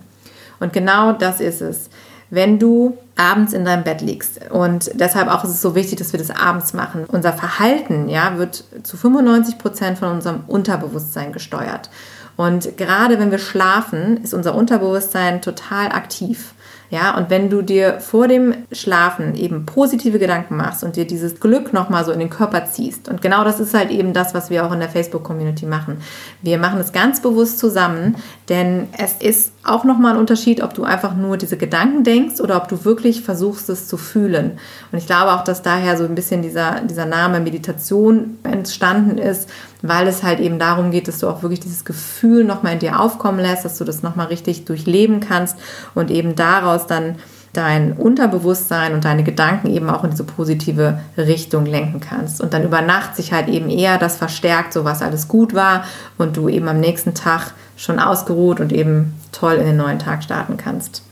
Und 0.60 0.74
genau 0.74 1.14
das 1.14 1.40
ist 1.40 1.62
es 1.62 1.90
wenn 2.30 2.60
du 2.60 2.98
abends 3.16 3.54
in 3.54 3.66
deinem 3.66 3.84
Bett 3.84 4.02
liegst. 4.02 4.50
Und 4.52 4.92
deshalb 4.94 5.28
auch 5.28 5.44
ist 5.44 5.52
es 5.52 5.62
so 5.62 5.76
wichtig, 5.76 5.98
dass 6.00 6.14
wir 6.14 6.20
das 6.20 6.30
abends 6.30 6.74
machen. 6.74 7.06
Unser 7.08 7.34
Verhalten 7.34 8.08
ja, 8.08 8.38
wird 8.38 8.64
zu 8.84 8.98
95 8.98 9.58
Prozent 9.58 9.98
von 9.98 10.12
unserem 10.12 10.44
Unterbewusstsein 10.48 11.34
gesteuert. 11.34 11.90
Und 12.38 12.78
gerade 12.78 13.20
wenn 13.20 13.32
wir 13.32 13.40
schlafen, 13.40 14.24
ist 14.24 14.34
unser 14.34 14.56
Unterbewusstsein 14.56 15.42
total 15.42 15.88
aktiv. 15.88 16.54
Ja, 16.92 17.16
und 17.16 17.30
wenn 17.30 17.52
du 17.52 17.62
dir 17.62 18.00
vor 18.00 18.28
dem 18.28 18.56
Schlafen 18.72 19.36
eben 19.36 19.68
positive 19.68 20.18
Gedanken 20.18 20.58
machst 20.58 20.84
und 20.84 20.96
dir 20.96 21.06
dieses 21.06 21.40
Glück 21.40 21.72
nochmal 21.72 22.04
so 22.04 22.12
in 22.12 22.20
den 22.20 22.32
Körper 22.32 22.66
ziehst, 22.66 23.08
und 23.08 23.22
genau 23.22 23.44
das 23.44 23.60
ist 23.60 23.76
halt 23.76 23.92
eben 23.92 24.12
das, 24.14 24.34
was 24.34 24.50
wir 24.50 24.66
auch 24.66 24.72
in 24.72 24.80
der 24.80 24.90
Facebook-Community 24.90 25.68
machen. 25.68 26.02
Wir 26.42 26.58
machen 26.58 26.80
es 26.80 26.92
ganz 26.92 27.22
bewusst 27.22 27.60
zusammen, 27.60 28.16
denn 28.50 28.88
es 28.98 29.14
ist 29.14 29.52
auch 29.64 29.84
nochmal 29.84 30.14
ein 30.14 30.20
Unterschied, 30.20 30.64
ob 30.64 30.74
du 30.74 30.84
einfach 30.84 31.16
nur 31.16 31.38
diese 31.38 31.56
Gedanken 31.56 32.04
denkst 32.04 32.42
oder 32.42 32.58
ob 32.58 32.68
du 32.68 32.84
wirklich 32.84 33.22
versuchst, 33.22 33.70
es 33.70 33.88
zu 33.88 33.96
fühlen. 33.96 34.58
Und 34.92 34.98
ich 34.98 35.06
glaube 35.06 35.34
auch, 35.34 35.44
dass 35.44 35.62
daher 35.62 35.98
so 35.98 36.04
ein 36.04 36.16
bisschen 36.16 36.42
dieser, 36.42 36.82
dieser 36.82 37.06
Name 37.06 37.40
Meditation 37.40 38.40
entstanden 38.44 39.20
ist, 39.20 39.50
weil 39.84 40.08
es 40.08 40.24
halt 40.24 40.40
eben 40.40 40.58
darum 40.58 40.90
geht, 40.90 41.08
dass 41.08 41.20
du 41.20 41.28
auch 41.28 41.44
wirklich 41.44 41.60
dieses 41.60 41.86
Gefühl 41.86 42.44
nochmal 42.44 42.74
in 42.74 42.80
dir 42.80 43.00
aufkommen 43.00 43.40
lässt, 43.40 43.66
dass 43.66 43.78
du 43.78 43.84
das 43.84 44.02
nochmal 44.02 44.28
richtig 44.28 44.66
durchleben 44.66 45.20
kannst 45.20 45.58
und 45.94 46.10
eben 46.10 46.36
daraus 46.36 46.88
dann 46.88 47.18
dein 47.54 47.94
Unterbewusstsein 47.94 48.94
und 48.94 49.06
deine 49.06 49.24
Gedanken 49.24 49.68
eben 49.68 49.90
auch 49.90 50.04
in 50.04 50.12
diese 50.12 50.24
positive 50.24 51.00
Richtung 51.18 51.66
lenken 51.66 52.00
kannst. 52.00 52.42
Und 52.42 52.54
dann 52.54 52.64
über 52.64 52.82
Nacht 52.82 53.16
sich 53.16 53.34
halt 53.34 53.48
eben 53.48 53.70
eher 53.70 53.98
das 53.98 54.18
verstärkt, 54.18 54.74
so 54.74 54.84
was 54.84 55.02
alles 55.02 55.28
gut 55.28 55.54
war 55.54 55.84
und 56.18 56.38
du 56.38 56.50
eben 56.50 56.68
am 56.68 56.80
nächsten 56.80 57.14
Tag 57.14 57.54
schon 57.76 58.00
ausgeruht 58.00 58.60
und 58.60 58.72
eben 58.72 59.14
toll 59.32 59.56
in 59.56 59.66
den 59.66 59.78
neuen 59.78 60.00
Tag 60.00 60.24
starten 60.24 60.58
kannst. 60.58 61.04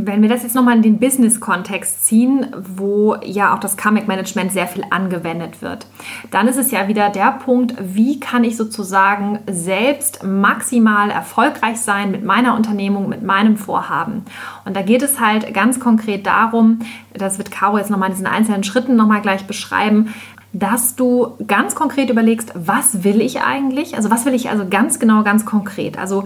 Wenn 0.00 0.22
wir 0.22 0.28
das 0.28 0.44
jetzt 0.44 0.54
nochmal 0.54 0.76
in 0.76 0.82
den 0.82 1.00
Business-Kontext 1.00 2.06
ziehen, 2.06 2.46
wo 2.56 3.16
ja 3.24 3.54
auch 3.54 3.58
das 3.58 3.76
Comic-Management 3.76 4.52
sehr 4.52 4.68
viel 4.68 4.84
angewendet 4.90 5.60
wird, 5.60 5.86
dann 6.30 6.46
ist 6.46 6.56
es 6.56 6.70
ja 6.70 6.86
wieder 6.86 7.10
der 7.10 7.32
Punkt, 7.32 7.74
wie 7.80 8.20
kann 8.20 8.44
ich 8.44 8.56
sozusagen 8.56 9.40
selbst 9.50 10.22
maximal 10.22 11.10
erfolgreich 11.10 11.80
sein 11.80 12.12
mit 12.12 12.24
meiner 12.24 12.54
Unternehmung, 12.54 13.08
mit 13.08 13.24
meinem 13.24 13.56
Vorhaben. 13.56 14.24
Und 14.64 14.76
da 14.76 14.82
geht 14.82 15.02
es 15.02 15.18
halt 15.18 15.52
ganz 15.52 15.80
konkret 15.80 16.26
darum, 16.26 16.80
das 17.12 17.38
wird 17.38 17.50
Caro 17.50 17.78
jetzt 17.78 17.90
nochmal 17.90 18.10
in 18.10 18.14
diesen 18.14 18.28
einzelnen 18.28 18.62
Schritten 18.62 18.94
nochmal 18.94 19.20
gleich 19.20 19.46
beschreiben, 19.46 20.14
dass 20.52 20.96
du 20.96 21.34
ganz 21.46 21.74
konkret 21.74 22.08
überlegst, 22.08 22.52
was 22.54 23.04
will 23.04 23.20
ich 23.20 23.42
eigentlich? 23.42 23.96
Also 23.96 24.10
was 24.10 24.24
will 24.24 24.34
ich 24.34 24.48
also 24.48 24.66
ganz 24.68 24.98
genau, 24.98 25.22
ganz 25.22 25.44
konkret? 25.44 25.98
Also 25.98 26.24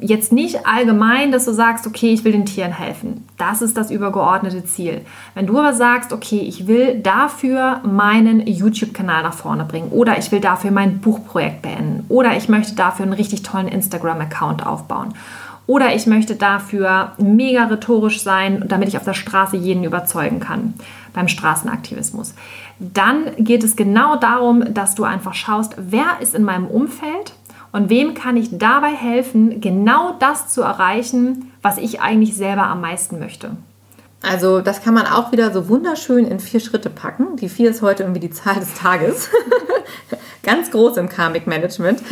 jetzt 0.00 0.32
nicht 0.32 0.66
allgemein, 0.66 1.30
dass 1.30 1.44
du 1.44 1.52
sagst, 1.52 1.86
okay, 1.86 2.12
ich 2.12 2.24
will 2.24 2.32
den 2.32 2.46
Tieren 2.46 2.72
helfen. 2.72 3.28
Das 3.38 3.62
ist 3.62 3.76
das 3.76 3.90
übergeordnete 3.90 4.64
Ziel. 4.64 5.02
Wenn 5.34 5.46
du 5.46 5.56
aber 5.58 5.72
sagst, 5.72 6.12
okay, 6.12 6.40
ich 6.40 6.66
will 6.66 6.98
dafür 6.98 7.80
meinen 7.84 8.44
YouTube-Kanal 8.46 9.22
nach 9.22 9.34
vorne 9.34 9.64
bringen 9.64 9.90
oder 9.90 10.18
ich 10.18 10.32
will 10.32 10.40
dafür 10.40 10.72
mein 10.72 10.98
Buchprojekt 10.98 11.62
beenden 11.62 12.04
oder 12.08 12.36
ich 12.36 12.48
möchte 12.48 12.74
dafür 12.74 13.04
einen 13.04 13.12
richtig 13.12 13.42
tollen 13.42 13.68
Instagram-Account 13.68 14.66
aufbauen 14.66 15.14
oder 15.68 15.94
ich 15.94 16.08
möchte 16.08 16.34
dafür 16.34 17.12
mega 17.18 17.66
rhetorisch 17.66 18.22
sein, 18.22 18.64
damit 18.66 18.88
ich 18.88 18.96
auf 18.96 19.04
der 19.04 19.14
Straße 19.14 19.56
jeden 19.56 19.84
überzeugen 19.84 20.40
kann 20.40 20.74
beim 21.12 21.28
Straßenaktivismus. 21.28 22.34
Dann 22.80 23.26
geht 23.36 23.62
es 23.62 23.76
genau 23.76 24.16
darum, 24.16 24.72
dass 24.72 24.94
du 24.94 25.04
einfach 25.04 25.34
schaust, 25.34 25.74
wer 25.76 26.20
ist 26.20 26.34
in 26.34 26.44
meinem 26.44 26.66
Umfeld 26.66 27.34
und 27.72 27.90
wem 27.90 28.14
kann 28.14 28.36
ich 28.36 28.58
dabei 28.58 28.92
helfen, 28.92 29.60
genau 29.60 30.16
das 30.18 30.48
zu 30.48 30.62
erreichen, 30.62 31.52
was 31.62 31.76
ich 31.78 32.00
eigentlich 32.00 32.34
selber 32.34 32.64
am 32.64 32.80
meisten 32.80 33.18
möchte. 33.18 33.52
Also 34.22 34.60
das 34.60 34.82
kann 34.82 34.94
man 34.94 35.06
auch 35.06 35.32
wieder 35.32 35.52
so 35.52 35.68
wunderschön 35.68 36.26
in 36.26 36.40
vier 36.40 36.60
Schritte 36.60 36.90
packen. 36.90 37.36
Die 37.36 37.48
vier 37.48 37.70
ist 37.70 37.82
heute 37.82 38.02
irgendwie 38.02 38.20
die 38.20 38.30
Zahl 38.30 38.56
des 38.56 38.74
Tages. 38.74 39.30
ganz 40.42 40.70
groß 40.70 40.96
im 40.96 41.08
Karmic 41.08 41.46
Management. 41.46 42.02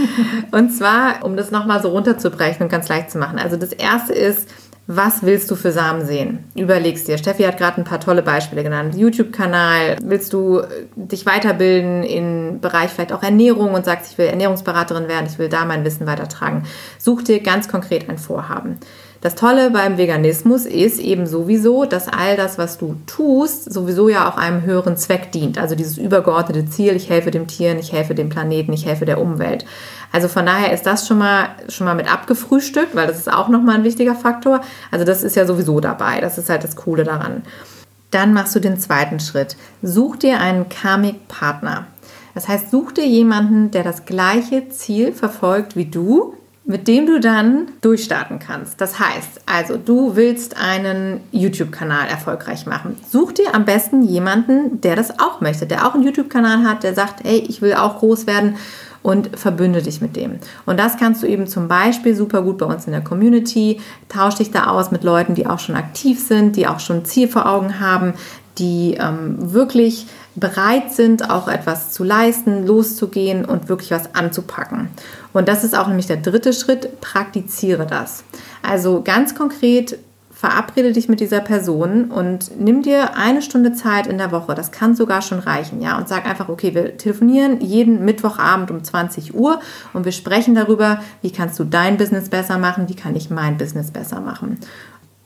Und 0.51 0.71
zwar, 0.71 1.25
um 1.25 1.37
das 1.37 1.51
nochmal 1.51 1.83
so 1.83 1.89
runterzubrechen 1.89 2.63
und 2.63 2.69
ganz 2.69 2.89
leicht 2.89 3.11
zu 3.11 3.19
machen. 3.19 3.39
Also 3.39 3.57
das 3.57 3.73
erste 3.73 4.13
ist, 4.13 4.49
was 4.91 5.23
willst 5.23 5.51
du 5.51 5.55
für 5.55 5.71
Samen 5.71 6.07
sehen? 6.07 6.45
Überlegst 6.57 7.09
dir. 7.09 7.19
Steffi 7.19 7.43
hat 7.43 7.59
gerade 7.59 7.77
ein 7.77 7.85
paar 7.85 8.01
tolle 8.01 8.23
Beispiele 8.23 8.63
genannt. 8.63 8.97
YouTube-Kanal. 8.97 9.97
Willst 10.03 10.33
du 10.33 10.63
dich 10.97 11.27
weiterbilden 11.27 12.05
im 12.05 12.61
Bereich 12.61 12.89
vielleicht 12.89 13.13
auch 13.13 13.23
Ernährung 13.23 13.75
und 13.75 13.85
sagst, 13.85 14.11
ich 14.11 14.17
will 14.17 14.25
Ernährungsberaterin 14.25 15.07
werden, 15.07 15.27
ich 15.31 15.39
will 15.39 15.51
da 15.51 15.67
mein 15.67 15.85
Wissen 15.85 16.07
weitertragen. 16.07 16.63
Such 16.99 17.21
dir 17.21 17.41
ganz 17.41 17.69
konkret 17.69 18.09
ein 18.09 18.17
Vorhaben. 18.17 18.79
Das 19.21 19.35
Tolle 19.35 19.71
beim 19.73 19.99
Veganismus 19.99 20.65
ist 20.65 21.01
eben 21.01 21.27
sowieso, 21.27 21.85
dass 21.85 22.07
all 22.07 22.37
das, 22.37 22.57
was 22.57 22.79
du 22.79 22.97
tust, 23.07 23.73
sowieso 23.73 24.09
ja 24.09 24.31
auch 24.31 24.37
einem 24.37 24.63
höheren 24.63 24.97
Zweck 24.97 25.33
dient. 25.33 25.59
Also 25.59 25.75
dieses 25.75 25.99
übergeordnete 25.99 26.71
Ziel, 26.71 26.95
ich 26.95 27.11
helfe 27.11 27.33
dem 27.33 27.49
Tieren, 27.49 27.81
ich 27.81 27.93
helfe 27.93 28.15
dem 28.15 28.29
Planeten, 28.29 28.73
ich 28.73 28.87
helfe 28.87 29.07
der 29.07 29.21
Umwelt. 29.21 29.65
Also 30.13 30.29
von 30.29 30.47
daher 30.47 30.73
ist 30.73 30.87
das 30.87 31.09
schon 31.09 31.19
mal, 31.19 31.49
schon 31.69 31.85
mal 31.85 31.97
mit 31.97 32.11
abgefrühstückt, 32.11 32.95
weil 32.95 33.09
das 33.09 33.19
ist 33.19 33.33
auch 33.33 33.49
nochmal 33.49 33.75
ein 33.75 33.85
wichtiger 33.85 34.15
Faktor. 34.15 34.61
Also 34.93 35.05
das 35.05 35.25
ist 35.25 35.35
ja 35.35 35.47
sowieso 35.47 35.81
dabei. 35.81 36.21
Das 36.21 36.39
ist 36.39 36.49
halt 36.49 36.63
das 36.63 36.77
Coole 36.77 37.03
daran. 37.03 37.43
Dann 38.13 38.33
machst 38.33 38.55
du 38.55 38.61
den 38.61 38.79
zweiten 38.79 39.19
Schritt. 39.19 39.57
Such 39.83 40.17
dir 40.17 40.41
einen 40.41 40.69
Karmic-Partner. 40.69 41.89
Das 42.35 42.47
heißt, 42.47 42.71
such 42.71 42.93
dir 42.93 43.07
jemanden, 43.07 43.73
der 43.73 43.83
das 43.83 44.05
gleiche 44.05 44.69
Ziel 44.69 45.13
verfolgt 45.13 45.75
wie 45.75 45.87
du, 45.87 46.35
mit 46.69 46.87
dem 46.87 47.07
du 47.07 47.19
dann 47.19 47.69
durchstarten 47.81 48.39
kannst. 48.39 48.79
Das 48.83 49.01
heißt, 49.01 49.41
also 49.47 49.79
du 49.79 50.17
willst 50.17 50.59
einen 50.59 51.21
YouTube-Kanal 51.33 52.09
erfolgreich 52.09 52.67
machen. 52.67 52.97
Such 53.11 53.33
dir 53.33 53.55
am 53.55 53.65
besten 53.65 54.03
jemanden, 54.03 54.83
der 54.83 54.95
das 54.95 55.19
auch 55.19 55.41
möchte, 55.41 55.67
der 55.67 55.87
auch 55.87 55.95
einen 55.95 56.03
YouTube-Kanal 56.03 56.65
hat, 56.65 56.83
der 56.83 56.93
sagt, 56.93 57.25
hey, 57.25 57.39
ich 57.49 57.63
will 57.63 57.73
auch 57.73 57.99
groß 58.01 58.27
werden 58.27 58.57
und 59.03 59.39
verbünde 59.39 59.81
dich 59.81 60.03
mit 60.03 60.15
dem. 60.15 60.41
Und 60.67 60.79
das 60.79 60.99
kannst 60.99 61.23
du 61.23 61.27
eben 61.27 61.47
zum 61.47 61.69
Beispiel 61.69 62.15
super 62.15 62.43
gut 62.43 62.59
bei 62.59 62.67
uns 62.67 62.85
in 62.85 62.93
der 62.93 63.01
Community. 63.01 63.81
Tausch 64.11 64.35
dich 64.35 64.51
da 64.51 64.67
aus 64.67 64.91
mit 64.91 65.05
Leuten, 65.05 65.35
die 65.35 65.47
auch 65.47 65.61
schon 65.61 65.75
aktiv 65.75 66.21
sind, 66.21 66.55
die 66.55 66.67
auch 66.67 66.81
schon 66.81 66.99
ein 66.99 67.05
Ziel 67.07 67.29
vor 67.29 67.47
Augen 67.47 67.81
haben, 67.81 68.13
die 68.59 68.99
ähm, 69.01 69.37
wirklich 69.55 70.07
bereit 70.35 70.93
sind, 70.93 71.31
auch 71.31 71.49
etwas 71.49 71.93
zu 71.93 72.05
leisten, 72.05 72.67
loszugehen 72.67 73.45
und 73.45 73.69
wirklich 73.71 73.91
was 73.91 74.15
anzupacken. 74.15 74.91
Und 75.39 75.47
das 75.47 75.63
ist 75.63 75.79
auch 75.79 75.87
nämlich 75.87 76.09
der 76.09 76.17
dritte 76.17 76.53
Schritt, 76.53 77.01
praktiziere 77.01 77.87
das. 77.87 78.25
Also 78.61 79.03
ganz 79.03 79.37
konkret, 79.37 79.97
verabrede 80.33 80.93
dich 80.93 81.09
mit 81.09 81.21
dieser 81.21 81.39
Person 81.39 82.07
und 82.07 82.59
nimm 82.61 82.83
dir 82.83 83.17
eine 83.17 83.41
Stunde 83.41 83.73
Zeit 83.73 84.09
in 84.09 84.19
der 84.19 84.33
Woche. 84.33 84.57
Das 84.57 84.73
kann 84.73 84.97
sogar 84.97 85.23
schon 85.23 85.39
reichen, 85.39 85.81
ja. 85.81 85.97
Und 85.97 86.09
sag 86.09 86.27
einfach, 86.27 86.49
okay, 86.49 86.75
wir 86.75 86.97
telefonieren 86.97 87.61
jeden 87.61 88.05
Mittwochabend 88.05 88.73
um 88.73 88.83
20 88.83 89.37
Uhr 89.37 89.61
und 89.93 90.05
wir 90.05 90.13
sprechen 90.13 90.57
darüber, 90.57 91.01
wie 91.23 91.31
kannst 91.31 91.57
du 91.61 91.65
dein 91.65 91.99
Business 91.99 92.29
besser 92.29 92.59
machen, 92.59 92.89
wie 92.89 92.97
kann 92.97 93.15
ich 93.15 93.31
mein 93.31 93.59
Business 93.59 93.93
besser 93.93 94.21
machen 94.21 94.59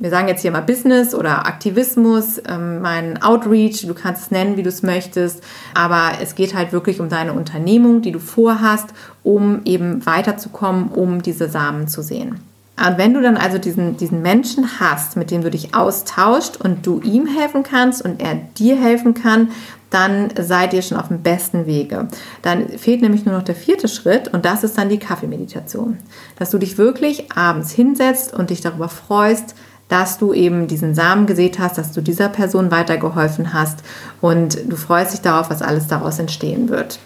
wir 0.02 0.10
sagen 0.10 0.26
jetzt 0.26 0.42
hier 0.42 0.50
mal 0.50 0.62
Business 0.62 1.14
oder 1.14 1.46
Aktivismus, 1.46 2.42
ähm, 2.48 2.80
mein 2.80 3.22
Outreach, 3.22 3.86
du 3.86 3.94
kannst 3.94 4.22
es 4.22 4.30
nennen, 4.32 4.56
wie 4.56 4.64
du 4.64 4.68
es 4.68 4.82
möchtest, 4.82 5.44
aber 5.74 6.14
es 6.20 6.34
geht 6.34 6.54
halt 6.54 6.72
wirklich 6.72 6.98
um 6.98 7.08
deine 7.08 7.32
Unternehmung, 7.32 8.02
die 8.02 8.10
du 8.10 8.18
vorhast, 8.18 8.88
um 9.22 9.60
eben 9.64 10.04
weiterzukommen, 10.04 10.88
um 10.88 11.22
diese 11.22 11.48
Samen 11.48 11.86
zu 11.86 12.02
sehen. 12.02 12.40
Und 12.84 12.98
wenn 12.98 13.14
du 13.14 13.22
dann 13.22 13.36
also 13.36 13.58
diesen, 13.58 13.96
diesen 13.96 14.22
Menschen 14.22 14.80
hast, 14.80 15.16
mit 15.16 15.30
dem 15.30 15.42
du 15.42 15.50
dich 15.52 15.72
austauscht 15.76 16.56
und 16.56 16.84
du 16.84 17.00
ihm 17.00 17.28
helfen 17.28 17.62
kannst 17.62 18.04
und 18.04 18.20
er 18.20 18.34
dir 18.34 18.76
helfen 18.76 19.14
kann, 19.14 19.50
dann 19.90 20.30
seid 20.36 20.72
ihr 20.72 20.82
schon 20.82 20.98
auf 20.98 21.08
dem 21.08 21.22
besten 21.22 21.66
Wege. 21.66 22.08
Dann 22.40 22.70
fehlt 22.70 23.02
nämlich 23.02 23.24
nur 23.24 23.36
noch 23.36 23.44
der 23.44 23.54
vierte 23.54 23.86
Schritt 23.86 24.26
und 24.32 24.44
das 24.44 24.64
ist 24.64 24.78
dann 24.78 24.88
die 24.88 24.98
Kaffeemeditation. 24.98 25.98
Dass 26.38 26.50
du 26.50 26.58
dich 26.58 26.76
wirklich 26.76 27.30
abends 27.36 27.70
hinsetzt 27.70 28.34
und 28.34 28.50
dich 28.50 28.62
darüber 28.62 28.88
freust, 28.88 29.54
dass 29.92 30.16
du 30.16 30.32
eben 30.32 30.68
diesen 30.68 30.94
Samen 30.94 31.26
gesät 31.26 31.58
hast, 31.58 31.76
dass 31.76 31.92
du 31.92 32.00
dieser 32.00 32.30
Person 32.30 32.70
weitergeholfen 32.70 33.52
hast 33.52 33.80
und 34.22 34.58
du 34.66 34.76
freust 34.76 35.12
dich 35.12 35.20
darauf, 35.20 35.50
was 35.50 35.60
alles 35.60 35.86
daraus 35.86 36.18
entstehen 36.18 36.70
wird. 36.70 36.98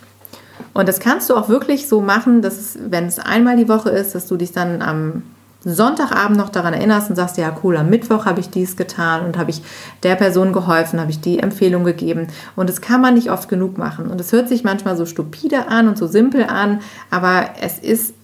Und 0.73 0.89
das 0.89 1.01
kannst 1.01 1.29
du 1.29 1.35
auch 1.35 1.49
wirklich 1.49 1.89
so 1.89 2.01
machen, 2.01 2.43
dass 2.43 2.79
wenn 2.81 3.07
es 3.07 3.19
einmal 3.19 3.57
die 3.57 3.69
Woche 3.69 3.91
ist, 3.91 4.15
dass 4.15 4.29
du 4.29 4.37
dich 4.37 4.53
dann 4.53 4.83
am 4.83 5.25
Sonntagabend 5.65 6.39
noch 6.39 6.51
daran 6.51 6.75
erinnerst 6.75 7.11
und 7.11 7.17
sagst, 7.17 7.39
ja 7.39 7.53
cool, 7.65 7.77
am 7.77 7.91
Mittwoch 7.91 8.25
habe 8.25 8.39
ich 8.39 8.51
dies 8.51 8.77
getan 8.77 9.27
und 9.27 9.37
habe 9.37 9.51
ich 9.51 9.63
der 10.05 10.15
Person 10.15 10.53
geholfen, 10.53 11.01
habe 11.01 11.11
ich 11.11 11.21
die 11.21 11.41
Empfehlung 11.41 11.83
gegeben. 11.83 12.29
Und 12.55 12.69
das 12.69 12.81
kann 12.81 13.01
man 13.01 13.15
nicht 13.15 13.33
oft 13.33 13.49
genug 13.49 13.79
machen. 13.79 14.07
Und 14.07 14.21
es 14.21 14.31
hört 14.31 14.49
sich 14.49 14.63
manchmal 14.63 14.97
so 14.97 15.07
stupide 15.07 15.67
an 15.67 15.89
und 15.89 15.99
so 15.99 16.07
simpel 16.07 16.45
an, 16.45 16.83
aber 17.11 17.49
es 17.61 17.81
ist 17.81 18.15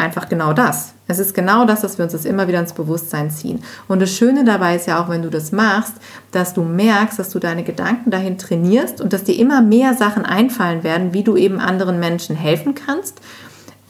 einfach 0.00 0.28
genau 0.28 0.52
das. 0.52 0.94
Es 1.06 1.18
ist 1.18 1.34
genau 1.34 1.64
das, 1.64 1.80
dass 1.80 1.98
wir 1.98 2.04
uns 2.04 2.12
das 2.12 2.24
immer 2.24 2.48
wieder 2.48 2.60
ins 2.60 2.72
Bewusstsein 2.72 3.30
ziehen. 3.30 3.62
Und 3.88 4.00
das 4.00 4.10
Schöne 4.10 4.44
dabei 4.44 4.76
ist 4.76 4.86
ja 4.86 5.02
auch, 5.02 5.08
wenn 5.08 5.22
du 5.22 5.30
das 5.30 5.52
machst, 5.52 5.94
dass 6.32 6.54
du 6.54 6.62
merkst, 6.62 7.18
dass 7.18 7.30
du 7.30 7.38
deine 7.38 7.62
Gedanken 7.62 8.10
dahin 8.10 8.38
trainierst 8.38 9.00
und 9.00 9.12
dass 9.12 9.24
dir 9.24 9.38
immer 9.38 9.60
mehr 9.60 9.94
Sachen 9.94 10.24
einfallen 10.24 10.82
werden, 10.82 11.12
wie 11.12 11.22
du 11.22 11.36
eben 11.36 11.60
anderen 11.60 12.00
Menschen 12.00 12.36
helfen 12.36 12.74
kannst, 12.74 13.20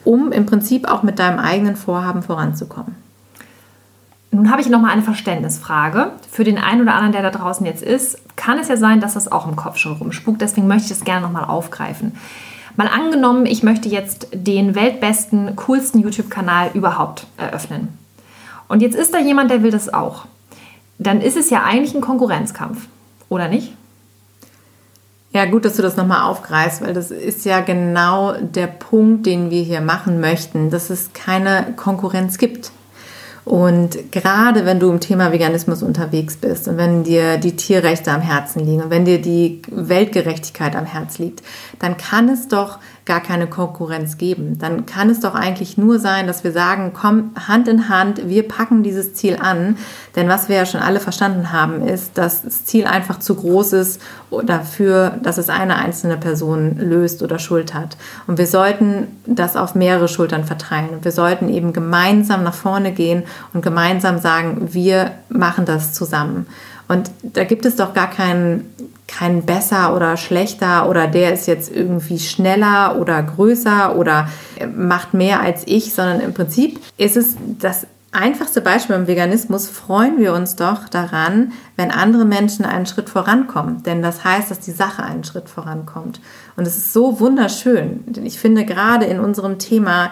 um 0.05 0.33
im 0.33 0.47
Prinzip 0.47 0.89
auch 0.89 1.03
mit 1.03 1.19
deinem 1.19 1.39
eigenen 1.39 1.77
Vorhaben 1.77 2.23
voranzukommen. 2.23 2.97
Nun 4.33 4.51
habe 4.51 4.61
ich 4.61 4.69
noch 4.69 4.81
mal 4.81 4.91
eine 4.91 5.03
Verständnisfrage. 5.03 6.13
Für 6.31 6.45
den 6.45 6.59
einen 6.59 6.83
oder 6.83 6.95
anderen, 6.95 7.13
der 7.13 7.23
da 7.23 7.31
draußen 7.31 7.67
jetzt 7.67 7.83
ist, 7.83 8.19
kann 8.37 8.59
es 8.59 8.69
ja 8.69 8.77
sein, 8.77 9.01
dass 9.01 9.15
das 9.15 9.31
auch 9.31 9.49
im 9.49 9.57
Kopf 9.57 9.77
schon 9.77 9.95
rumspukt. 9.95 10.41
Deswegen 10.41 10.69
möchte 10.69 10.85
ich 10.85 10.99
das 10.99 11.05
gerne 11.05 11.23
noch 11.23 11.33
mal 11.33 11.45
aufgreifen. 11.45 12.13
Mal 12.81 12.89
angenommen, 12.89 13.45
ich 13.45 13.63
möchte 13.63 13.91
jetzt 13.91 14.29
den 14.33 14.75
weltbesten, 14.75 15.55
coolsten 15.55 15.99
YouTube-Kanal 15.99 16.71
überhaupt 16.73 17.27
eröffnen. 17.37 17.99
Und 18.69 18.81
jetzt 18.81 18.97
ist 18.97 19.13
da 19.13 19.19
jemand, 19.19 19.51
der 19.51 19.63
will 19.63 19.71
das 19.71 19.93
auch. 19.93 20.25
Dann 20.97 21.21
ist 21.21 21.37
es 21.37 21.51
ja 21.51 21.63
eigentlich 21.63 21.95
ein 21.95 22.01
Konkurrenzkampf, 22.01 22.87
oder 23.29 23.49
nicht? 23.49 23.75
Ja, 25.31 25.45
gut, 25.45 25.67
dass 25.67 25.77
du 25.77 25.83
das 25.83 25.99
nochmal 25.99 26.23
aufgreifst, 26.23 26.81
weil 26.81 26.95
das 26.95 27.11
ist 27.11 27.45
ja 27.45 27.61
genau 27.61 28.33
der 28.41 28.69
Punkt, 28.69 29.27
den 29.27 29.51
wir 29.51 29.63
hier 29.63 29.83
machen 29.83 30.19
möchten, 30.19 30.71
dass 30.71 30.89
es 30.89 31.13
keine 31.13 31.75
Konkurrenz 31.77 32.39
gibt. 32.39 32.73
Und 33.45 34.13
gerade 34.13 34.65
wenn 34.67 34.79
du 34.81 34.91
im 34.91 35.01
Thema 35.01 35.33
Veganismus 35.33 35.83
unterwegs 35.83 36.37
bist 36.37 36.69
und 36.69 36.77
wenn 36.77 37.05
dir 37.05 37.39
die 37.39 37.57
Tierrechte 37.57 38.13
am 38.13 38.21
Herzen 38.21 38.61
liegen 38.65 38.83
und 38.83 38.91
wenn 38.91 39.05
dir 39.05 39.21
die 39.21 39.63
Weltgerechtigkeit 39.71 40.77
am 40.77 40.85
Herz 40.85 41.19
liegt, 41.19 41.43
dann 41.79 41.97
kann 41.97 42.29
es 42.29 42.49
doch 42.49 42.79
gar 43.11 43.21
keine 43.21 43.49
Konkurrenz 43.49 44.19
geben. 44.19 44.57
Dann 44.61 44.87
kann 44.87 45.11
es 45.11 45.19
doch 45.19 45.35
eigentlich 45.35 45.77
nur 45.77 45.99
sein, 45.99 46.29
dass 46.29 46.45
wir 46.45 46.53
sagen, 46.53 46.93
komm 46.95 47.33
Hand 47.35 47.67
in 47.67 47.89
Hand, 47.89 48.29
wir 48.29 48.47
packen 48.47 48.85
dieses 48.85 49.15
Ziel 49.15 49.37
an. 49.41 49.77
Denn 50.15 50.29
was 50.29 50.49
wir 50.49 50.55
ja 50.55 50.65
schon 50.65 50.81
alle 50.81 51.01
verstanden 51.01 51.51
haben, 51.51 51.83
ist, 51.85 52.17
dass 52.17 52.43
das 52.43 52.67
Ziel 52.67 52.87
einfach 52.87 53.19
zu 53.19 53.35
groß 53.35 53.73
ist 53.73 54.01
dafür, 54.45 55.19
dass 55.25 55.39
es 55.39 55.49
eine 55.49 55.75
einzelne 55.75 56.19
Person 56.19 56.77
löst 56.77 57.25
oder 57.25 57.41
schuld 57.41 57.75
hat. 57.75 57.97
Und 58.29 58.39
wir 58.39 58.47
sollten 58.47 59.09
das 59.27 59.57
auf 59.57 59.75
mehrere 59.75 60.07
Schultern 60.07 60.45
verteilen. 60.45 61.01
Wir 61.03 61.11
sollten 61.11 61.49
eben 61.49 61.73
gemeinsam 61.73 62.45
nach 62.45 62.55
vorne 62.55 62.93
gehen 62.93 63.25
und 63.53 63.63
gemeinsam 63.63 64.21
sagen, 64.21 64.69
wir 64.73 65.11
machen 65.29 65.65
das 65.65 65.95
zusammen. 65.95 66.47
Und 66.91 67.13
da 67.23 67.45
gibt 67.45 67.65
es 67.67 67.77
doch 67.77 67.95
gar 67.95 68.11
keinen 68.11 68.75
kein 69.07 69.43
besser 69.47 69.95
oder 69.95 70.17
schlechter 70.17 70.89
oder 70.89 71.07
der 71.07 71.33
ist 71.33 71.47
jetzt 71.47 71.75
irgendwie 71.75 72.19
schneller 72.19 72.97
oder 73.01 73.23
größer 73.23 73.97
oder 73.97 74.29
macht 74.77 75.15
mehr 75.15 75.41
als 75.41 75.63
ich, 75.67 75.95
sondern 75.95 76.21
im 76.21 76.35
Prinzip 76.35 76.81
ist 76.97 77.17
es 77.17 77.37
das 77.61 77.87
einfachste 78.13 78.61
Beispiel 78.61 78.97
im 78.97 79.07
Veganismus, 79.07 79.69
freuen 79.69 80.19
wir 80.19 80.35
uns 80.35 80.57
doch 80.57 80.89
daran, 80.89 81.53
wenn 81.77 81.93
andere 81.93 82.25
Menschen 82.25 82.65
einen 82.65 82.87
Schritt 82.87 83.09
vorankommen. 83.09 83.85
Denn 83.85 84.03
das 84.03 84.25
heißt, 84.25 84.51
dass 84.51 84.59
die 84.59 84.73
Sache 84.73 85.05
einen 85.05 85.23
Schritt 85.23 85.49
vorankommt. 85.49 86.21
Und 86.57 86.67
es 86.67 86.77
ist 86.77 86.93
so 86.93 87.21
wunderschön. 87.21 88.03
Denn 88.07 88.27
ich 88.27 88.41
finde 88.41 88.65
gerade 88.65 89.07
in 89.07 89.21
unserem 89.21 89.61
Thema 89.61 90.11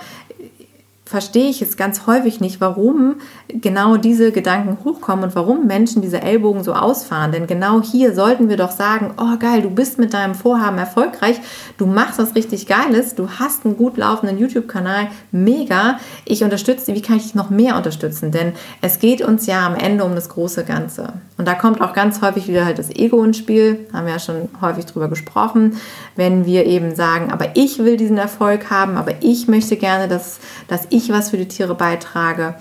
verstehe 1.08 1.48
ich 1.48 1.62
es 1.62 1.78
ganz 1.78 2.06
häufig 2.06 2.38
nicht, 2.38 2.60
warum 2.60 3.16
genau 3.48 3.96
diese 3.96 4.30
Gedanken 4.30 4.84
hochkommen 4.84 5.24
und 5.24 5.34
warum 5.34 5.66
Menschen 5.66 6.02
diese 6.02 6.20
Ellbogen 6.20 6.62
so 6.62 6.74
ausfahren. 6.74 7.32
Denn 7.32 7.46
genau 7.46 7.80
hier 7.80 8.14
sollten 8.14 8.50
wir 8.50 8.58
doch 8.58 8.70
sagen, 8.70 9.14
oh 9.16 9.38
geil, 9.38 9.62
du 9.62 9.70
bist 9.70 9.98
mit 9.98 10.12
deinem 10.12 10.34
Vorhaben 10.34 10.76
erfolgreich, 10.76 11.40
du 11.78 11.86
machst 11.86 12.18
was 12.18 12.34
richtig 12.34 12.66
Geiles, 12.66 13.14
du 13.14 13.30
hast 13.38 13.64
einen 13.64 13.78
gut 13.78 13.96
laufenden 13.96 14.36
YouTube-Kanal, 14.36 15.08
mega, 15.32 15.98
ich 16.26 16.44
unterstütze 16.44 16.86
dich, 16.86 16.96
wie 16.96 17.06
kann 17.06 17.16
ich 17.16 17.22
dich 17.22 17.34
noch 17.34 17.48
mehr 17.48 17.76
unterstützen? 17.76 18.30
Denn 18.30 18.52
es 18.82 18.98
geht 18.98 19.22
uns 19.22 19.46
ja 19.46 19.66
am 19.66 19.76
Ende 19.76 20.04
um 20.04 20.14
das 20.14 20.28
große 20.28 20.64
Ganze. 20.64 21.14
Und 21.38 21.48
da 21.48 21.54
kommt 21.54 21.80
auch 21.80 21.94
ganz 21.94 22.20
häufig 22.20 22.48
wieder 22.48 22.66
halt 22.66 22.78
das 22.78 22.90
Ego 22.90 23.24
ins 23.24 23.38
Spiel, 23.38 23.86
haben 23.94 24.04
wir 24.04 24.12
ja 24.12 24.18
schon 24.18 24.50
häufig 24.60 24.84
drüber 24.84 25.08
gesprochen, 25.08 25.78
wenn 26.16 26.44
wir 26.44 26.66
eben 26.66 26.94
sagen, 26.94 27.32
aber 27.32 27.56
ich 27.56 27.78
will 27.78 27.96
diesen 27.96 28.18
Erfolg 28.18 28.70
haben, 28.70 28.98
aber 28.98 29.12
ich 29.22 29.48
möchte 29.48 29.76
gerne, 29.76 30.06
dass, 30.06 30.38
dass 30.66 30.86
ich 30.90 30.97
ich 30.98 31.10
was 31.10 31.30
für 31.30 31.36
die 31.36 31.48
Tiere 31.48 31.74
beitrage. 31.74 32.54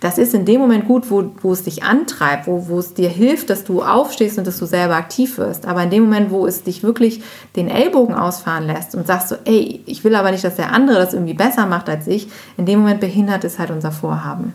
Das 0.00 0.16
ist 0.16 0.32
in 0.32 0.46
dem 0.46 0.62
Moment 0.62 0.86
gut, 0.86 1.10
wo, 1.10 1.30
wo 1.42 1.52
es 1.52 1.64
dich 1.64 1.82
antreibt, 1.82 2.46
wo, 2.46 2.68
wo 2.68 2.78
es 2.78 2.94
dir 2.94 3.10
hilft, 3.10 3.50
dass 3.50 3.64
du 3.64 3.82
aufstehst 3.82 4.38
und 4.38 4.46
dass 4.46 4.58
du 4.58 4.64
selber 4.64 4.96
aktiv 4.96 5.36
wirst. 5.36 5.66
Aber 5.66 5.82
in 5.82 5.90
dem 5.90 6.04
Moment, 6.04 6.30
wo 6.30 6.46
es 6.46 6.62
dich 6.62 6.82
wirklich 6.82 7.22
den 7.54 7.68
Ellbogen 7.68 8.14
ausfahren 8.14 8.66
lässt 8.66 8.94
und 8.94 9.06
sagst 9.06 9.28
so, 9.28 9.36
ey, 9.44 9.82
ich 9.84 10.02
will 10.02 10.14
aber 10.14 10.30
nicht, 10.30 10.42
dass 10.42 10.56
der 10.56 10.72
andere 10.72 10.96
das 10.96 11.12
irgendwie 11.12 11.34
besser 11.34 11.66
macht 11.66 11.90
als 11.90 12.06
ich, 12.06 12.28
in 12.56 12.64
dem 12.64 12.80
Moment 12.80 13.00
behindert 13.00 13.44
es 13.44 13.58
halt 13.58 13.70
unser 13.70 13.92
Vorhaben. 13.92 14.54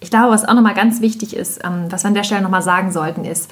Ich 0.00 0.10
glaube, 0.10 0.32
was 0.32 0.44
auch 0.44 0.54
nochmal 0.54 0.74
ganz 0.74 1.00
wichtig 1.00 1.36
ist, 1.36 1.60
ähm, 1.64 1.86
was 1.90 2.02
wir 2.02 2.08
an 2.08 2.14
der 2.14 2.24
Stelle 2.24 2.42
nochmal 2.42 2.62
sagen 2.62 2.90
sollten, 2.90 3.24
ist, 3.24 3.50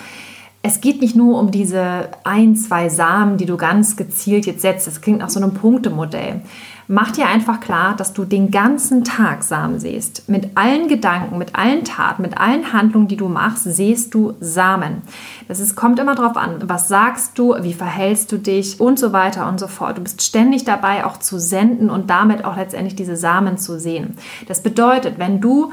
es 0.62 0.80
geht 0.80 1.00
nicht 1.00 1.14
nur 1.14 1.38
um 1.38 1.52
diese 1.52 2.08
ein, 2.24 2.56
zwei 2.56 2.88
Samen, 2.88 3.36
die 3.36 3.46
du 3.46 3.56
ganz 3.56 3.96
gezielt 3.96 4.46
jetzt 4.46 4.62
setzt. 4.62 4.88
Das 4.88 5.00
klingt 5.00 5.20
nach 5.20 5.30
so 5.30 5.40
einem 5.40 5.54
Punktemodell. 5.54 6.42
Mach 6.88 7.10
dir 7.10 7.26
einfach 7.26 7.58
klar, 7.58 7.96
dass 7.96 8.12
du 8.12 8.24
den 8.24 8.52
ganzen 8.52 9.02
Tag 9.02 9.42
Samen 9.42 9.80
siehst. 9.80 10.28
Mit 10.28 10.56
allen 10.56 10.86
Gedanken, 10.86 11.36
mit 11.36 11.56
allen 11.56 11.82
Taten, 11.82 12.22
mit 12.22 12.38
allen 12.38 12.72
Handlungen, 12.72 13.08
die 13.08 13.16
du 13.16 13.28
machst, 13.28 13.64
siehst 13.64 14.14
du 14.14 14.34
Samen. 14.38 15.02
Das 15.48 15.58
ist, 15.58 15.74
kommt 15.74 15.98
immer 15.98 16.14
darauf 16.14 16.36
an, 16.36 16.58
was 16.68 16.86
sagst 16.86 17.36
du, 17.40 17.56
wie 17.60 17.74
verhältst 17.74 18.30
du 18.30 18.38
dich 18.38 18.80
und 18.80 19.00
so 19.00 19.12
weiter 19.12 19.48
und 19.48 19.58
so 19.58 19.66
fort. 19.66 19.98
Du 19.98 20.02
bist 20.02 20.22
ständig 20.22 20.64
dabei, 20.64 21.04
auch 21.04 21.18
zu 21.18 21.40
senden 21.40 21.90
und 21.90 22.08
damit 22.08 22.44
auch 22.44 22.56
letztendlich 22.56 22.94
diese 22.94 23.16
Samen 23.16 23.58
zu 23.58 23.80
sehen. 23.80 24.16
Das 24.46 24.62
bedeutet, 24.62 25.18
wenn 25.18 25.40
du 25.40 25.72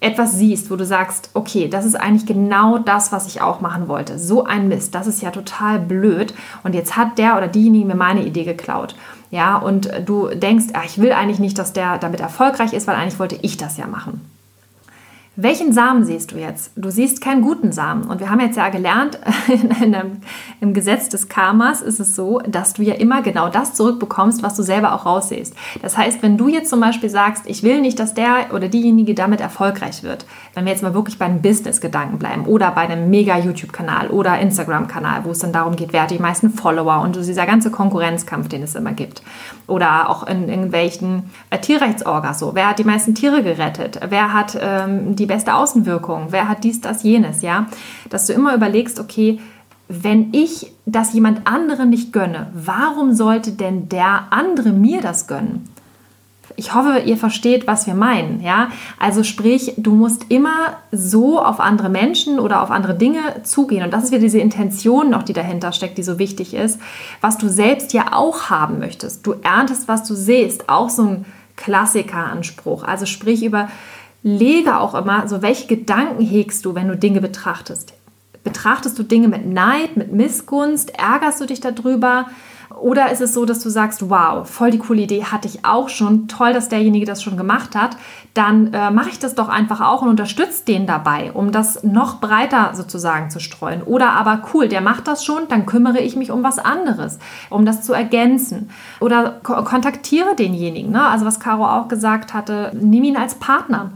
etwas 0.00 0.36
siehst, 0.36 0.70
wo 0.70 0.76
du 0.76 0.84
sagst, 0.84 1.30
okay, 1.34 1.68
das 1.68 1.86
ist 1.86 1.94
eigentlich 1.94 2.26
genau 2.26 2.78
das, 2.78 3.12
was 3.12 3.26
ich 3.26 3.40
auch 3.40 3.62
machen 3.62 3.88
wollte. 3.88 4.18
So 4.18 4.44
ein 4.44 4.68
Mist, 4.68 4.94
das 4.94 5.06
ist 5.06 5.22
ja 5.22 5.30
total 5.30 5.78
blöd. 5.78 6.34
Und 6.64 6.74
jetzt 6.74 6.96
hat 6.96 7.18
der 7.18 7.36
oder 7.36 7.48
diejenige 7.48 7.86
mir 7.86 7.94
meine 7.94 8.24
Idee 8.24 8.44
geklaut. 8.44 8.94
Ja, 9.30 9.56
und 9.56 9.90
du 10.06 10.28
denkst, 10.28 10.66
ach, 10.72 10.84
ich 10.84 10.98
will 10.98 11.12
eigentlich 11.12 11.38
nicht, 11.38 11.58
dass 11.58 11.72
der 11.72 11.98
damit 11.98 12.20
erfolgreich 12.20 12.72
ist, 12.72 12.86
weil 12.86 12.96
eigentlich 12.96 13.18
wollte 13.18 13.38
ich 13.42 13.56
das 13.56 13.76
ja 13.76 13.86
machen. 13.86 14.20
Welchen 15.42 15.72
Samen 15.72 16.04
siehst 16.04 16.32
du 16.32 16.36
jetzt? 16.36 16.72
Du 16.76 16.90
siehst 16.90 17.22
keinen 17.22 17.40
guten 17.40 17.72
Samen. 17.72 18.02
Und 18.04 18.20
wir 18.20 18.28
haben 18.28 18.40
jetzt 18.40 18.56
ja 18.56 18.68
gelernt, 18.68 19.18
in 19.48 19.72
einem, 19.72 20.18
im 20.60 20.74
Gesetz 20.74 21.08
des 21.08 21.30
Karmas 21.30 21.80
ist 21.80 21.98
es 21.98 22.14
so, 22.14 22.40
dass 22.40 22.74
du 22.74 22.82
ja 22.82 22.92
immer 22.92 23.22
genau 23.22 23.48
das 23.48 23.72
zurückbekommst, 23.72 24.42
was 24.42 24.54
du 24.54 24.62
selber 24.62 24.94
auch 24.94 25.06
raussiehst. 25.06 25.54
Das 25.80 25.96
heißt, 25.96 26.22
wenn 26.22 26.36
du 26.36 26.48
jetzt 26.48 26.68
zum 26.68 26.80
Beispiel 26.80 27.08
sagst, 27.08 27.44
ich 27.46 27.62
will 27.62 27.80
nicht, 27.80 27.98
dass 27.98 28.12
der 28.12 28.52
oder 28.52 28.68
diejenige 28.68 29.14
damit 29.14 29.40
erfolgreich 29.40 30.02
wird, 30.02 30.26
wenn 30.52 30.66
wir 30.66 30.72
jetzt 30.72 30.82
mal 30.82 30.92
wirklich 30.92 31.18
bei 31.18 31.24
einem 31.24 31.40
Business-Gedanken 31.40 32.18
bleiben 32.18 32.44
oder 32.44 32.70
bei 32.72 32.82
einem 32.82 33.08
Mega-YouTube-Kanal 33.08 34.08
oder 34.10 34.38
Instagram-Kanal, 34.40 35.24
wo 35.24 35.30
es 35.30 35.38
dann 35.38 35.54
darum 35.54 35.74
geht, 35.74 35.94
wer 35.94 36.02
hat 36.02 36.10
die 36.10 36.18
meisten 36.18 36.50
Follower 36.50 37.00
und 37.00 37.16
dieser 37.16 37.46
ganze 37.46 37.70
Konkurrenzkampf, 37.70 38.48
den 38.48 38.62
es 38.62 38.74
immer 38.74 38.92
gibt. 38.92 39.22
Oder 39.66 40.10
auch 40.10 40.26
in 40.26 40.50
irgendwelchen 40.50 41.30
Tierrechtsorgas 41.62 42.40
so. 42.40 42.54
Wer 42.54 42.68
hat 42.68 42.78
die 42.78 42.84
meisten 42.84 43.14
Tiere 43.14 43.42
gerettet? 43.42 44.00
Wer 44.06 44.34
hat 44.34 44.58
ähm, 44.60 45.16
die 45.16 45.29
beste 45.30 45.54
Außenwirkung? 45.54 46.26
Wer 46.30 46.48
hat 46.48 46.64
dies, 46.64 46.80
das, 46.80 47.04
jenes? 47.04 47.40
Ja, 47.40 47.66
dass 48.10 48.26
du 48.26 48.32
immer 48.32 48.54
überlegst, 48.54 48.98
okay, 48.98 49.38
wenn 49.88 50.34
ich 50.34 50.72
das 50.86 51.12
jemand 51.12 51.46
anderem 51.46 51.88
nicht 51.88 52.12
gönne, 52.12 52.48
warum 52.52 53.14
sollte 53.14 53.52
denn 53.52 53.88
der 53.88 54.24
andere 54.30 54.70
mir 54.70 55.00
das 55.00 55.28
gönnen? 55.28 55.68
Ich 56.56 56.74
hoffe, 56.74 56.98
ihr 57.06 57.16
versteht, 57.16 57.68
was 57.68 57.86
wir 57.86 57.94
meinen. 57.94 58.40
Ja? 58.40 58.70
Also 58.98 59.22
sprich, 59.22 59.74
du 59.76 59.92
musst 59.92 60.26
immer 60.30 60.74
so 60.90 61.40
auf 61.40 61.60
andere 61.60 61.88
Menschen 61.88 62.40
oder 62.40 62.62
auf 62.62 62.72
andere 62.72 62.96
Dinge 62.96 63.20
zugehen. 63.44 63.84
Und 63.84 63.92
das 63.92 64.04
ist 64.04 64.10
wieder 64.10 64.20
diese 64.20 64.40
Intention 64.40 65.10
noch, 65.10 65.22
die 65.22 65.32
dahinter 65.32 65.72
steckt, 65.72 65.96
die 65.96 66.02
so 66.02 66.18
wichtig 66.18 66.54
ist, 66.54 66.80
was 67.20 67.38
du 67.38 67.48
selbst 67.48 67.92
ja 67.92 68.12
auch 68.12 68.50
haben 68.50 68.80
möchtest. 68.80 69.26
Du 69.26 69.34
erntest, 69.42 69.86
was 69.86 70.02
du 70.02 70.14
siehst. 70.14 70.68
Auch 70.68 70.90
so 70.90 71.02
ein 71.02 71.24
Klassikeranspruch. 71.56 72.82
Also 72.82 73.06
sprich 73.06 73.44
über, 73.44 73.68
lege 74.22 74.78
auch 74.78 74.94
immer, 74.94 75.28
so 75.28 75.42
welche 75.42 75.66
Gedanken 75.66 76.22
hegst 76.22 76.64
du, 76.64 76.74
wenn 76.74 76.88
du 76.88 76.96
Dinge 76.96 77.20
betrachtest. 77.20 77.94
Betrachtest 78.42 78.98
du 78.98 79.02
Dinge 79.02 79.28
mit 79.28 79.46
Neid, 79.46 79.96
mit 79.96 80.12
Missgunst? 80.12 80.98
Ärgerst 80.98 81.40
du 81.40 81.46
dich 81.46 81.60
darüber? 81.60 82.26
Oder 82.78 83.10
ist 83.10 83.20
es 83.20 83.34
so, 83.34 83.44
dass 83.44 83.60
du 83.60 83.68
sagst, 83.68 84.08
wow, 84.08 84.48
voll 84.48 84.70
die 84.70 84.78
coole 84.78 85.02
Idee 85.02 85.24
hatte 85.24 85.48
ich 85.48 85.64
auch 85.64 85.88
schon, 85.88 86.28
toll, 86.28 86.52
dass 86.52 86.68
derjenige 86.68 87.04
das 87.04 87.22
schon 87.22 87.36
gemacht 87.36 87.74
hat, 87.74 87.96
dann 88.32 88.72
äh, 88.72 88.90
mache 88.90 89.10
ich 89.10 89.18
das 89.18 89.34
doch 89.34 89.48
einfach 89.48 89.80
auch 89.80 90.02
und 90.02 90.08
unterstütze 90.08 90.64
den 90.64 90.86
dabei, 90.86 91.32
um 91.32 91.50
das 91.50 91.82
noch 91.82 92.20
breiter 92.20 92.70
sozusagen 92.74 93.28
zu 93.28 93.40
streuen. 93.40 93.82
Oder 93.82 94.12
aber 94.12 94.42
cool, 94.54 94.68
der 94.68 94.80
macht 94.80 95.08
das 95.08 95.24
schon, 95.24 95.48
dann 95.48 95.66
kümmere 95.66 95.98
ich 95.98 96.16
mich 96.16 96.30
um 96.30 96.42
was 96.42 96.58
anderes, 96.58 97.18
um 97.50 97.66
das 97.66 97.82
zu 97.82 97.92
ergänzen. 97.92 98.70
Oder 99.00 99.40
ko 99.42 99.62
kontaktiere 99.64 100.36
denjenigen. 100.36 100.92
Ne? 100.92 101.02
Also 101.02 101.26
was 101.26 101.40
Caro 101.40 101.66
auch 101.66 101.88
gesagt 101.88 102.32
hatte, 102.32 102.70
nimm 102.80 103.02
ihn 103.04 103.16
als 103.16 103.34
Partner 103.34 103.90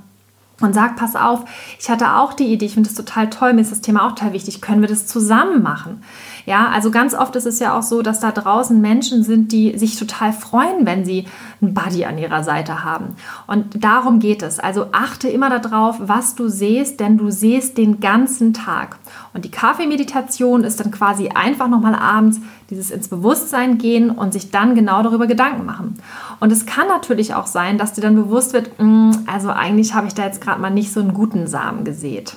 und 0.64 0.74
sag, 0.74 0.96
pass 0.96 1.16
auf, 1.16 1.44
ich 1.78 1.88
hatte 1.88 2.16
auch 2.16 2.32
die 2.32 2.52
Idee, 2.52 2.66
ich 2.66 2.74
finde 2.74 2.88
das 2.88 2.96
total 2.96 3.30
toll, 3.30 3.52
mir 3.52 3.60
ist 3.60 3.72
das 3.72 3.80
Thema 3.80 4.06
auch 4.06 4.12
total 4.12 4.32
wichtig, 4.32 4.60
können 4.60 4.80
wir 4.80 4.88
das 4.88 5.06
zusammen 5.06 5.62
machen? 5.62 6.02
Ja, 6.47 6.68
also 6.68 6.90
ganz 6.90 7.14
oft 7.14 7.36
ist 7.36 7.47
es 7.47 7.59
ja 7.59 7.76
auch 7.76 7.82
so, 7.82 8.03
dass 8.03 8.20
da 8.20 8.30
draußen 8.30 8.78
Menschen 8.78 9.22
sind, 9.22 9.51
die 9.51 9.78
sich 9.78 9.97
total 9.99 10.32
freuen, 10.32 10.84
wenn 10.84 11.05
sie 11.05 11.26
einen 11.62 11.72
Buddy 11.72 12.05
an 12.05 12.18
ihrer 12.18 12.45
Seite 12.45 12.84
haben. 12.84 13.16
Und 13.47 13.82
darum 13.82 14.18
geht 14.18 14.42
es. 14.42 14.61
Also 14.61 14.88
achte 14.92 15.28
immer 15.28 15.59
darauf, 15.59 15.97
was 16.01 16.34
du 16.34 16.49
siehst, 16.49 17.01
denn 17.01 17.16
du 17.16 17.30
siehst 17.30 17.78
den 17.78 18.01
ganzen 18.01 18.53
Tag. 18.53 18.99
Und 19.32 19.45
die 19.45 19.51
Kaffeemeditation 19.51 20.64
ist 20.64 20.80
dann 20.80 20.90
quasi 20.90 21.28
einfach 21.28 21.68
nochmal 21.68 21.95
abends 21.95 22.40
dieses 22.70 22.90
ins 22.90 23.09
Bewusstsein 23.09 23.78
gehen 23.78 24.11
und 24.11 24.32
sich 24.32 24.51
dann 24.51 24.74
genau 24.74 25.03
darüber 25.03 25.26
Gedanken 25.26 25.64
machen. 25.64 25.99
Und 26.40 26.53
es 26.53 26.66
kann 26.66 26.88
natürlich 26.88 27.34
auch 27.34 27.47
sein, 27.47 27.78
dass 27.78 27.95
dir 27.95 28.03
dann 28.03 28.16
bewusst 28.16 28.53
wird, 28.53 28.78
mm, 28.78 29.12
also 29.26 29.51
eigentlich 29.51 29.95
habe 29.95 30.07
ich 30.07 30.14
da 30.14 30.24
jetzt 30.24 30.40
gerade 30.40 30.61
mal 30.61 30.70
nicht 30.70 30.92
so 30.92 31.01
einen 31.01 31.14
guten 31.14 31.47
Samen 31.47 31.84
gesät. 31.84 32.36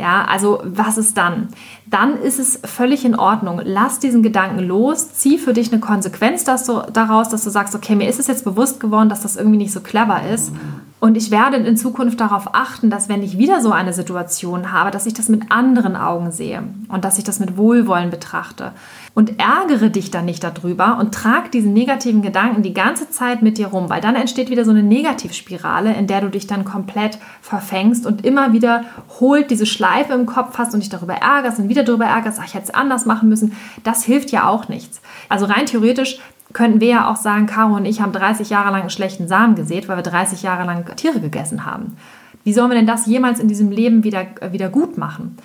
Ja, 0.00 0.24
also 0.24 0.62
was 0.64 0.96
ist 0.96 1.18
dann? 1.18 1.48
Dann 1.84 2.16
ist 2.16 2.38
es 2.38 2.60
völlig 2.64 3.04
in 3.04 3.14
Ordnung. 3.14 3.60
Lass 3.62 3.98
diesen 3.98 4.22
Gedanken 4.22 4.60
los, 4.60 5.12
zieh 5.12 5.36
für 5.36 5.52
dich 5.52 5.70
eine 5.70 5.80
Konsequenz 5.80 6.44
dass 6.44 6.64
du, 6.64 6.82
daraus, 6.90 7.28
dass 7.28 7.44
du 7.44 7.50
sagst, 7.50 7.74
okay, 7.74 7.94
mir 7.94 8.08
ist 8.08 8.18
es 8.18 8.26
jetzt 8.26 8.44
bewusst 8.44 8.80
geworden, 8.80 9.10
dass 9.10 9.20
das 9.20 9.36
irgendwie 9.36 9.58
nicht 9.58 9.72
so 9.72 9.80
clever 9.80 10.22
ist. 10.26 10.52
Und 11.00 11.16
ich 11.16 11.30
werde 11.30 11.56
in 11.56 11.78
Zukunft 11.78 12.20
darauf 12.20 12.54
achten, 12.54 12.90
dass 12.90 13.08
wenn 13.08 13.22
ich 13.22 13.38
wieder 13.38 13.62
so 13.62 13.72
eine 13.72 13.94
Situation 13.94 14.70
habe, 14.70 14.90
dass 14.90 15.06
ich 15.06 15.14
das 15.14 15.30
mit 15.30 15.50
anderen 15.50 15.96
Augen 15.96 16.30
sehe 16.30 16.62
und 16.88 17.06
dass 17.06 17.16
ich 17.16 17.24
das 17.24 17.40
mit 17.40 17.56
Wohlwollen 17.56 18.10
betrachte. 18.10 18.72
Und 19.14 19.40
ärgere 19.40 19.88
dich 19.88 20.10
dann 20.10 20.26
nicht 20.26 20.44
darüber 20.44 20.98
und 20.98 21.14
trag 21.14 21.50
diesen 21.52 21.72
negativen 21.72 22.20
Gedanken 22.20 22.62
die 22.62 22.74
ganze 22.74 23.08
Zeit 23.08 23.40
mit 23.40 23.56
dir 23.56 23.68
rum, 23.68 23.88
weil 23.88 24.02
dann 24.02 24.14
entsteht 24.14 24.50
wieder 24.50 24.66
so 24.66 24.72
eine 24.72 24.82
Negativspirale, 24.82 25.94
in 25.94 26.06
der 26.06 26.20
du 26.20 26.28
dich 26.28 26.46
dann 26.46 26.66
komplett 26.66 27.18
verfängst 27.40 28.04
und 28.04 28.26
immer 28.26 28.52
wieder 28.52 28.84
holt 29.20 29.50
diese 29.50 29.66
Schleife 29.66 30.12
im 30.12 30.26
Kopf 30.26 30.58
hast 30.58 30.74
und 30.74 30.80
dich 30.80 30.90
darüber 30.90 31.14
ärgerst 31.14 31.58
und 31.58 31.70
wieder 31.70 31.82
darüber 31.82 32.04
ärgerst, 32.04 32.38
ach, 32.40 32.46
ich 32.46 32.54
hätte 32.54 32.64
es 32.64 32.74
anders 32.74 33.06
machen 33.06 33.30
müssen. 33.30 33.56
Das 33.84 34.04
hilft 34.04 34.32
ja 34.32 34.46
auch 34.46 34.68
nichts. 34.68 35.00
Also 35.30 35.46
rein 35.46 35.64
theoretisch 35.64 36.20
könnten 36.52 36.80
wir 36.80 36.88
ja 36.88 37.10
auch 37.10 37.16
sagen, 37.16 37.46
Caro 37.46 37.76
und 37.76 37.84
ich 37.84 38.00
haben 38.00 38.12
30 38.12 38.50
Jahre 38.50 38.70
lang 38.70 38.82
einen 38.82 38.90
schlechten 38.90 39.28
Samen 39.28 39.54
gesät, 39.54 39.88
weil 39.88 39.96
wir 39.96 40.02
30 40.02 40.42
Jahre 40.42 40.64
lang 40.64 40.84
Tiere 40.96 41.20
gegessen 41.20 41.64
haben. 41.64 41.96
Wie 42.44 42.52
sollen 42.52 42.70
wir 42.70 42.76
denn 42.76 42.86
das 42.86 43.06
jemals 43.06 43.38
in 43.38 43.48
diesem 43.48 43.70
Leben 43.70 44.04
wieder, 44.04 44.26
äh, 44.40 44.52
wieder 44.52 44.68
gut 44.68 44.96
machen? 44.98 45.36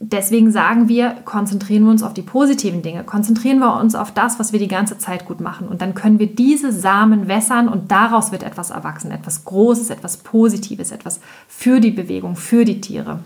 Deswegen 0.00 0.50
sagen 0.50 0.88
wir, 0.88 1.10
konzentrieren 1.24 1.84
wir 1.84 1.90
uns 1.90 2.02
auf 2.02 2.12
die 2.12 2.22
positiven 2.22 2.82
Dinge, 2.82 3.04
konzentrieren 3.04 3.58
wir 3.58 3.78
uns 3.80 3.94
auf 3.94 4.12
das, 4.12 4.38
was 4.38 4.52
wir 4.52 4.58
die 4.58 4.68
ganze 4.68 4.98
Zeit 4.98 5.24
gut 5.24 5.40
machen. 5.40 5.66
Und 5.66 5.80
dann 5.80 5.94
können 5.94 6.18
wir 6.18 6.26
diese 6.26 6.72
Samen 6.72 7.26
wässern 7.28 7.68
und 7.68 7.90
daraus 7.90 8.30
wird 8.30 8.42
etwas 8.42 8.70
erwachsen, 8.70 9.12
etwas 9.12 9.44
Großes, 9.44 9.90
etwas 9.90 10.18
Positives, 10.18 10.90
etwas 10.90 11.20
für 11.48 11.80
die 11.80 11.92
Bewegung, 11.92 12.36
für 12.36 12.64
die 12.64 12.80
Tiere. 12.80 13.20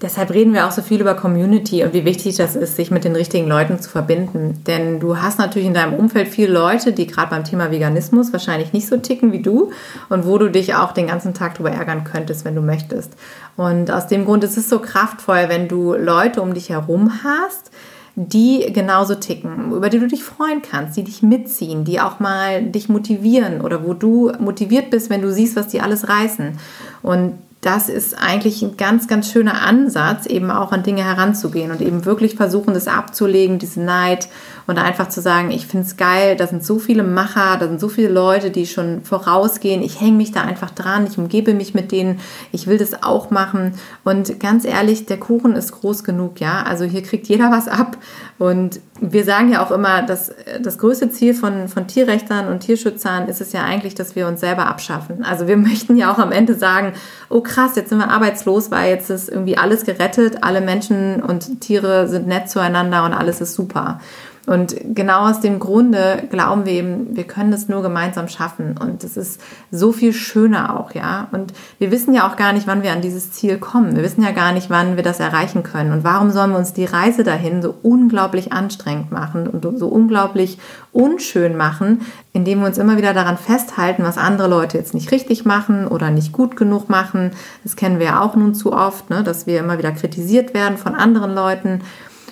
Deshalb 0.00 0.30
reden 0.30 0.52
wir 0.52 0.66
auch 0.66 0.70
so 0.70 0.80
viel 0.80 1.00
über 1.00 1.14
Community 1.14 1.82
und 1.82 1.92
wie 1.92 2.04
wichtig 2.04 2.36
das 2.36 2.54
ist, 2.54 2.76
sich 2.76 2.90
mit 2.90 3.04
den 3.04 3.16
richtigen 3.16 3.48
Leuten 3.48 3.80
zu 3.80 3.90
verbinden. 3.90 4.62
Denn 4.66 5.00
du 5.00 5.18
hast 5.18 5.38
natürlich 5.38 5.66
in 5.66 5.74
deinem 5.74 5.94
Umfeld 5.94 6.28
viele 6.28 6.52
Leute, 6.52 6.92
die 6.92 7.08
gerade 7.08 7.30
beim 7.30 7.42
Thema 7.42 7.72
Veganismus 7.72 8.32
wahrscheinlich 8.32 8.72
nicht 8.72 8.86
so 8.86 8.96
ticken 8.98 9.32
wie 9.32 9.42
du 9.42 9.72
und 10.08 10.24
wo 10.24 10.38
du 10.38 10.50
dich 10.50 10.76
auch 10.76 10.92
den 10.92 11.08
ganzen 11.08 11.34
Tag 11.34 11.54
darüber 11.54 11.72
ärgern 11.72 12.04
könntest, 12.04 12.44
wenn 12.44 12.54
du 12.54 12.60
möchtest. 12.60 13.14
Und 13.56 13.90
aus 13.90 14.06
dem 14.06 14.24
Grund 14.24 14.44
ist 14.44 14.56
es 14.56 14.68
so 14.68 14.78
kraftvoll, 14.78 15.46
wenn 15.48 15.66
du 15.66 15.94
Leute 15.94 16.42
um 16.42 16.54
dich 16.54 16.70
herum 16.70 17.12
hast, 17.24 17.72
die 18.14 18.72
genauso 18.72 19.16
ticken, 19.16 19.72
über 19.72 19.88
die 19.88 19.98
du 19.98 20.06
dich 20.06 20.22
freuen 20.24 20.62
kannst, 20.62 20.96
die 20.96 21.04
dich 21.04 21.22
mitziehen, 21.22 21.84
die 21.84 22.00
auch 22.00 22.20
mal 22.20 22.62
dich 22.62 22.88
motivieren 22.88 23.60
oder 23.60 23.84
wo 23.84 23.94
du 23.94 24.32
motiviert 24.38 24.90
bist, 24.90 25.08
wenn 25.10 25.22
du 25.22 25.32
siehst, 25.32 25.56
was 25.56 25.68
die 25.68 25.80
alles 25.80 26.08
reißen. 26.08 26.58
Und 27.02 27.34
das 27.60 27.88
ist 27.88 28.16
eigentlich 28.16 28.62
ein 28.62 28.76
ganz, 28.76 29.08
ganz 29.08 29.32
schöner 29.32 29.62
Ansatz, 29.62 30.26
eben 30.26 30.50
auch 30.50 30.70
an 30.70 30.84
Dinge 30.84 31.04
heranzugehen 31.04 31.72
und 31.72 31.80
eben 31.80 32.04
wirklich 32.04 32.36
versuchen, 32.36 32.72
das 32.72 32.86
abzulegen, 32.86 33.58
diese 33.58 33.80
Neid 33.80 34.28
und 34.68 34.76
einfach 34.76 35.08
zu 35.08 35.22
sagen, 35.22 35.50
ich 35.50 35.66
finde 35.66 35.86
es 35.86 35.96
geil, 35.96 36.36
da 36.36 36.46
sind 36.46 36.62
so 36.62 36.78
viele 36.78 37.02
Macher, 37.02 37.56
da 37.58 37.66
sind 37.66 37.80
so 37.80 37.88
viele 37.88 38.10
Leute, 38.10 38.50
die 38.50 38.66
schon 38.66 39.02
vorausgehen, 39.02 39.82
ich 39.82 39.98
hänge 39.98 40.18
mich 40.18 40.30
da 40.30 40.42
einfach 40.42 40.70
dran, 40.70 41.06
ich 41.10 41.16
umgebe 41.16 41.54
mich 41.54 41.72
mit 41.72 41.90
denen, 41.90 42.20
ich 42.52 42.66
will 42.66 42.76
das 42.76 43.02
auch 43.02 43.30
machen 43.30 43.72
und 44.04 44.38
ganz 44.38 44.66
ehrlich, 44.66 45.06
der 45.06 45.16
Kuchen 45.16 45.54
ist 45.56 45.72
groß 45.72 46.04
genug, 46.04 46.38
ja, 46.40 46.62
also 46.62 46.84
hier 46.84 47.02
kriegt 47.02 47.28
jeder 47.28 47.50
was 47.50 47.66
ab 47.66 47.96
und 48.38 48.80
wir 49.00 49.24
sagen 49.24 49.50
ja 49.50 49.64
auch 49.64 49.70
immer, 49.70 50.02
dass 50.02 50.32
das 50.60 50.78
größte 50.78 51.10
Ziel 51.10 51.34
von, 51.34 51.68
von 51.68 51.86
Tierrechtern 51.86 52.48
und 52.48 52.60
Tierschützern 52.60 53.28
ist 53.28 53.40
es 53.40 53.52
ja 53.52 53.62
eigentlich, 53.62 53.94
dass 53.94 54.16
wir 54.16 54.26
uns 54.26 54.40
selber 54.40 54.66
abschaffen. 54.66 55.24
Also 55.24 55.46
wir 55.46 55.56
möchten 55.68 55.96
ja 55.96 56.12
auch 56.12 56.18
am 56.18 56.32
Ende 56.32 56.54
sagen, 56.54 56.92
oh 57.30 57.40
krass, 57.40 57.76
jetzt 57.76 57.90
sind 57.90 57.98
wir 57.98 58.10
arbeitslos, 58.10 58.70
weil 58.70 58.90
jetzt 58.90 59.10
ist 59.10 59.28
irgendwie 59.28 59.56
alles 59.56 59.84
gerettet, 59.84 60.42
alle 60.42 60.60
Menschen 60.60 61.22
und 61.22 61.60
Tiere 61.60 62.08
sind 62.08 62.26
nett 62.26 62.50
zueinander 62.50 63.04
und 63.04 63.12
alles 63.12 63.40
ist 63.40 63.54
super. 63.54 64.00
Und 64.48 64.76
genau 64.94 65.28
aus 65.28 65.40
dem 65.40 65.58
Grunde 65.58 66.22
glauben 66.30 66.64
wir 66.64 66.72
eben, 66.72 67.14
wir 67.14 67.24
können 67.24 67.50
das 67.50 67.68
nur 67.68 67.82
gemeinsam 67.82 68.28
schaffen. 68.28 68.78
Und 68.78 69.04
es 69.04 69.18
ist 69.18 69.42
so 69.70 69.92
viel 69.92 70.14
schöner 70.14 70.80
auch, 70.80 70.94
ja. 70.94 71.28
Und 71.32 71.52
wir 71.78 71.90
wissen 71.90 72.14
ja 72.14 72.26
auch 72.26 72.36
gar 72.36 72.54
nicht, 72.54 72.66
wann 72.66 72.82
wir 72.82 72.92
an 72.92 73.02
dieses 73.02 73.30
Ziel 73.30 73.58
kommen. 73.58 73.94
Wir 73.94 74.02
wissen 74.02 74.22
ja 74.22 74.30
gar 74.30 74.52
nicht, 74.52 74.70
wann 74.70 74.96
wir 74.96 75.02
das 75.02 75.20
erreichen 75.20 75.64
können. 75.64 75.92
Und 75.92 76.02
warum 76.02 76.30
sollen 76.30 76.52
wir 76.52 76.58
uns 76.58 76.72
die 76.72 76.86
Reise 76.86 77.24
dahin 77.24 77.60
so 77.60 77.74
unglaublich 77.82 78.50
anstrengend 78.50 79.12
machen 79.12 79.48
und 79.48 79.78
so 79.78 79.88
unglaublich 79.88 80.58
unschön 80.92 81.54
machen, 81.54 82.00
indem 82.32 82.60
wir 82.60 82.68
uns 82.68 82.78
immer 82.78 82.96
wieder 82.96 83.12
daran 83.12 83.36
festhalten, 83.36 84.02
was 84.02 84.16
andere 84.16 84.48
Leute 84.48 84.78
jetzt 84.78 84.94
nicht 84.94 85.12
richtig 85.12 85.44
machen 85.44 85.86
oder 85.86 86.10
nicht 86.10 86.32
gut 86.32 86.56
genug 86.56 86.88
machen. 86.88 87.32
Das 87.64 87.76
kennen 87.76 87.98
wir 87.98 88.06
ja 88.06 88.22
auch 88.22 88.34
nun 88.34 88.54
zu 88.54 88.72
oft, 88.72 89.10
ne? 89.10 89.22
dass 89.22 89.46
wir 89.46 89.60
immer 89.60 89.76
wieder 89.76 89.92
kritisiert 89.92 90.54
werden 90.54 90.78
von 90.78 90.94
anderen 90.94 91.34
Leuten. 91.34 91.82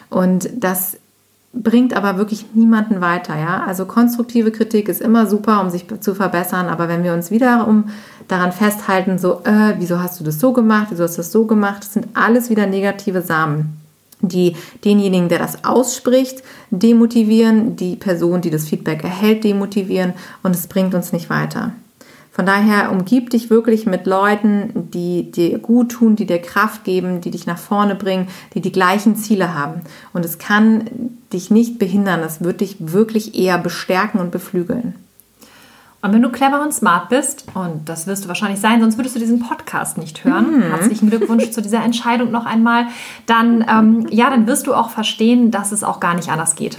Und 0.08 0.48
das 0.54 0.96
bringt 1.62 1.94
aber 1.94 2.18
wirklich 2.18 2.46
niemanden 2.54 3.00
weiter. 3.00 3.36
Ja? 3.36 3.64
Also 3.66 3.86
konstruktive 3.86 4.52
Kritik 4.52 4.88
ist 4.88 5.00
immer 5.00 5.26
super, 5.26 5.60
um 5.60 5.70
sich 5.70 5.86
zu 6.00 6.14
verbessern, 6.14 6.66
aber 6.66 6.88
wenn 6.88 7.02
wir 7.02 7.14
uns 7.14 7.30
wiederum 7.30 7.84
daran 8.28 8.52
festhalten, 8.52 9.18
so, 9.18 9.40
äh, 9.44 9.74
wieso 9.78 10.00
hast 10.00 10.20
du 10.20 10.24
das 10.24 10.38
so 10.38 10.52
gemacht, 10.52 10.88
wieso 10.90 11.04
hast 11.04 11.16
du 11.16 11.20
das 11.20 11.32
so 11.32 11.46
gemacht, 11.46 11.82
das 11.82 11.94
sind 11.94 12.08
alles 12.14 12.50
wieder 12.50 12.66
negative 12.66 13.22
Samen, 13.22 13.80
die 14.20 14.56
denjenigen, 14.84 15.28
der 15.28 15.38
das 15.38 15.64
ausspricht, 15.64 16.42
demotivieren, 16.70 17.76
die 17.76 17.96
Person, 17.96 18.40
die 18.40 18.50
das 18.50 18.68
Feedback 18.68 19.02
erhält, 19.02 19.44
demotivieren 19.44 20.12
und 20.42 20.54
es 20.54 20.66
bringt 20.66 20.94
uns 20.94 21.12
nicht 21.12 21.30
weiter. 21.30 21.72
Von 22.36 22.44
daher 22.44 22.92
umgib 22.92 23.30
dich 23.30 23.48
wirklich 23.48 23.86
mit 23.86 24.06
Leuten, 24.06 24.90
die 24.92 25.30
dir 25.30 25.58
gut 25.58 25.92
tun, 25.92 26.16
die 26.16 26.26
dir 26.26 26.38
Kraft 26.38 26.84
geben, 26.84 27.22
die 27.22 27.30
dich 27.30 27.46
nach 27.46 27.56
vorne 27.56 27.94
bringen, 27.94 28.28
die 28.52 28.60
die 28.60 28.72
gleichen 28.72 29.16
Ziele 29.16 29.54
haben. 29.54 29.80
Und 30.12 30.22
es 30.22 30.36
kann 30.36 30.84
dich 31.32 31.50
nicht 31.50 31.78
behindern, 31.78 32.20
es 32.20 32.44
wird 32.44 32.60
dich 32.60 32.76
wirklich 32.78 33.34
eher 33.36 33.56
bestärken 33.56 34.20
und 34.20 34.32
beflügeln. 34.32 35.05
Und 36.06 36.12
wenn 36.12 36.22
du 36.22 36.30
clever 36.30 36.62
und 36.62 36.72
smart 36.72 37.08
bist, 37.08 37.46
und 37.54 37.88
das 37.88 38.06
wirst 38.06 38.24
du 38.24 38.28
wahrscheinlich 38.28 38.60
sein, 38.60 38.80
sonst 38.80 38.96
würdest 38.96 39.16
du 39.16 39.18
diesen 39.18 39.40
Podcast 39.40 39.98
nicht 39.98 40.22
hören. 40.22 40.58
Mhm. 40.58 40.62
Herzlichen 40.62 41.10
Glückwunsch 41.10 41.50
zu 41.50 41.60
dieser 41.60 41.82
Entscheidung 41.82 42.30
noch 42.30 42.46
einmal. 42.46 42.86
Dann, 43.26 43.66
ähm, 43.68 44.06
ja, 44.10 44.30
dann 44.30 44.46
wirst 44.46 44.68
du 44.68 44.74
auch 44.74 44.90
verstehen, 44.90 45.50
dass 45.50 45.72
es 45.72 45.82
auch 45.82 45.98
gar 45.98 46.14
nicht 46.14 46.28
anders 46.28 46.54
geht. 46.54 46.78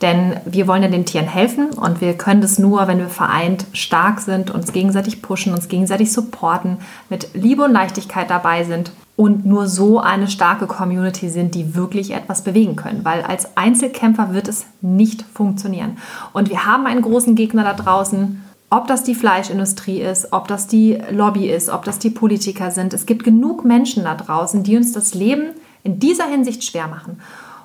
Denn 0.00 0.36
wir 0.44 0.68
wollen 0.68 0.84
ja 0.84 0.88
den 0.88 1.04
Tieren 1.06 1.26
helfen 1.26 1.70
und 1.70 2.00
wir 2.00 2.16
können 2.16 2.40
das 2.40 2.60
nur, 2.60 2.86
wenn 2.86 2.98
wir 2.98 3.08
vereint 3.08 3.66
stark 3.72 4.20
sind, 4.20 4.52
uns 4.52 4.72
gegenseitig 4.72 5.22
pushen, 5.22 5.52
uns 5.52 5.66
gegenseitig 5.66 6.12
supporten, 6.12 6.76
mit 7.08 7.30
Liebe 7.34 7.64
und 7.64 7.72
Leichtigkeit 7.72 8.30
dabei 8.30 8.62
sind 8.62 8.92
und 9.16 9.44
nur 9.44 9.66
so 9.66 9.98
eine 9.98 10.28
starke 10.28 10.68
Community 10.68 11.30
sind, 11.30 11.56
die 11.56 11.74
wirklich 11.74 12.12
etwas 12.12 12.44
bewegen 12.44 12.76
können. 12.76 13.04
Weil 13.04 13.22
als 13.22 13.56
Einzelkämpfer 13.56 14.32
wird 14.32 14.46
es 14.46 14.66
nicht 14.80 15.24
funktionieren. 15.34 15.96
Und 16.32 16.48
wir 16.48 16.64
haben 16.64 16.86
einen 16.86 17.02
großen 17.02 17.34
Gegner 17.34 17.64
da 17.64 17.72
draußen 17.72 18.44
ob 18.70 18.86
das 18.86 19.02
die 19.02 19.14
Fleischindustrie 19.14 20.00
ist, 20.00 20.32
ob 20.32 20.48
das 20.48 20.66
die 20.66 20.98
Lobby 21.10 21.48
ist, 21.48 21.70
ob 21.70 21.84
das 21.84 21.98
die 21.98 22.10
Politiker 22.10 22.70
sind. 22.70 22.92
Es 22.92 23.06
gibt 23.06 23.24
genug 23.24 23.64
Menschen 23.64 24.04
da 24.04 24.14
draußen, 24.14 24.62
die 24.62 24.76
uns 24.76 24.92
das 24.92 25.14
Leben 25.14 25.52
in 25.84 25.98
dieser 25.98 26.26
Hinsicht 26.26 26.64
schwer 26.64 26.88
machen. 26.88 27.20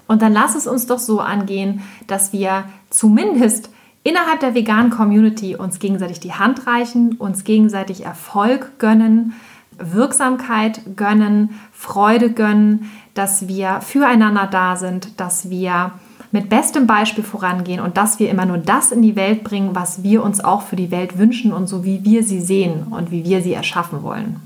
Und 0.08 0.22
dann 0.22 0.34
lass 0.34 0.56
es 0.56 0.68
uns 0.68 0.86
doch 0.86 1.00
so 1.00 1.20
angehen, 1.20 1.82
dass 2.08 2.32
wir 2.32 2.66
zumindest 2.90 3.70
innerhalb 4.04 4.40
der 4.40 4.54
veganen 4.54 4.92
Community 4.92 5.56
uns 5.56 5.80
gegenseitig 5.80 6.20
die 6.20 6.34
Hand 6.34 6.68
reichen, 6.68 7.14
uns 7.14 7.44
gegenseitig 7.44 8.06
Erfolg 8.06 8.80
gönnen, 8.80 9.34
Wirksamkeit 9.78 10.82
gönnen, 10.96 11.60
Freude 11.72 12.32
gönnen, 12.32 12.92
dass 13.14 13.48
wir 13.48 13.82
füreinander 13.82 14.48
da 14.48 14.76
sind, 14.76 15.20
dass 15.20 15.50
wir 15.50 15.92
mit 16.34 16.50
bestem 16.50 16.88
Beispiel 16.88 17.24
vorangehen 17.24 17.80
und 17.80 17.96
dass 17.96 18.18
wir 18.18 18.30
immer 18.30 18.46
nur 18.46 18.58
das 18.58 18.92
in 18.92 19.04
die 19.04 19.16
Welt 19.16 19.44
bringen, 19.44 19.76
was 19.76 20.02
wir 20.02 20.24
uns 20.24 20.44
auch 20.44 20.64
für 20.64 20.76
die 20.76 20.90
Welt 20.90 21.20
wünschen 21.20 21.54
und 21.54 21.68
so 21.68 21.86
wie 21.86 22.04
wir 22.04 22.24
sie 22.24 22.42
sehen 22.42 22.88
und 22.90 23.12
wie 23.12 23.24
wir 23.24 23.42
sie 23.44 23.54
erschaffen 23.54 24.02
wollen. 24.02 24.42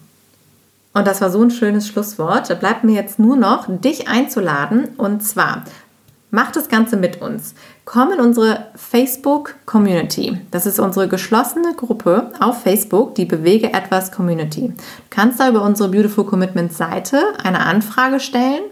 Und 0.93 1.07
das 1.07 1.21
war 1.21 1.29
so 1.29 1.41
ein 1.41 1.49
schönes 1.49 1.87
Schlusswort. 1.87 2.49
Da 2.49 2.55
bleibt 2.55 2.83
mir 2.83 2.93
jetzt 2.93 3.19
nur 3.19 3.37
noch, 3.37 3.67
dich 3.69 4.09
einzuladen. 4.09 4.89
Und 4.97 5.23
zwar, 5.23 5.63
mach 6.29 6.51
das 6.51 6.67
Ganze 6.67 6.97
mit 6.97 7.21
uns. 7.21 7.55
Komm 7.85 8.11
in 8.11 8.19
unsere 8.19 8.65
Facebook-Community. 8.75 10.41
Das 10.51 10.65
ist 10.65 10.79
unsere 10.79 11.07
geschlossene 11.07 11.73
Gruppe 11.75 12.31
auf 12.41 12.63
Facebook, 12.63 13.15
die 13.15 13.25
Bewege 13.25 13.73
etwas 13.73 14.11
Community. 14.11 14.69
Du 14.69 14.73
kannst 15.09 15.39
da 15.39 15.47
über 15.47 15.61
unsere 15.61 15.87
Beautiful 15.87 16.25
Commitment 16.25 16.73
Seite 16.73 17.21
eine 17.43 17.65
Anfrage 17.65 18.19
stellen 18.19 18.63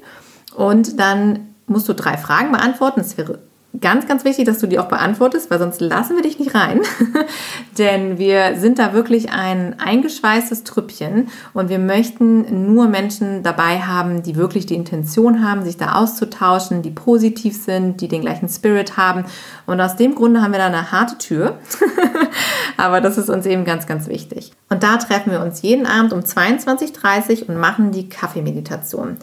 und 0.55 0.99
dann 0.99 1.45
musst 1.68 1.89
du 1.89 1.93
drei 1.93 2.18
Fragen 2.18 2.51
beantworten. 2.51 2.99
Es 2.99 3.18
wäre 3.18 3.39
ganz, 3.82 4.07
ganz 4.07 4.24
wichtig, 4.26 4.45
dass 4.45 4.59
du 4.59 4.68
die 4.68 4.80
auch 4.80 4.88
beantwortest, 4.88 5.49
weil 5.49 5.59
sonst 5.59 5.82
lassen 5.82 6.16
wir 6.16 6.24
dich 6.24 6.39
nicht 6.39 6.55
rein. 6.55 6.82
Denn 7.78 8.18
wir 8.18 8.57
sind 8.57 8.80
da 8.80 8.93
wirklich 8.93 9.32
ein 9.32 9.80
eingeschweißtes 9.80 10.63
Trüppchen 10.63 11.30
und 11.53 11.70
wir 11.70 11.80
möchten 11.80 12.72
nur 12.72 12.88
Menschen 12.88 13.43
dabei 13.43 13.80
haben, 13.80 14.24
die 14.24 14.36
wirklich 14.36 14.66
die 14.66 14.76
Intention 14.76 15.47
haben, 15.47 15.63
sich 15.63 15.78
da 15.78 15.93
auszutauschen, 15.93 16.82
die 16.82 16.91
positiv 16.91 17.61
sind, 17.61 18.01
die 18.01 18.07
den 18.07 18.22
gleichen 18.22 18.49
Spirit 18.49 18.97
haben. 18.97 19.26
Und 19.66 19.82
aus 19.82 19.95
dem 19.95 20.16
Grunde 20.16 20.41
haben 20.41 20.51
wir 20.51 20.59
da 20.59 20.68
eine 20.68 20.91
harte 20.91 21.18
Tür. 21.18 21.57
Aber 22.78 23.01
das 23.01 23.18
ist 23.18 23.30
uns 23.30 23.45
eben 23.45 23.66
ganz, 23.66 23.88
ganz 23.88 24.07
wichtig. 24.07 24.51
Und 24.70 24.84
da 24.84 24.97
treffen 24.97 25.32
wir 25.32 25.41
uns 25.41 25.61
jeden 25.61 25.86
Abend 25.86 26.11
um 26.11 26.20
22.30 26.20 27.43
Uhr 27.43 27.49
und 27.49 27.59
machen 27.59 27.91
die 27.91 28.09
Kaffeemeditation. 28.09 29.18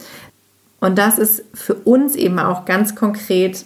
Und 0.83 0.97
das 0.97 1.17
ist 1.17 1.45
für 1.53 1.75
uns 1.75 2.13
eben 2.13 2.39
auch 2.39 2.65
ganz 2.65 2.93
konkret 2.93 3.63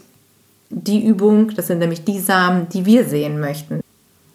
die 0.69 1.03
Übung, 1.03 1.49
das 1.55 1.65
sind 1.65 1.79
nämlich 1.79 2.03
die 2.03 2.19
Samen, 2.19 2.69
die 2.69 2.85
wir 2.85 3.05
sehen 3.05 3.39
möchten. 3.39 3.81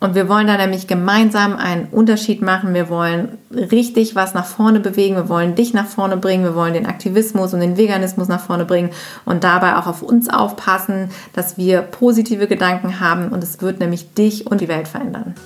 Und 0.00 0.16
wir 0.16 0.28
wollen 0.28 0.48
da 0.48 0.56
nämlich 0.56 0.88
gemeinsam 0.88 1.54
einen 1.54 1.86
Unterschied 1.92 2.42
machen. 2.42 2.74
Wir 2.74 2.88
wollen 2.88 3.38
richtig 3.52 4.16
was 4.16 4.34
nach 4.34 4.46
vorne 4.46 4.80
bewegen. 4.80 5.14
Wir 5.14 5.28
wollen 5.28 5.54
dich 5.54 5.74
nach 5.74 5.86
vorne 5.86 6.16
bringen. 6.16 6.42
Wir 6.42 6.56
wollen 6.56 6.74
den 6.74 6.86
Aktivismus 6.86 7.54
und 7.54 7.60
den 7.60 7.76
Veganismus 7.76 8.26
nach 8.26 8.40
vorne 8.40 8.64
bringen 8.64 8.90
und 9.26 9.44
dabei 9.44 9.76
auch 9.76 9.86
auf 9.86 10.02
uns 10.02 10.28
aufpassen, 10.28 11.10
dass 11.34 11.56
wir 11.56 11.82
positive 11.82 12.48
Gedanken 12.48 12.98
haben 12.98 13.28
und 13.28 13.44
es 13.44 13.62
wird 13.62 13.78
nämlich 13.78 14.14
dich 14.14 14.48
und 14.48 14.60
die 14.60 14.66
Welt 14.66 14.88
verändern. 14.88 15.36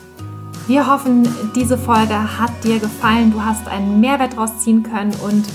Wir 0.67 0.85
hoffen, 0.89 1.29
diese 1.55 1.79
Folge 1.79 2.39
hat 2.39 2.51
dir 2.65 2.81
gefallen. 2.81 3.31
Du 3.31 3.41
hast 3.41 3.69
einen 3.69 4.01
Mehrwert 4.01 4.33
daraus 4.33 4.59
ziehen 4.59 4.83
können 4.83 5.15
und 5.23 5.47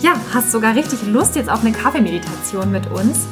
ja, 0.00 0.12
hast 0.32 0.52
sogar 0.52 0.76
richtig 0.76 1.04
Lust 1.06 1.34
jetzt 1.34 1.50
auf 1.50 1.62
eine 1.62 1.72
Kaffeemeditation 1.72 2.70
mit 2.70 2.88
uns, 2.92 3.26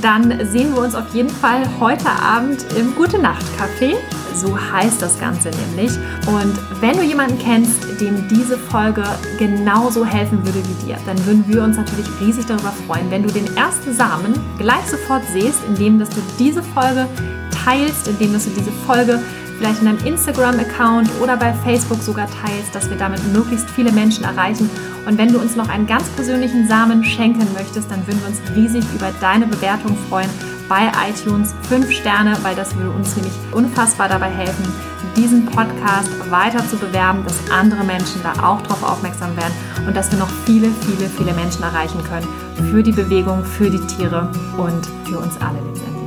dann 0.00 0.44
sehen 0.50 0.74
wir 0.74 0.82
uns 0.82 0.96
auf 0.96 1.14
jeden 1.14 1.28
Fall 1.28 1.62
heute 1.78 2.08
Abend 2.10 2.66
im 2.76 2.96
Gute 2.96 3.18
Nacht 3.20 3.44
Café. 3.58 3.94
So 4.34 4.58
heißt 4.58 5.00
das 5.00 5.20
Ganze 5.20 5.50
nämlich. 5.50 5.92
Und 6.26 6.58
wenn 6.80 6.96
du 6.96 7.02
jemanden 7.02 7.38
kennst, 7.38 8.00
dem 8.00 8.26
diese 8.28 8.56
Folge 8.56 9.04
genauso 9.38 10.04
helfen 10.04 10.44
würde 10.44 10.62
wie 10.66 10.86
dir, 10.86 10.96
dann 11.06 11.24
würden 11.26 11.44
wir 11.46 11.62
uns 11.62 11.76
natürlich 11.76 12.08
riesig 12.20 12.46
darüber 12.46 12.72
freuen, 12.86 13.10
wenn 13.10 13.22
du 13.22 13.30
den 13.30 13.56
ersten 13.56 13.92
Samen 13.92 14.34
gleich 14.58 14.84
sofort 14.86 15.22
siehst, 15.32 15.58
indem 15.68 15.98
dass 15.98 16.08
du 16.08 16.20
diese 16.38 16.62
Folge 16.62 17.06
teilst, 17.64 18.08
indem 18.08 18.32
dass 18.32 18.46
du 18.46 18.50
diese 18.50 18.72
Folge 18.86 19.20
vielleicht 19.62 19.78
in 19.78 19.86
deinem 19.86 20.04
Instagram-Account 20.04 21.08
oder 21.20 21.36
bei 21.36 21.52
Facebook 21.52 22.02
sogar 22.02 22.26
teilst, 22.26 22.74
dass 22.74 22.90
wir 22.90 22.96
damit 22.96 23.20
möglichst 23.32 23.70
viele 23.70 23.92
Menschen 23.92 24.24
erreichen. 24.24 24.68
Und 25.06 25.18
wenn 25.18 25.32
du 25.32 25.38
uns 25.38 25.54
noch 25.54 25.68
einen 25.68 25.86
ganz 25.86 26.08
persönlichen 26.10 26.66
Samen 26.66 27.04
schenken 27.04 27.46
möchtest, 27.54 27.88
dann 27.88 28.04
würden 28.04 28.20
wir 28.22 28.28
uns 28.28 28.40
riesig 28.56 28.84
über 28.92 29.12
deine 29.20 29.46
Bewertung 29.46 29.96
freuen 30.08 30.28
bei 30.68 30.90
iTunes. 31.08 31.54
Fünf 31.68 31.92
Sterne, 31.92 32.36
weil 32.42 32.56
das 32.56 32.74
würde 32.74 32.90
uns 32.90 33.14
nämlich 33.14 33.34
unfassbar 33.52 34.08
dabei 34.08 34.30
helfen, 34.30 34.64
diesen 35.16 35.46
Podcast 35.46 36.10
weiter 36.28 36.66
zu 36.66 36.76
bewerben, 36.76 37.22
dass 37.22 37.38
andere 37.52 37.84
Menschen 37.84 38.20
da 38.24 38.32
auch 38.44 38.62
darauf 38.62 38.82
aufmerksam 38.82 39.36
werden 39.36 39.54
und 39.86 39.96
dass 39.96 40.10
wir 40.10 40.18
noch 40.18 40.30
viele, 40.44 40.70
viele, 40.80 41.08
viele 41.08 41.34
Menschen 41.34 41.62
erreichen 41.62 42.02
können 42.02 42.26
für 42.68 42.82
die 42.82 42.92
Bewegung, 42.92 43.44
für 43.44 43.70
die 43.70 43.80
Tiere 43.86 44.28
und 44.56 44.88
für 45.04 45.18
uns 45.18 45.36
alle 45.40 45.58
letztendlich. 45.68 46.01